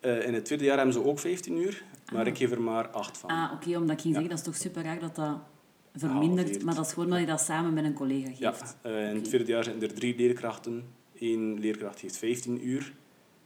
Eh, 0.00 0.26
in 0.26 0.34
het 0.34 0.44
tweede 0.44 0.64
jaar 0.64 0.76
hebben 0.76 0.94
ze 0.94 1.04
ook 1.04 1.18
15 1.18 1.56
uur, 1.56 1.84
maar 2.12 2.20
Ah. 2.20 2.26
ik 2.26 2.36
geef 2.36 2.50
er 2.50 2.62
maar 2.62 2.88
8 2.88 3.18
van. 3.18 3.30
Ah, 3.30 3.52
oké, 3.54 3.76
omdat 3.78 3.96
ik 3.96 4.00
ging 4.00 4.14
Ja. 4.14 4.20
zeggen, 4.20 4.28
dat 4.28 4.38
is 4.38 4.44
toch 4.44 4.56
super 4.56 4.82
raar 4.82 4.98
dat 5.00 5.14
dat 5.16 5.38
vermindert, 5.96 6.38
Halveert. 6.38 6.64
maar 6.64 6.74
dat 6.74 6.86
is 6.86 6.92
gewoon 6.92 7.08
dat 7.10 7.18
je 7.18 7.26
dat 7.26 7.40
samen 7.40 7.74
met 7.74 7.84
een 7.84 7.92
collega 7.94 8.30
Ja, 8.38 8.52
geeft. 8.52 8.76
eh, 8.82 9.08
in 9.10 9.14
het 9.16 9.28
vierde 9.28 9.44
jaar 9.52 9.64
zijn 9.64 9.82
er 9.82 9.94
drie 9.94 10.16
leerkrachten. 10.16 10.84
Eén 11.20 11.58
leerkracht 11.60 12.00
heeft 12.00 12.16
15 12.16 12.68
uur 12.68 12.92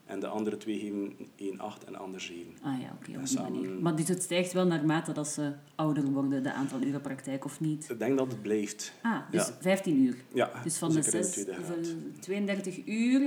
en 0.07 0.21
de 0.21 0.27
andere 0.27 0.57
twee 0.57 0.79
geven 0.79 1.13
1, 1.37 1.61
8 1.61 1.85
en 1.85 1.93
de 1.93 1.99
ander 1.99 2.21
7. 2.21 2.53
Ah 2.63 2.81
ja, 2.81 2.97
oké, 3.01 3.11
op 3.11 3.17
die 3.17 3.27
Samen- 3.27 3.53
manier. 3.53 3.71
Maar 3.83 3.97
dus 3.97 4.09
het 4.09 4.23
stijgt 4.23 4.53
wel 4.53 4.67
naarmate 4.67 5.13
dat 5.13 5.29
ze 5.29 5.53
ouder 5.75 6.05
worden, 6.05 6.43
de 6.43 6.53
aantal 6.53 6.83
uren 6.83 7.01
praktijk, 7.01 7.45
of 7.45 7.61
niet? 7.61 7.89
Ik 7.91 7.99
denk 7.99 8.19
dat 8.19 8.27
het 8.33 8.43
blijft. 8.43 8.93
Ah, 9.03 9.19
dus 9.31 9.47
Ja. 9.47 9.55
15 9.61 9.97
uur. 10.03 10.17
Ja, 10.33 10.51
Dus 10.63 10.79
van 10.79 10.93
de 10.93 11.01
tweede 11.01 11.29
graad. 11.53 11.57
hoeveel- 11.57 11.97
32 12.21 12.81
uur 12.87 13.21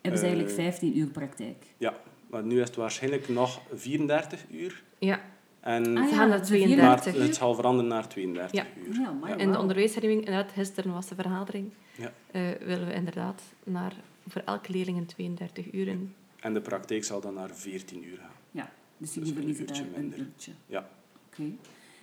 hebben 0.00 0.20
ze 0.20 0.26
Eh, 0.26 0.32
eigenlijk 0.32 0.50
15 0.50 0.98
uur 0.98 1.06
praktijk. 1.06 1.64
Ja, 1.78 1.94
maar 2.30 2.42
nu 2.44 2.60
is 2.60 2.66
het 2.66 2.76
waarschijnlijk 2.76 3.28
nog 3.28 3.60
34 3.74 4.44
uur. 4.50 4.82
Ja, 4.98 5.20
En, 5.60 5.96
Ah 5.96 6.10
ja, 6.10 6.24
naar 6.26 6.40
de 6.40 6.46
32 6.46 7.04
maar 7.12 7.20
uur. 7.20 7.26
het 7.26 7.36
zal 7.36 7.54
veranderen 7.54 7.90
naar 7.90 8.08
32 8.08 8.60
Ja. 8.60 8.66
uur. 8.86 9.00
Ja, 9.00 9.10
maar 9.12 9.30
in 9.30 9.38
de 9.38 9.44
wauw. 9.46 9.60
onderwijsherwinning, 9.60 10.24
inderdaad, 10.26 10.52
gisteren 10.52 10.92
was 10.92 11.06
de 11.08 11.14
vergadering, 11.14 11.70
Ja. 11.96 12.12
eh, 12.30 12.42
willen 12.66 12.86
we 12.86 12.92
inderdaad 12.94 13.42
naar, 13.64 13.92
voor 14.28 14.42
elke 14.44 14.72
leerling 14.72 14.98
een 14.98 15.06
32 15.06 15.72
uur 15.72 15.88
in. 15.88 16.14
En 16.40 16.54
de 16.54 16.60
praktijk 16.60 17.04
zal 17.04 17.20
dan 17.20 17.34
naar 17.34 17.50
14 17.52 18.04
uur 18.04 18.16
gaan. 18.16 18.30
Ja, 18.50 18.70
dus 18.96 19.12
Dus 19.12 19.14
jullie 19.14 19.28
een 19.30 19.36
verliezen 19.36 19.64
uurtje 19.64 19.82
daar 19.82 19.94
een 19.94 20.00
minder. 20.00 20.18
uurtje. 20.18 20.52
Ja. 20.66 20.88
Oké. 21.30 21.42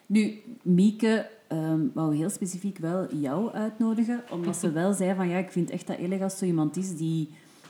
Nu, 0.05 0.41
Mieke 0.61 1.29
ehm 1.47 1.79
wou 1.93 2.15
heel 2.15 2.29
specifiek 2.29 2.77
wel 2.77 3.15
jou 3.15 3.51
uitnodigen, 3.51 4.23
omdat 4.31 4.55
ze 4.55 4.71
wel 4.81 4.93
zei 4.93 5.15
van 5.15 5.27
ja, 5.29 5.37
ik 5.37 5.51
vind 5.51 5.69
echt 5.69 5.87
dat 5.87 5.97
Elegas 5.97 6.37
zo 6.37 6.45
iemand 6.45 6.75
is 6.77 6.95
die 6.97 7.29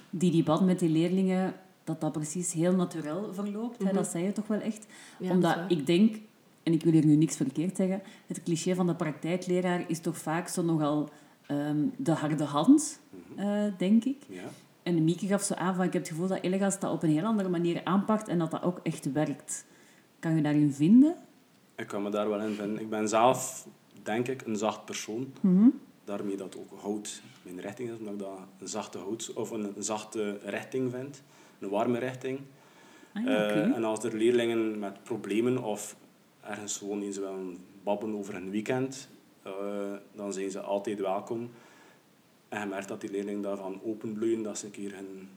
die, 0.10 0.32
die 0.32 0.44
band 0.44 0.66
met 0.66 0.80
die 0.80 0.90
leerlingen, 0.90 1.54
dat 1.88 2.02
dat 2.02 2.12
precies 2.12 2.54
heel 2.54 2.76
natuurlijk 2.76 3.34
verloopt. 3.34 3.78
hè, 3.78 3.86
Mhm. 3.86 3.94
dat 3.96 4.08
zei 4.08 4.24
je 4.24 4.32
toch 4.32 4.48
wel 4.48 4.60
echt. 4.60 4.86
Ja, 5.20 5.32
omdat 5.32 5.54
zo. 5.54 5.60
ik 5.68 5.86
denk, 5.86 6.16
en 6.64 6.74
ik 6.74 6.84
wil 6.84 6.92
hier 6.92 7.06
nu 7.06 7.16
niks 7.16 7.36
verkeerd 7.36 7.76
zeggen, 7.76 8.02
het 8.28 8.44
cliché 8.44 8.76
van 8.76 8.88
de 8.88 8.96
praktijkleraar 8.96 9.84
is 9.88 10.00
toch 10.00 10.18
vaak 10.18 10.48
zo 10.48 10.62
nogal 10.64 11.10
ehm, 11.48 11.86
de 11.98 12.12
harde 12.12 12.44
hand, 12.44 13.00
eh, 13.36 13.64
denk 13.78 14.04
ik. 14.04 14.24
Ja. 14.30 14.44
En 14.84 15.04
Mieke 15.04 15.28
gaf 15.28 15.42
zo 15.44 15.54
aan 15.54 15.76
van 15.76 15.86
ik 15.86 15.94
heb 15.94 16.02
het 16.02 16.12
gevoel 16.12 16.28
dat 16.28 16.42
Elegas 16.42 16.80
dat 16.80 16.92
op 16.92 17.04
een 17.04 17.10
heel 17.10 17.24
andere 17.26 17.50
manier 17.50 17.82
aanpakt 17.84 18.28
en 18.28 18.38
dat 18.40 18.52
dat 18.52 18.64
ook 18.64 18.80
echt 18.84 19.12
werkt. 19.12 19.66
Kan 20.20 20.36
je 20.36 20.42
daarin 20.42 20.74
vinden? 20.74 21.16
Ik 21.76 21.88
kan 21.88 22.04
me 22.04 22.10
daar 22.10 22.30
wel 22.30 22.42
in 22.42 22.54
vinden. 22.56 22.80
Ik 22.82 22.90
ben 22.90 23.10
zelf, 23.10 23.68
denk 24.04 24.28
ik, 24.28 24.42
een 24.46 24.56
zacht 24.56 24.86
persoon. 24.86 25.34
Mhm. 25.42 25.68
Daarmee 26.04 26.38
dat 26.38 26.58
ook 26.58 26.80
hout 26.82 27.22
mijn 27.42 27.60
richting 27.62 27.90
is, 27.90 27.98
omdat 27.98 28.14
ik 28.14 28.20
dat 28.20 28.40
een 28.60 28.68
zachte, 28.68 28.98
hout, 28.98 29.34
of 29.34 29.50
een, 29.52 29.74
een 29.76 29.84
zachte 29.84 30.40
richting 30.44 30.92
vind. 30.92 31.22
Een 31.60 31.70
warme 31.70 32.00
richting. 32.00 32.40
Ah. 33.14 33.26
Eh, 33.26 33.76
en 33.76 33.84
als 33.84 34.04
er 34.04 34.16
leerlingen 34.16 34.80
met 34.80 35.04
problemen 35.04 35.64
of 35.64 35.96
ergens 36.42 36.78
gewoon 36.78 37.02
eens 37.02 37.18
willen 37.18 37.58
babbelen 37.84 38.16
over 38.16 38.36
een 38.36 38.50
weekend, 38.50 39.10
eh, 39.42 39.94
dan 40.16 40.34
zijn 40.34 40.52
ze 40.52 40.60
altijd 40.60 41.00
welkom. 41.00 41.50
En 42.50 42.60
je 42.60 42.66
merkt 42.66 42.88
dat 42.88 43.02
die 43.02 43.12
leerlingen 43.12 43.42
daarvan 43.42 43.82
openbloeien, 43.84 44.44
dat 44.44 44.58
ze 44.58 44.66
een 44.66 44.72
keer 44.72 44.96
hun 44.96 45.30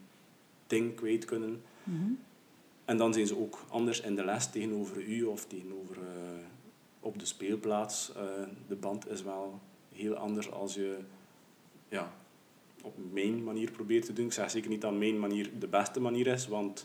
ding 0.67 0.95
kwijt 0.95 1.25
kunnen. 1.25 1.61
Mhm. 1.83 2.11
En 2.85 2.97
dan 2.97 3.13
zijn 3.13 3.27
ze 3.27 3.37
ook 3.37 3.63
anders 3.69 4.01
in 4.01 4.15
de 4.15 4.25
les 4.25 4.49
tegenover 4.49 5.03
u 5.03 5.23
of 5.23 5.45
tegenover 5.45 5.97
eh, 5.97 6.43
op 6.99 7.19
de 7.19 7.25
speelplaats. 7.25 8.11
De 8.67 8.75
band 8.75 9.09
is 9.09 9.23
wel 9.23 9.59
heel 9.93 10.15
anders 10.15 10.51
als 10.51 10.73
je 10.73 10.97
ja, 11.89 12.13
op 12.83 12.95
mijn 13.11 13.43
manier 13.43 13.71
probeert 13.71 14.05
te 14.05 14.13
doen. 14.13 14.25
Ik 14.25 14.33
zeg 14.33 14.51
zeker 14.51 14.69
niet 14.69 14.81
dat 14.81 14.93
mijn 14.93 15.19
manier 15.19 15.49
de 15.59 15.67
beste 15.67 15.99
manier 15.99 16.27
is, 16.27 16.47
want 16.47 16.79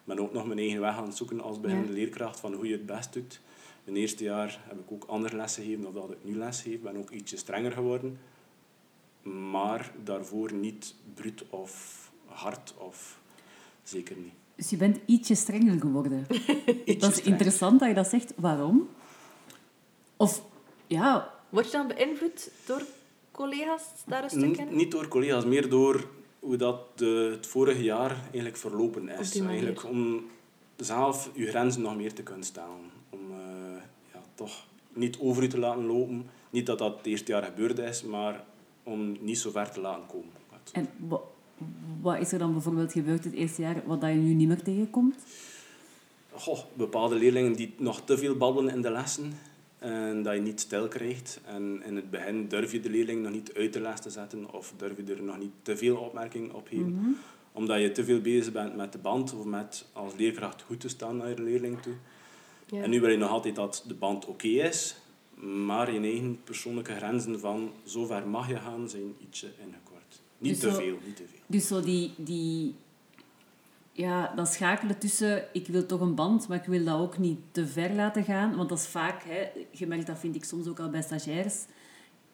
ik 0.00 0.04
ben 0.04 0.18
ook 0.18 0.32
nog 0.32 0.46
mijn 0.46 0.58
eigen 0.58 0.80
weg 0.80 0.96
aan 0.96 1.06
het 1.06 1.16
zoeken 1.16 1.40
als 1.40 1.60
beginnende 1.60 1.92
leerkracht 1.92 2.40
van 2.40 2.54
hoe 2.54 2.66
je 2.66 2.72
het 2.72 2.86
best 2.86 3.12
doet. 3.12 3.40
In 3.84 3.92
het 3.92 4.02
eerste 4.02 4.24
jaar 4.24 4.60
heb 4.68 4.78
ik 4.78 4.92
ook 4.92 5.04
andere 5.04 5.36
lessen 5.36 5.62
gegeven 5.62 5.82
dan 5.82 5.94
dat 5.94 6.10
ik 6.10 6.24
nu 6.24 6.36
les 6.36 6.62
geef. 6.62 6.72
Ik 6.72 6.82
ben 6.82 6.96
ook 6.96 7.10
ietsje 7.10 7.36
strenger 7.36 7.72
geworden. 7.72 8.18
Maar 9.22 9.92
daarvoor 10.04 10.52
niet 10.52 10.94
bruut 11.14 11.44
of 11.50 12.10
hard 12.26 12.74
of 12.78 13.20
zeker 13.82 14.16
niet. 14.16 14.32
Dus 14.54 14.70
je 14.70 14.76
bent 14.76 14.98
ietsje 15.06 15.34
strenger 15.34 15.80
geworden. 15.80 16.26
Ietsje 16.30 16.96
dat 16.98 17.10
is 17.10 17.16
strenger. 17.16 17.26
interessant 17.26 17.80
dat 17.80 17.88
je 17.88 17.94
dat 17.94 18.08
zegt. 18.08 18.32
Waarom? 18.36 18.88
Of, 20.16 20.42
ja... 20.86 21.38
Word 21.48 21.66
je 21.66 21.72
dan 21.72 21.88
beïnvloed 21.88 22.50
door 22.66 22.82
collega's 23.44 23.82
daar 24.06 24.22
een 24.24 24.30
stuk 24.30 24.56
N- 24.56 24.60
in? 24.60 24.76
Niet 24.76 24.90
door 24.90 25.08
collega's, 25.08 25.44
meer 25.44 25.68
door 25.68 26.08
hoe 26.38 26.56
dat 26.56 26.98
de, 26.98 27.28
het 27.36 27.46
vorige 27.46 27.82
jaar 27.82 28.16
eigenlijk 28.22 28.56
verlopen 28.56 29.08
is. 29.08 29.40
Eigenlijk 29.40 29.84
om 29.84 30.24
zelf 30.76 31.30
je 31.34 31.46
grenzen 31.46 31.82
nog 31.82 31.96
meer 31.96 32.12
te 32.14 32.22
kunnen 32.22 32.44
stellen. 32.44 32.90
Om 33.10 33.20
eh, 33.30 33.82
ja, 34.12 34.20
toch 34.34 34.64
niet 34.92 35.18
over 35.20 35.42
u 35.42 35.48
te 35.48 35.58
laten 35.58 35.84
lopen. 35.86 36.26
Niet 36.50 36.66
dat 36.66 36.78
dat 36.78 36.96
het 36.96 37.06
eerste 37.06 37.32
jaar 37.32 37.42
gebeurd 37.44 37.78
is, 37.78 38.02
maar 38.02 38.44
om 38.82 39.16
niet 39.20 39.38
zo 39.38 39.50
ver 39.50 39.70
te 39.70 39.80
laten 39.80 40.06
komen. 40.06 40.30
En 40.72 40.88
wa- 41.08 41.20
wat 42.00 42.18
is 42.20 42.32
er 42.32 42.38
dan 42.38 42.52
bijvoorbeeld 42.52 42.92
gebeurd 42.92 43.24
het 43.24 43.32
eerste 43.32 43.62
jaar 43.62 43.82
wat 43.86 44.00
dat 44.00 44.10
je 44.10 44.16
nu 44.16 44.32
niet 44.34 44.48
meer 44.48 44.62
tegenkomt? 44.62 45.14
Goh, 46.32 46.58
bepaalde 46.74 47.14
leerlingen 47.14 47.52
die 47.52 47.74
nog 47.78 48.00
te 48.04 48.18
veel 48.18 48.36
babbelen 48.36 48.74
in 48.74 48.82
de 48.82 48.90
lessen 48.90 49.32
en 49.80 50.22
dat 50.22 50.34
je 50.34 50.40
niet 50.40 50.60
stil 50.60 50.88
krijgt. 50.88 51.40
En 51.44 51.82
in 51.84 51.96
het 51.96 52.10
begin 52.10 52.48
durf 52.48 52.72
je 52.72 52.80
de 52.80 52.90
leerling 52.90 53.22
nog 53.22 53.32
niet 53.32 53.54
uit 53.54 53.72
de 53.72 53.80
les 53.80 54.00
te 54.00 54.10
zetten 54.10 54.52
of 54.52 54.72
durf 54.76 54.96
je 54.96 55.14
er 55.14 55.22
nog 55.22 55.38
niet 55.38 55.52
te 55.62 55.76
veel 55.76 55.96
opmerkingen 55.96 56.54
op 56.54 56.66
geven. 56.68 57.16
Omdat 57.52 57.80
je 57.80 57.92
te 57.92 58.04
veel 58.04 58.20
bezig 58.20 58.52
bent 58.52 58.76
met 58.76 58.92
de 58.92 58.98
band 58.98 59.34
of 59.34 59.44
met 59.44 59.86
als 59.92 60.12
leerkracht 60.16 60.62
goed 60.62 60.80
te 60.80 60.88
staan 60.88 61.16
naar 61.16 61.28
je 61.28 61.42
leerling 61.42 61.82
toe. 61.82 61.94
Ja. 62.66 62.82
En 62.82 62.90
nu 62.90 63.00
wil 63.00 63.10
je 63.10 63.16
nog 63.16 63.30
altijd 63.30 63.54
dat 63.54 63.84
de 63.86 63.94
band 63.94 64.26
oké 64.26 64.46
is, 64.46 64.96
maar 65.64 65.92
je 65.92 66.00
eigen 66.00 66.40
persoonlijke 66.44 66.94
grenzen 66.94 67.40
van 67.40 67.70
zo 67.84 68.06
ver 68.06 68.28
mag 68.28 68.48
je 68.48 68.56
gaan 68.56 68.88
zijn 68.88 69.14
ietsje 69.20 69.46
ingekort. 69.46 70.20
Niet 70.38 70.60
Dus 70.60 70.72
te 70.72 70.80
veel, 70.80 70.98
niet 71.06 71.16
te 71.16 71.24
veel. 71.30 71.40
Dus 71.46 71.66
zo 71.66 71.80
die, 71.80 72.12
die... 72.16 72.74
Ja, 73.92 74.32
dat 74.34 74.48
schakelen 74.48 74.98
tussen... 74.98 75.44
Ik 75.52 75.66
wil 75.66 75.86
toch 75.86 76.00
een 76.00 76.14
band, 76.14 76.48
maar 76.48 76.58
ik 76.58 76.64
wil 76.64 76.84
dat 76.84 76.98
ook 76.98 77.18
niet 77.18 77.38
te 77.50 77.66
ver 77.66 77.94
laten 77.94 78.24
gaan. 78.24 78.56
Want 78.56 78.68
dat 78.68 78.78
is 78.78 78.86
vaak... 78.86 79.22
Hè, 79.22 79.48
je 79.70 79.86
merkt 79.86 80.06
dat 80.06 80.18
vind 80.18 80.34
ik 80.34 80.44
soms 80.44 80.66
ook 80.66 80.78
al 80.78 80.90
bij 80.90 81.02
stagiaires. 81.02 81.64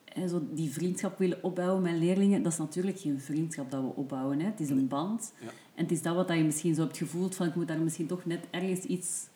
Hè, 0.05 0.27
zo 0.27 0.41
die 0.51 0.71
vriendschap 0.71 1.17
willen 1.17 1.43
opbouwen 1.43 1.81
met 1.81 1.93
leerlingen. 1.93 2.43
Dat 2.43 2.51
is 2.51 2.57
natuurlijk 2.57 2.99
geen 2.99 3.19
vriendschap 3.19 3.71
dat 3.71 3.81
we 3.81 3.87
opbouwen. 3.95 4.39
Hè. 4.39 4.45
Het 4.45 4.59
is 4.59 4.69
een 4.69 4.87
band. 4.87 5.33
Ja. 5.39 5.47
En 5.47 5.83
het 5.83 5.91
is 5.91 6.01
dat 6.01 6.15
wat 6.15 6.27
je 6.29 6.43
misschien 6.43 6.75
zo 6.75 6.81
hebt 6.81 6.97
gevoeld 6.97 7.35
van... 7.35 7.47
Ik 7.47 7.55
moet 7.55 7.67
daar 7.67 7.79
misschien 7.79 8.07
toch 8.07 8.25
net 8.25 8.45
ergens 8.51 8.79
iets... 8.79 9.27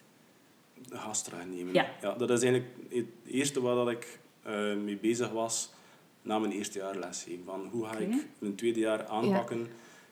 gastra 0.90 1.44
nemen. 1.44 1.74
Ja. 1.74 1.88
dat 2.02 2.30
is 2.30 2.44
eigenlijk 2.44 2.74
het 2.90 3.06
eerste 3.26 3.62
waar 3.62 3.76
dat 3.76 3.90
ik 3.90 4.20
eh, 4.44 4.76
mee 4.76 4.98
bezig 4.98 5.30
was 5.30 5.74
na 6.22 6.40
mijn 6.40 6.52
eerste 6.52 6.80
jaar 6.80 6.96
lesgeven. 6.96 7.44
Van 7.46 7.68
hoe 7.72 7.86
ga 7.86 7.98
ik 7.98 8.28
mijn 8.40 8.56
tweede 8.56 8.80
jaar 8.80 9.06
aanpakken? 9.06 9.58
En 9.58 9.68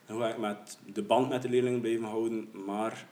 hoe 0.09 0.19
ga 0.21 0.27
ik 0.29 0.37
met 0.37 0.79
de 0.93 1.01
band 1.03 1.29
met 1.29 1.41
de 1.41 1.49
leerlingen 1.49 1.81
blijven 1.81 2.05
houden? 2.05 2.49
Maar 2.65 3.07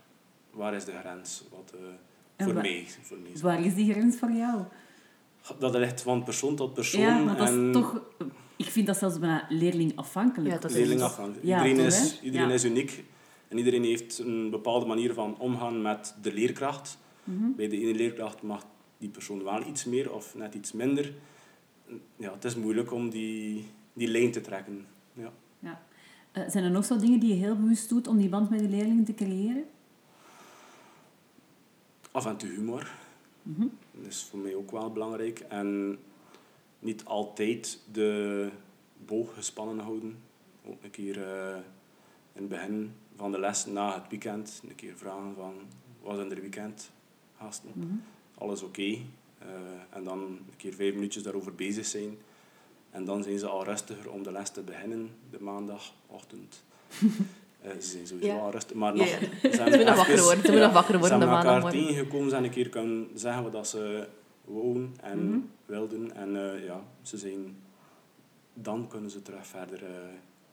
waar 0.51 0.73
is 0.73 0.85
de 0.85 0.91
grens? 0.99 1.43
Wat, 1.51 1.73
eh, 1.75 2.45
voor, 2.45 2.53
wa- 2.53 2.61
mij, 2.61 2.85
voor 3.01 3.17
mij. 3.17 3.31
Waar 3.41 3.65
is 3.65 3.75
die 3.75 3.91
grens 3.91 4.17
voor 4.17 4.31
jou? 4.31 4.61
Dat 5.59 5.75
ligt 5.75 6.01
van 6.01 6.23
persoon 6.23 6.55
tot 6.55 6.73
persoon. 6.73 7.01
Ja, 7.01 7.19
maar 7.23 7.37
dat 7.37 7.47
en 7.47 7.67
is 7.67 7.73
toch... 7.73 8.01
Ik 8.55 8.65
vind 8.65 8.87
dat 8.87 8.97
zelfs 8.97 9.19
bijna 9.19 9.45
leerlingafhankelijk. 9.49 10.53
Ja, 10.53 10.59
dat 10.59 10.71
is 10.71 10.77
leerlingafhankelijk. 10.77 11.45
Ja, 11.45 11.65
iedereen 11.65 11.89
toch, 11.89 11.99
is, 11.99 12.19
iedereen 12.21 12.47
Ja. 12.47 12.53
is 12.53 12.63
uniek. 12.65 13.03
En 13.47 13.57
iedereen 13.57 13.83
heeft 13.83 14.19
een 14.19 14.49
bepaalde 14.49 14.85
manier 14.85 15.13
van 15.13 15.37
omgaan 15.39 15.81
met 15.81 16.15
de 16.21 16.33
leerkracht. 16.33 16.97
Mhm. 17.23 17.51
Bij 17.55 17.67
de 17.67 17.79
ene 17.79 17.93
leerkracht 17.93 18.41
mag 18.41 18.65
die 18.97 19.09
persoon 19.09 19.43
wel 19.43 19.65
iets 19.67 19.85
meer 19.85 20.13
of 20.13 20.35
net 20.35 20.53
iets 20.55 20.71
minder. 20.71 21.13
Ja, 22.15 22.33
het 22.33 22.43
is 22.43 22.55
moeilijk 22.55 22.91
om 22.91 23.09
die, 23.09 23.65
die 23.93 24.07
lijn 24.07 24.31
te 24.31 24.41
trekken. 24.41 24.85
Ja. 25.13 25.31
Eh, 26.37 26.49
zijn 26.49 26.63
er 26.63 26.71
nog 26.71 26.85
zo 26.85 26.97
dingen 26.97 27.19
die 27.19 27.29
je 27.29 27.41
heel 27.41 27.55
bewust 27.55 27.89
doet 27.89 28.07
om 28.07 28.17
die 28.17 28.29
band 28.29 28.49
met 28.49 28.59
de 28.59 28.69
leerlingen 28.69 29.03
te 29.03 29.13
creëren? 29.13 29.65
Af 32.11 32.25
en 32.25 32.37
toe 32.37 32.49
humor. 32.49 32.91
Mhm. 33.41 33.67
Dat 33.91 34.05
is 34.05 34.23
voor 34.23 34.39
mij 34.39 34.55
ook 34.55 34.71
wel 34.71 34.91
belangrijk. 34.91 35.39
En 35.39 35.97
niet 36.79 37.05
altijd 37.05 37.79
de 37.91 38.49
boog 39.05 39.33
gespannen 39.33 39.79
houden. 39.79 40.17
Ook 40.65 40.83
een 40.83 40.89
keer 40.89 41.23
eh, 41.23 41.55
in 42.33 42.41
het 42.41 42.49
begin 42.49 42.91
van 43.15 43.31
de 43.31 43.39
les, 43.39 43.65
na 43.65 43.93
het 43.93 44.09
weekend, 44.09 44.61
een 44.67 44.75
keer 44.75 44.97
vragen 44.97 45.33
van... 45.35 45.53
Wat 46.01 46.15
zijn 46.15 46.31
er 46.31 46.41
weekend, 46.41 46.91
gasten? 47.37 47.71
Mhm. 47.73 47.95
Alles 48.37 48.63
oké? 48.63 48.81
Eh, 48.81 48.97
en 49.89 50.03
dan 50.03 50.19
een 50.19 50.57
keer 50.57 50.73
vijf 50.73 50.93
minuutjes 50.93 51.23
daarover 51.23 51.55
bezig 51.55 51.85
zijn. 51.85 52.17
En 52.97 53.05
dan 53.05 53.23
zijn 53.23 53.39
ze 53.39 53.47
al 53.47 53.63
rustiger 53.63 54.11
om 54.11 54.23
de 54.23 54.31
les 54.31 54.49
te 54.49 54.61
beginnen, 54.61 55.09
de 55.31 55.37
maandagochtend. 55.41 56.63
Eh, 57.61 57.71
ze 57.79 57.87
zijn 57.89 58.07
sowieso 58.07 58.33
Ja. 58.33 58.39
al 58.39 58.51
rustig, 58.51 58.75
maar 58.75 58.95
nog... 58.95 59.07
ja. 59.07 59.17
Ze 59.41 59.51
Ze 59.51 59.63
moeten 59.63 59.85
nog 59.85 59.95
wakker 59.95 60.21
worden. 60.23 60.45
Ze 60.45 60.51
nog 60.59 60.73
wakker 60.73 60.99
worden 60.99 61.17
Ze 61.19 61.25
de 61.25 61.25
hebben 61.25 61.27
elkaar 61.27 61.43
maandagmorgen. 61.45 61.79
tegengekomen, 61.87 62.29
zijn 62.29 62.43
een 62.43 62.49
keer 62.49 62.69
kunnen 62.69 63.07
zeggen 63.13 63.51
wat 63.51 63.67
ze 63.67 64.07
wouden 64.45 64.95
en 65.01 65.29
Mhm. 65.29 65.39
wilden. 65.65 66.15
En 66.15 66.35
eh, 66.53 66.65
ja, 66.65 66.81
ze 67.01 67.17
zijn... 67.17 67.57
Dan 68.53 68.87
kunnen 68.87 69.09
ze 69.09 69.21
terug 69.21 69.47
verder 69.47 69.79
Mhm. 69.83 69.89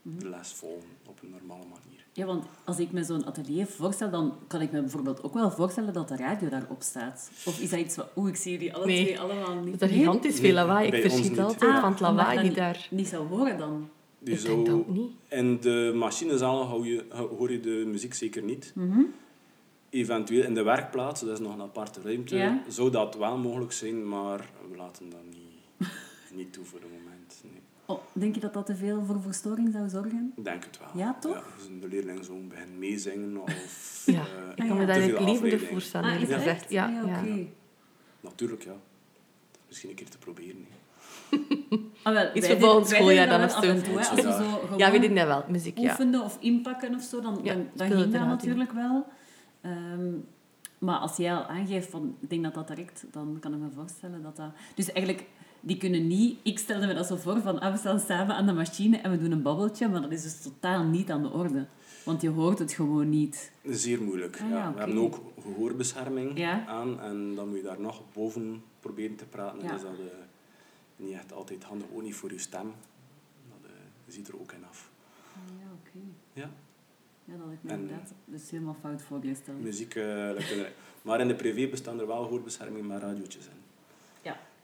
De 0.05 0.29
les 0.29 0.53
volgen 0.53 0.89
op 1.07 1.23
een 1.23 1.31
normale 1.31 1.65
manier. 1.65 2.05
Ja, 2.13 2.27
want 2.27 2.45
als 2.65 2.79
ik 2.79 2.93
me 2.93 3.05
zo'n 3.05 3.27
atelier 3.27 3.67
voorstel, 3.67 4.11
dan 4.11 4.35
kan 4.47 4.61
ik 4.61 4.73
me 4.73 4.81
bijvoorbeeld 4.81 5.23
ook 5.23 5.35
wel 5.35 5.51
voorstellen 5.51 5.93
dat 5.93 6.09
de 6.09 6.17
radio 6.17 6.49
daarop 6.49 6.83
staat. 6.83 7.31
Of 7.47 7.61
is 7.61 7.71
dat 7.71 7.81
iets 7.81 7.97
wat... 7.97 8.11
Oeh, 8.17 8.29
ik 8.29 8.37
zie 8.37 8.53
jullie 8.53 8.75
alle 8.75 8.87
Nee. 8.87 9.05
twee 9.05 9.21
allemaal 9.21 9.55
niet. 9.63 9.79
Dat 9.81 9.89
is 9.91 9.97
gigantisch 9.97 10.41
veel 10.41 10.53
lawaai. 10.55 10.91
Ik 10.91 11.01
verschiet 11.01 11.31
niet. 11.31 11.41
altijd 11.41 11.71
Ah, 11.73 11.81
van 11.81 11.91
het 11.91 12.01
lawaai 12.01 12.39
die 12.39 12.47
dat 12.49 12.57
daar... 12.57 12.87
Niet 12.91 13.09
zou 13.09 13.27
horen 13.29 13.59
dan. 13.59 13.89
Die 14.19 14.35
Ik 14.35 14.41
zo- 14.41 14.47
denk 14.55 14.67
dat 14.67 14.89
niet. 14.89 15.11
In 15.29 15.61
de 15.61 15.93
machinezaal 15.95 16.65
hou 16.67 16.87
je, 16.87 17.05
hoor 17.39 17.51
je 17.53 17.61
de 17.61 17.85
muziek 17.87 18.15
zeker 18.15 18.43
niet. 18.43 18.73
Mhm. 18.75 19.01
Eventueel 19.91 20.45
in 20.45 20.55
de 20.55 20.63
werkplaats, 20.63 21.21
dat 21.21 21.31
is 21.31 21.39
nog 21.39 21.53
een 21.55 21.61
aparte 21.63 22.01
ruimte, 22.01 22.37
Ja. 22.37 22.63
zou 22.69 22.91
dat 22.91 23.17
wel 23.17 23.37
mogelijk 23.39 23.73
zijn, 23.73 24.09
maar 24.09 24.51
we 24.71 24.77
laten 24.77 25.11
dat 25.11 25.21
niet, 25.31 25.89
niet 26.39 26.53
toe 26.53 26.65
voor 26.65 26.81
het 26.81 26.89
moment. 26.91 27.41
Nee. 27.43 27.63
Oh, 27.87 28.01
denk 28.13 28.35
je 28.35 28.41
dat 28.41 28.53
dat 28.55 28.67
te 28.67 28.75
veel 28.77 29.05
voor 29.05 29.21
verstoring 29.21 29.73
zou 29.73 29.89
zorgen? 29.89 30.33
Ik 30.37 30.45
denk 30.45 30.65
het 30.65 30.79
wel. 30.79 30.89
Ja, 31.05 31.17
toch? 31.21 31.45
dus 31.57 31.81
de 31.81 31.89
leerling 31.89 32.25
zo 32.25 32.35
beginnen 32.49 32.79
meezingen 32.79 33.37
of... 33.43 33.53
Ja, 34.07 34.13
eh, 34.21 34.25
ik 34.25 34.29
Ah, 34.51 34.55
kan 34.57 34.67
ja. 34.67 34.75
me 34.75 34.87
daar 34.87 34.99
levendig 35.25 35.69
voorstellen. 35.69 36.11
Ah, 36.13 36.19
gezegd. 36.19 36.45
echt? 36.47 36.71
Ja, 36.71 36.85
Ah, 36.87 36.93
ja. 36.93 37.03
oké. 37.19 37.47
Natuurlijk, 38.21 38.63
ja. 38.65 38.73
Misschien 39.69 39.91
een 39.91 39.97
keer 39.97 40.09
te 40.11 40.19
proberen. 40.19 40.67
Ah, 42.03 42.13
wel, 42.13 42.31
Iets 42.35 42.47
voor 42.49 42.59
volgend 42.61 42.89
schooljaar 42.89 43.29
dan 43.29 43.51
zo. 43.51 43.57
af 43.57 43.63
en 43.65 43.83
toe, 43.83 43.97
hè. 43.99 44.03
Zo 44.05 44.11
Als 44.11 44.21
we 44.23 44.33
zo 44.45 44.59
gewoon 44.61 44.79
Ja, 44.79 44.91
we 44.91 44.99
deden 44.99 45.17
dat 45.17 45.27
wel. 45.27 45.45
Muziek, 45.49 45.79
ja. 45.79 45.85
oefenden 45.91 46.23
of 46.23 46.37
inpakken 46.41 46.95
of 46.95 47.03
zo, 47.03 47.21
dan, 47.21 47.41
Ja, 47.43 47.55
dan, 47.55 47.69
dan 47.75 47.87
ging 47.91 47.99
dat 48.13 48.21
in. 48.23 48.29
natuurlijk 48.29 48.73
wel. 48.73 49.07
Ehm, 49.61 50.11
maar 50.79 50.99
als 50.99 51.17
jij 51.17 51.35
al 51.35 51.45
aangeeft 51.47 51.91
van, 51.91 52.17
ik 52.21 52.31
denk 52.31 52.43
dat 52.45 52.55
dat 52.55 52.69
direct, 52.69 53.05
dan 53.11 53.37
kan 53.41 53.53
ik 53.55 53.59
me 53.61 53.69
voorstellen 53.75 54.23
dat 54.23 54.37
dat... 54.37 54.51
Dus 54.75 54.93
eigenlijk, 54.93 55.27
die 55.67 55.77
kunnen 55.77 56.07
niet... 56.07 56.39
Ik 56.43 56.59
stelde 56.59 56.87
me 56.87 56.95
dat 56.95 57.07
zo 57.07 57.17
voor 57.17 57.41
van, 57.41 57.61
ah, 57.61 57.73
we 57.73 57.79
staan 57.79 58.01
samen 58.01 58.37
aan 58.37 58.47
de 58.47 58.53
machine 58.53 58.97
en 58.97 59.11
we 59.11 59.19
doen 59.19 59.31
een 59.31 59.43
babbeltje, 59.43 59.89
maar 59.89 60.01
dat 60.01 60.13
is 60.13 60.23
dus 60.23 60.41
totaal 60.43 60.85
niet 60.85 61.11
aan 61.11 61.23
de 61.23 61.31
orde. 61.31 61.67
Want 62.05 62.21
je 62.23 62.29
hoort 62.29 62.59
het 62.59 62.73
gewoon 62.73 63.09
niet. 63.09 63.53
Zeer 63.65 64.03
moeilijk. 64.03 64.41
Ah, 64.41 64.51
ja. 64.51 64.73
We 64.73 64.79
hebben 64.79 64.99
ook 64.99 65.21
gehoorbescherming 65.43 66.39
Ja. 66.39 66.67
aan 66.67 67.01
en 67.01 67.35
dan 67.35 67.49
moet 67.49 67.57
je 67.57 67.63
daar 67.63 67.81
nog 67.81 68.03
boven 68.13 68.63
proberen 68.81 69.17
te 69.17 69.25
praten. 69.25 69.63
Ja. 69.63 69.73
Dus 69.73 69.83
dat 69.83 69.91
is 69.93 70.11
niet 70.97 71.13
echt 71.15 71.33
altijd 71.33 71.65
handig, 71.65 71.87
ook 71.95 72.03
niet 72.03 72.15
voor 72.15 72.33
je 72.33 72.39
stem. 72.39 72.73
Dat 73.49 73.71
eh, 73.71 73.77
ziet 74.09 74.29
er 74.29 74.41
ook 74.41 74.53
in 74.53 74.65
af. 74.69 74.91
Ja, 75.35 75.67
oké. 75.81 75.99
Ja, 76.33 76.51
Ja, 77.25 77.35
dat 77.45 77.53
ik 77.53 77.59
me 77.63 77.71
En- 77.71 77.81
inderdaad 77.81 78.13
dus 78.25 78.51
helemaal 78.51 78.77
fout 78.81 79.03
voorgesteld. 79.03 79.63
muziek 79.63 79.95
eh, 79.95 80.31
Maar 81.03 81.21
in 81.21 81.29
de 81.29 81.35
privé 81.35 81.69
bestaan 81.69 82.01
er 82.01 82.07
wel 82.07 82.23
gehoorbescherming 82.23 82.87
met 82.87 83.01
radiootjes 83.03 83.45
in. 83.47 83.53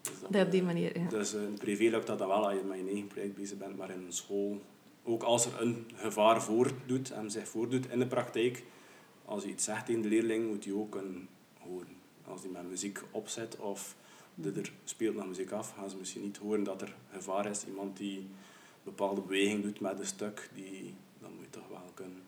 Dus 0.03 0.13
Dat 0.31 0.51
die 0.51 0.63
manier, 0.63 0.99
ja. 0.99 1.09
In 1.47 1.59
privé 1.59 1.85
lukt 1.85 2.07
dat 2.07 2.19
wel 2.19 2.33
als 2.33 2.55
je 2.55 2.65
met 2.65 2.79
je 2.79 2.85
eigen 2.85 3.07
project 3.07 3.35
bezig 3.35 3.59
bent, 3.59 3.77
maar 3.77 3.91
in 3.91 4.05
een 4.05 4.13
school, 4.13 4.63
ook 5.03 5.23
als 5.23 5.47
er 5.47 5.61
een 5.61 5.87
gevaar 5.95 6.43
voordoet 6.43 7.11
en 7.11 7.31
zich 7.31 7.49
voordoet 7.49 7.91
in 7.91 7.99
de 7.99 8.07
praktijk, 8.07 8.63
als 9.25 9.43
je 9.43 9.49
iets 9.49 9.65
zegt 9.65 9.87
tegen 9.87 10.03
de 10.03 10.09
leerling, 10.09 10.49
moet 10.49 10.65
je 10.65 10.75
ook 10.75 10.91
kunnen 10.91 11.29
horen. 11.59 11.97
Als 12.25 12.43
die 12.43 12.51
met 12.51 12.69
muziek 12.69 13.03
opzet 13.11 13.57
of 13.59 13.97
er 14.43 14.73
speelt 14.85 15.17
naar 15.17 15.27
muziek 15.27 15.51
af, 15.51 15.75
gaan 15.77 15.91
ze 15.91 15.97
misschien 15.97 16.23
niet 16.23 16.37
horen 16.37 16.63
dat 16.63 16.83
er 16.83 16.95
gevaar 17.13 17.47
is. 17.47 17.67
Iemand 17.67 17.97
die 17.97 18.19
een 18.19 18.31
bepaalde 18.83 19.21
beweging 19.21 19.63
doet 19.63 19.81
met 19.81 19.99
een 19.99 20.07
stuk, 20.07 20.51
die, 20.55 20.95
dan 21.21 21.31
moet 21.35 21.45
je 21.45 21.51
toch 21.51 21.69
wel 21.69 21.91
kunnen 21.95 22.23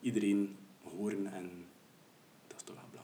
iedereen 0.00 0.56
horen 0.96 1.32
en 1.32 1.66
dat 2.46 2.56
is 2.56 2.62
toch 2.62 2.74
wel 2.74 3.02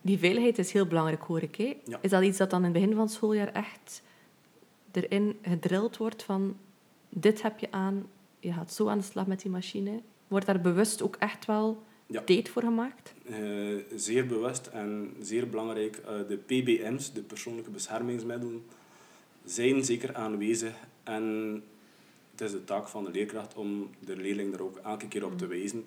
Die 0.00 0.18
veiligheid 0.18 0.58
is 0.58 0.72
heel 0.72 0.86
belangrijk, 0.86 1.22
hoor 1.22 1.42
ik. 1.42 1.56
Hè? 1.56 1.76
Ja. 1.84 1.98
Is 2.02 2.10
dat 2.10 2.22
iets 2.22 2.38
dat 2.38 2.50
dan 2.50 2.58
in 2.58 2.64
het 2.64 2.72
begin 2.74 2.92
van 2.92 3.00
het 3.04 3.12
schooljaar 3.12 3.52
echt 3.52 4.02
erin 4.92 5.38
gedrild 5.42 5.96
wordt 5.96 6.22
van 6.22 6.56
dit 7.08 7.42
heb 7.42 7.58
je 7.58 7.70
aan, 7.70 8.06
je 8.40 8.52
gaat 8.52 8.72
zo 8.72 8.88
aan 8.88 8.98
de 8.98 9.04
slag 9.04 9.26
met 9.26 9.40
die 9.40 9.50
machine? 9.50 10.00
Wordt 10.28 10.46
daar 10.46 10.60
bewust 10.60 11.02
ook 11.02 11.16
echt 11.16 11.44
wel 11.46 11.82
Ja. 12.06 12.22
tijd 12.22 12.48
voor 12.48 12.62
gemaakt? 12.62 13.14
Eh, 13.24 13.36
zeer 13.96 14.26
bewust 14.26 14.66
en 14.66 15.14
zeer 15.20 15.48
belangrijk, 15.48 15.96
eh, 15.96 16.14
de 16.28 16.36
PBM's, 16.36 17.12
de 17.12 17.22
persoonlijke 17.22 17.70
beschermingsmiddelen, 17.70 18.64
zijn 19.44 19.84
zeker 19.84 20.14
aanwezig. 20.14 20.74
En 21.02 21.24
het 22.30 22.40
is 22.40 22.50
de 22.50 22.64
taak 22.64 22.88
van 22.88 23.04
de 23.04 23.10
leerkracht 23.10 23.54
om 23.54 23.90
de 24.04 24.16
leerling 24.16 24.50
daar 24.50 24.60
ook 24.60 24.76
elke 24.76 25.08
keer 25.08 25.24
op 25.24 25.38
te 25.38 25.46
wijzen. 25.46 25.84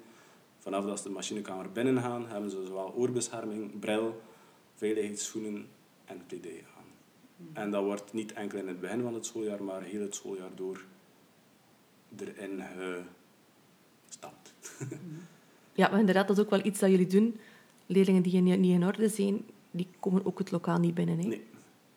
Vanaf 0.68 0.86
dat 0.86 0.97
ze 0.97 1.03
de 1.03 1.13
machinekamer 1.13 1.72
binnen 1.72 2.01
gaan, 2.01 2.28
hebben 2.28 2.49
ze 2.49 2.65
zowel 2.65 2.93
oorbescherming, 2.93 3.80
bril, 3.80 4.22
veiligheidsschoenen 4.76 5.68
en 6.05 6.22
kledij 6.28 6.63
aan. 6.78 6.86
En 7.53 7.72
dat 7.72 7.84
wordt 7.84 8.13
niet 8.13 8.34
enkel 8.34 8.57
in 8.59 8.68
het 8.68 8.80
begin 8.80 9.01
van 9.01 9.13
het 9.13 9.26
schooljaar, 9.26 9.63
maar 9.63 9.82
heel 9.82 10.01
het 10.01 10.15
schooljaar 10.15 10.49
door 10.55 10.86
erin 12.18 12.63
gestapt. 14.07 14.53
Ja, 15.74 15.89
maar 15.89 15.99
inderdaad, 15.99 16.28
dat 16.28 16.38
is 16.38 16.43
ook 16.43 16.49
wel 16.49 16.65
iets 16.65 16.80
dat 16.80 16.89
jullie 16.89 17.07
doen. 17.07 17.39
Leerlingen 17.86 18.22
die 18.22 18.41
niet 18.41 18.59
niet 18.59 18.74
in 18.74 18.86
orde 18.86 19.09
zijn, 19.09 19.45
die 19.72 19.88
komen 19.99 20.26
ook 20.26 20.38
het 20.38 20.51
lokaal 20.51 20.80
niet 20.80 20.93
binnen. 20.93 21.20
Hè? 21.20 21.28
Nee. 21.28 21.43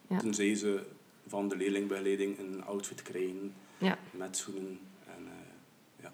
Ja. 0.09 0.19
Tenzij 0.19 0.55
ze 0.55 0.83
van 1.27 1.49
de 1.49 1.57
leerlingbegeleiding 1.57 2.39
een 2.39 2.65
outfit 2.65 3.03
krijgen 3.03 3.53
Ja. 3.79 3.99
met 4.11 4.37
schoenen. 4.37 4.79
En, 5.07 5.27
eh, 5.27 6.03
ja. 6.03 6.13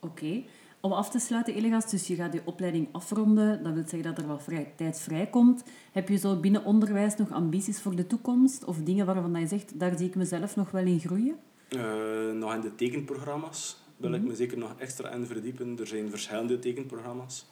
Oké. 0.00 0.42
Om 0.82 0.92
af 0.92 1.10
te 1.10 1.18
sluiten, 1.18 1.54
Elegast, 1.54 1.90
dus 1.90 2.06
je 2.06 2.14
gaat 2.14 2.32
je 2.32 2.40
opleiding 2.44 2.88
afronden. 2.92 3.62
Dat 3.62 3.72
wil 3.72 3.82
zeggen 3.86 4.02
dat 4.02 4.18
er 4.18 4.26
wat 4.26 4.42
vrij, 4.42 4.72
tijd 4.76 5.00
vrijkomt. 5.00 5.62
Heb 5.92 6.08
je 6.08 6.16
zo 6.16 6.36
binnen 6.40 6.64
onderwijs 6.64 7.16
nog 7.16 7.30
ambities 7.32 7.80
voor 7.80 7.96
de 7.96 8.06
toekomst? 8.06 8.64
Of 8.64 8.76
dingen 8.82 9.06
waarvan 9.06 9.40
je 9.40 9.46
zegt, 9.46 9.78
daar 9.80 9.96
zie 9.98 10.06
ik 10.06 10.14
mezelf 10.14 10.56
nog 10.56 10.70
wel 10.70 10.84
in 10.86 11.00
groeien? 11.00 11.36
Eh, 11.68 12.32
nog 12.34 12.54
in 12.54 12.60
de 12.60 12.74
tekenprogramma's 12.74 13.76
wil 13.96 14.10
Mhm. 14.10 14.20
ik 14.20 14.26
me 14.26 14.34
zeker 14.34 14.58
nog 14.58 14.74
extra 14.78 15.10
in 15.10 15.26
verdiepen. 15.26 15.78
Er 15.78 15.86
zijn 15.86 16.10
verschillende 16.10 16.58
tekenprogramma's. 16.58 17.46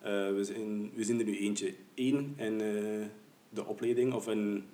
Eh, 0.00 0.10
we, 0.10 0.40
zijn, 0.44 0.90
we 0.94 1.04
zien 1.04 1.18
er 1.18 1.24
nu 1.24 1.38
eentje 1.38 1.74
één 1.94 2.34
in 2.36 2.60
eh, 2.60 3.06
de 3.48 3.66
opleiding 3.66 4.12
of 4.12 4.28
in 4.28 4.64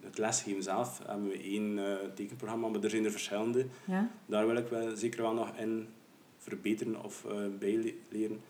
het 0.00 0.18
lesgeven 0.18 0.62
zelf 0.62 1.00
hebben 1.06 1.28
we 1.28 1.42
één 1.42 1.80
tekenprogramma, 2.14 2.68
maar 2.68 2.82
er 2.82 2.90
zijn 2.90 3.04
er 3.04 3.10
verschillende. 3.10 3.66
Ja? 3.84 4.10
Daar 4.26 4.46
wil 4.46 4.56
ik 4.56 4.68
wel, 4.68 4.96
zeker 4.96 5.22
wel 5.22 5.34
nog 5.34 5.56
in 5.56 5.86
verbeteren 6.42 7.04
of 7.04 7.24
eh 7.24 7.34
bijleren. 7.58 8.40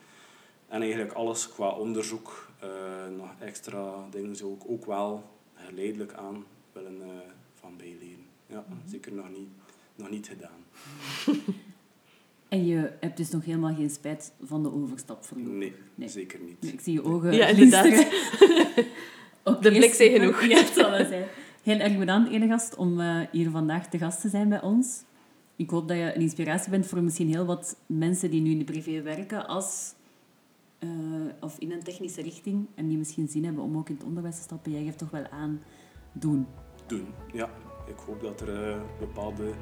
En 0.69 0.81
eigenlijk 0.81 1.13
alles 1.13 1.49
qua 1.49 1.69
onderzoek, 1.71 2.51
eh, 2.61 2.69
nog 3.17 3.31
extra 3.41 4.07
dingen 4.11 4.37
zou 4.37 4.53
ik 4.55 4.63
ook 4.67 4.87
wel 4.87 5.25
geleidelijk 5.55 6.13
aan 6.13 6.45
willen 6.73 7.01
eh, 7.03 7.09
van 7.55 7.77
bijleren. 7.77 8.25
Ja, 8.47 8.65
zeker 8.87 9.13
nog 9.13 9.29
niet, 9.31 9.49
nog 9.95 10.11
niet 10.11 10.27
gedaan. 10.29 10.61
En 12.49 12.67
je 12.67 12.91
hebt 13.01 13.17
dus 13.17 13.31
nog 13.31 13.45
helemaal 13.45 13.75
geen 13.75 13.91
spijt 13.91 14.33
van 14.43 14.63
de 14.63 14.73
overstap 14.73 15.25
voorlopig? 15.25 15.53
Nee, 15.53 15.73
Nee. 15.95 16.09
zeker 16.09 16.39
niet. 16.41 16.63
Nee, 16.63 16.73
Ik 16.73 16.81
zie 16.81 16.93
je 16.93 17.05
ogen 17.05 17.33
Ja, 17.33 17.47
inderdaad. 17.57 17.87
Oké, 19.45 19.61
De 19.61 19.71
blik 19.71 19.95
zei 19.95 20.11
genoeg. 20.11 20.43
Ja, 20.45 20.57
het 20.59 20.73
zal 20.75 20.91
wel 20.91 21.07
zijn. 21.07 21.25
Heel 21.63 21.79
erg 21.79 21.99
bedankt, 21.99 22.31
ene 22.31 22.49
gast, 22.49 22.75
om 22.77 23.01
eh, 23.01 23.21
hier 23.31 23.51
vandaag 23.51 23.89
te 23.89 23.99
gast 23.99 24.21
te 24.21 24.29
zijn 24.29 24.49
bij 24.49 24.63
ons. 24.63 25.03
Ik 25.57 25.71
hoop 25.71 25.89
dat 25.89 25.97
je 25.97 26.15
een 26.15 26.21
inspiratie 26.21 26.71
bent 26.71 26.87
voor 26.87 27.03
misschien 27.03 27.29
heel 27.29 27.45
wat 27.45 27.77
mensen 27.87 28.31
die 28.31 28.41
nu 28.41 28.51
in 28.51 28.59
de 28.59 28.65
privé 28.65 29.03
werken 29.03 29.47
als, 29.47 29.95
eh, 30.79 30.89
of 31.41 31.59
in 31.59 31.73
een 31.73 31.83
technische 31.83 32.23
richting 32.23 32.67
en 32.75 32.89
die 32.89 32.99
misschien 32.99 33.29
zin 33.29 33.45
hebben 33.45 33.63
om 33.63 33.77
ook 33.77 33.89
in 33.89 33.95
het 33.95 34.05
onderwijs 34.05 34.37
te 34.37 34.43
stappen. 34.43 34.73
Jij 34.73 34.85
geeft 34.85 34.99
toch 34.99 35.11
wel 35.11 35.27
aan 35.31 35.63
doen. 36.13 36.47
Doen, 36.87 37.07
ja. 37.33 37.51
Ik 37.87 37.99
hoop 38.07 38.21
dat 38.21 38.41
er 38.41 38.71
eh, 38.71 38.81
bepaalde 38.99 39.53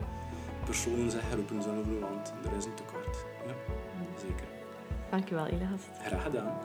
personen 0.65 1.11
zich 1.11 1.35
roepen 1.35 1.63
zullen 1.63 1.85
doen, 1.85 2.01
want 2.01 2.33
er 2.45 2.57
is 2.57 2.65
een 2.65 2.75
tekort. 2.75 3.25
Ja, 3.47 3.55
zeker. 4.21 4.47
Dankjewel, 5.11 5.47
Elegast. 5.47 5.89
Graag 6.03 6.23
gedaan. 6.23 6.59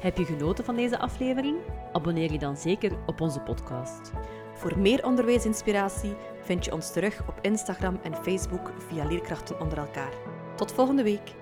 Heb 0.00 0.18
je 0.18 0.24
genoten 0.24 0.64
van 0.64 0.76
deze 0.76 0.98
aflevering? 0.98 1.56
Abonneer 1.92 2.32
je 2.32 2.38
dan 2.38 2.56
zeker 2.56 2.92
op 3.06 3.20
onze 3.20 3.40
podcast. 3.40 4.12
Voor 4.58 4.78
meer 4.78 5.04
onderwijsinspiratie 5.04 6.14
vind 6.42 6.64
je 6.64 6.72
ons 6.72 6.92
terug 6.92 7.20
op 7.28 7.38
Instagram 7.40 8.00
en 8.02 8.14
Facebook 8.14 8.72
via 8.88 9.04
Leerkrachten 9.04 9.60
onder 9.60 9.78
elkaar. 9.78 10.12
Tot 10.56 10.72
volgende 10.72 11.02
week. 11.02 11.34